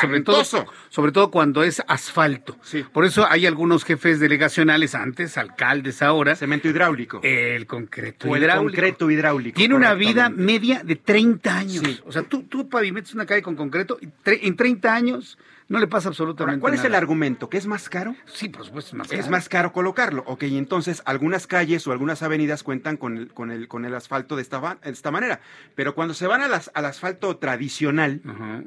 [0.00, 0.42] sobre todo,
[0.88, 2.56] sobre todo cuando es asfalto.
[2.62, 2.84] Sí.
[2.92, 6.34] Por eso hay algunos jefes delegacionales antes, alcaldes ahora.
[6.34, 7.20] Cemento hidráulico.
[7.22, 8.72] El concreto o hidráulico.
[8.72, 9.56] concreto hidráulico.
[9.56, 12.02] Tiene una vida media de 30 años.
[12.04, 15.38] O sea, tú, tú pavimentas una calle con concreto y en 30 años
[15.68, 16.60] no le pasa absolutamente nada.
[16.60, 17.48] ¿Cuál es el argumento?
[17.48, 18.14] ¿Que es más caro?
[18.26, 19.20] Sí, por supuesto, es más caro.
[19.20, 20.22] Es más caro colocarlo.
[20.26, 24.36] Ok, entonces algunas calles o algunas avenidas cuentan con el, con el, con el asfalto
[24.36, 25.40] de esta, esta manera.
[25.74, 28.20] Pero cuando se van a las, al asfalto tradicional,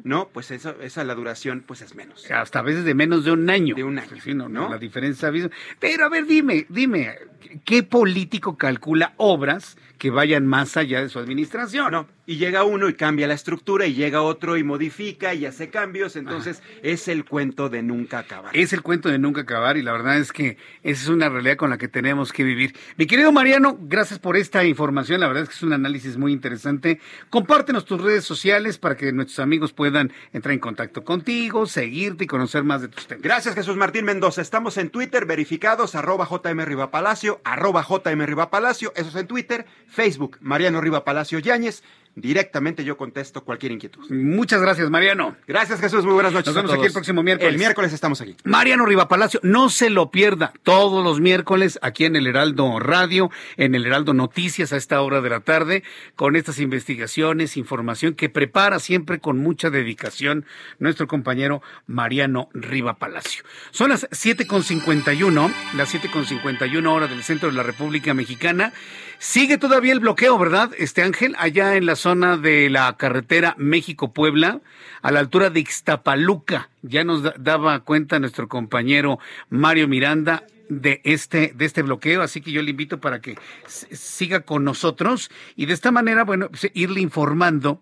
[0.04, 0.30] ¿no?
[0.30, 2.30] Pues eso, esa la duración pues es menos.
[2.30, 3.76] Hasta a veces de menos de un año.
[3.76, 4.22] De un año.
[4.22, 5.32] Sí, no, no, La diferencia.
[5.80, 7.16] Pero a ver, dime, dime,
[7.64, 11.92] ¿qué político calcula obras que vayan más allá de su administración.
[11.92, 15.72] No, y llega uno y cambia la estructura y llega otro y modifica y hace
[15.72, 18.56] cambios, entonces es el cuento de nunca acabar.
[18.56, 21.58] Es el cuento de nunca acabar y la verdad es que esa es una realidad
[21.58, 22.76] con la que tenemos que vivir.
[22.98, 26.32] Mi querido Mariano, gracias por esta información, la verdad es que es un análisis muy
[26.32, 27.00] interesante.
[27.32, 32.28] Compártenos tus redes sociales para que nuestros amigos puedan entrar en contacto contigo, seguirte y
[32.28, 33.24] conocer más de tus temas.
[33.24, 39.10] Gracias Jesús Martín Mendoza, estamos en Twitter verificados, arroba JM Rivapalacio, arroba JM Rivapalacio, eso
[39.10, 41.82] es en Twitter, Facebook, Mariano Riva Palacio Yáñez.
[42.16, 44.10] Directamente yo contesto cualquier inquietud.
[44.10, 45.38] Muchas gracias, Mariano.
[45.48, 46.04] Gracias, Jesús.
[46.04, 46.48] Muy buenas noches.
[46.48, 47.54] Nos vemos aquí el próximo miércoles.
[47.54, 48.36] El miércoles estamos aquí.
[48.44, 53.32] Mariano Riva Palacio, no se lo pierda todos los miércoles aquí en el Heraldo Radio,
[53.58, 55.84] en el Heraldo Noticias a esta hora de la tarde,
[56.16, 60.46] con estas investigaciones, información que prepara siempre con mucha dedicación
[60.78, 63.44] nuestro compañero Mariano Riva Palacio.
[63.72, 68.74] Son las 7.51, las 7.51 horas del centro de la República Mexicana.
[69.22, 71.36] Sigue todavía el bloqueo, ¿verdad, este Ángel?
[71.38, 74.62] Allá en la zona de la carretera México-Puebla,
[75.02, 76.70] a la altura de Ixtapaluca.
[76.84, 79.20] Ya nos daba cuenta nuestro compañero
[79.50, 83.38] Mario Miranda de este, de este bloqueo, así que yo le invito para que
[83.68, 87.82] siga con nosotros y de esta manera, bueno, pues, irle informando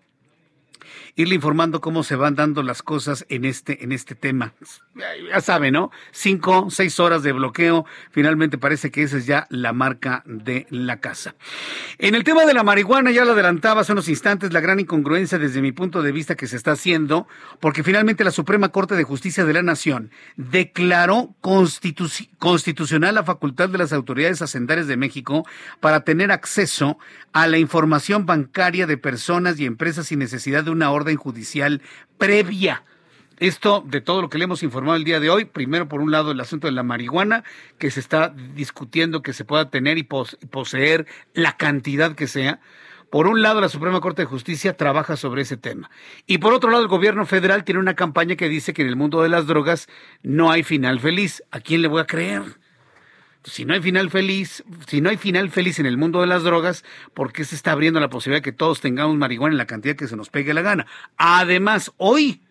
[1.18, 4.54] irle informando cómo se van dando las cosas en este, en este tema.
[5.28, 5.90] Ya sabe, ¿no?
[6.12, 7.84] Cinco, seis horas de bloqueo.
[8.12, 11.34] Finalmente parece que esa es ya la marca de la casa.
[11.98, 15.38] En el tema de la marihuana, ya lo adelantaba hace unos instantes, la gran incongruencia
[15.38, 17.26] desde mi punto de vista que se está haciendo,
[17.58, 23.78] porque finalmente la Suprema Corte de Justicia de la Nación declaró constitucional la facultad de
[23.78, 25.44] las autoridades hacendarias de México
[25.80, 26.96] para tener acceso
[27.32, 31.82] a la información bancaria de personas y empresas sin necesidad de una orden judicial
[32.18, 32.84] previa.
[33.38, 36.10] Esto de todo lo que le hemos informado el día de hoy, primero por un
[36.10, 37.44] lado el asunto de la marihuana,
[37.78, 42.60] que se está discutiendo que se pueda tener y poseer la cantidad que sea.
[43.10, 45.90] Por un lado, la Suprema Corte de Justicia trabaja sobre ese tema.
[46.26, 48.96] Y por otro lado, el gobierno federal tiene una campaña que dice que en el
[48.96, 49.88] mundo de las drogas
[50.22, 51.42] no hay final feliz.
[51.50, 52.42] ¿A quién le voy a creer?
[53.44, 56.42] Si no hay final feliz, si no hay final feliz en el mundo de las
[56.42, 56.84] drogas,
[57.14, 59.96] ¿por qué se está abriendo la posibilidad de que todos tengamos marihuana en la cantidad
[59.96, 60.86] que se nos pegue la gana?
[61.16, 62.42] Además, hoy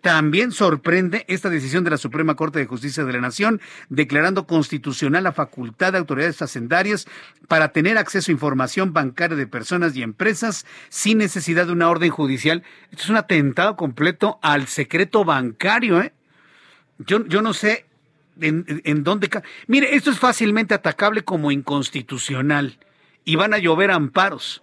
[0.00, 3.60] también sorprende esta decisión de la Suprema Corte de Justicia de la Nación,
[3.90, 7.06] declarando constitucional la facultad de autoridades hacendarias
[7.48, 12.10] para tener acceso a información bancaria de personas y empresas sin necesidad de una orden
[12.10, 12.62] judicial.
[12.90, 16.00] Esto es un atentado completo al secreto bancario.
[16.00, 16.12] ¿eh?
[16.98, 17.89] Yo, yo no sé
[18.40, 19.30] en, en dónde...
[19.66, 22.78] Mire, esto es fácilmente atacable como inconstitucional
[23.24, 24.62] y van a llover amparos.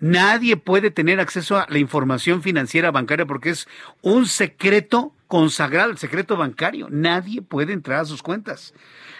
[0.00, 3.66] Nadie puede tener acceso a la información financiera bancaria porque es
[4.00, 6.88] un secreto consagrado, el secreto bancario.
[6.90, 8.74] Nadie puede entrar a sus cuentas.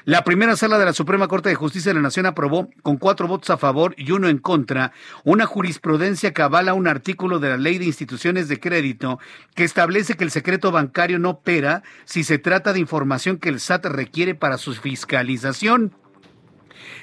[0.08, 3.28] La primera sala de la Suprema Corte de Justicia de la Nación aprobó, con cuatro
[3.28, 7.58] votos a favor y uno en contra, una jurisprudencia que avala un artículo de la
[7.58, 9.18] Ley de Instituciones de Crédito
[9.54, 13.60] que establece que el secreto bancario no opera si se trata de información que el
[13.60, 15.92] SAT requiere para su fiscalización.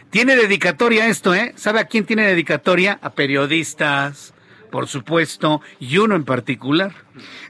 [0.09, 1.53] Tiene dedicatoria esto, ¿eh?
[1.57, 2.97] ¿Sabe a quién tiene dedicatoria?
[3.03, 4.33] A periodistas,
[4.75, 6.91] por supuesto, y uno en particular.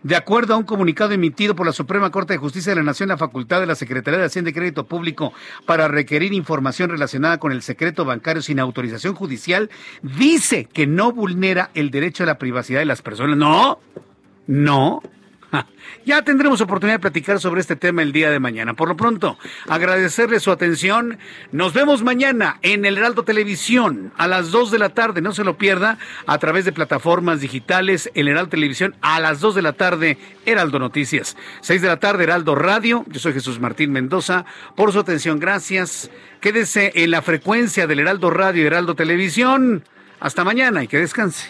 [0.03, 3.09] De acuerdo a un comunicado emitido por la Suprema Corte de Justicia de la Nación,
[3.09, 5.33] la facultad de la Secretaría de Hacienda y Crédito Público
[5.65, 9.71] para requerir información relacionada con el secreto bancario sin autorización judicial
[10.03, 13.37] dice que no vulnera el derecho a la privacidad de las personas.
[13.37, 13.79] No,
[14.45, 15.01] no,
[16.05, 18.73] ya tendremos oportunidad de platicar sobre este tema el día de mañana.
[18.73, 19.37] Por lo pronto,
[19.67, 21.17] agradecerle su atención.
[21.51, 25.21] Nos vemos mañana en el Heraldo Televisión a las 2 de la tarde.
[25.21, 28.09] No se lo pierda a través de plataformas digitales.
[28.13, 31.37] El Heraldo Televisión a las 2 de la tarde, Heraldo Noticias.
[31.61, 33.05] 6 de la tarde, Heraldo Radio.
[33.07, 34.45] Yo soy Jesús Martín Mendoza.
[34.75, 36.09] Por su atención, gracias.
[36.41, 39.83] Quédese en la frecuencia del Heraldo Radio y Heraldo Televisión.
[40.19, 41.49] Hasta mañana y que descanse.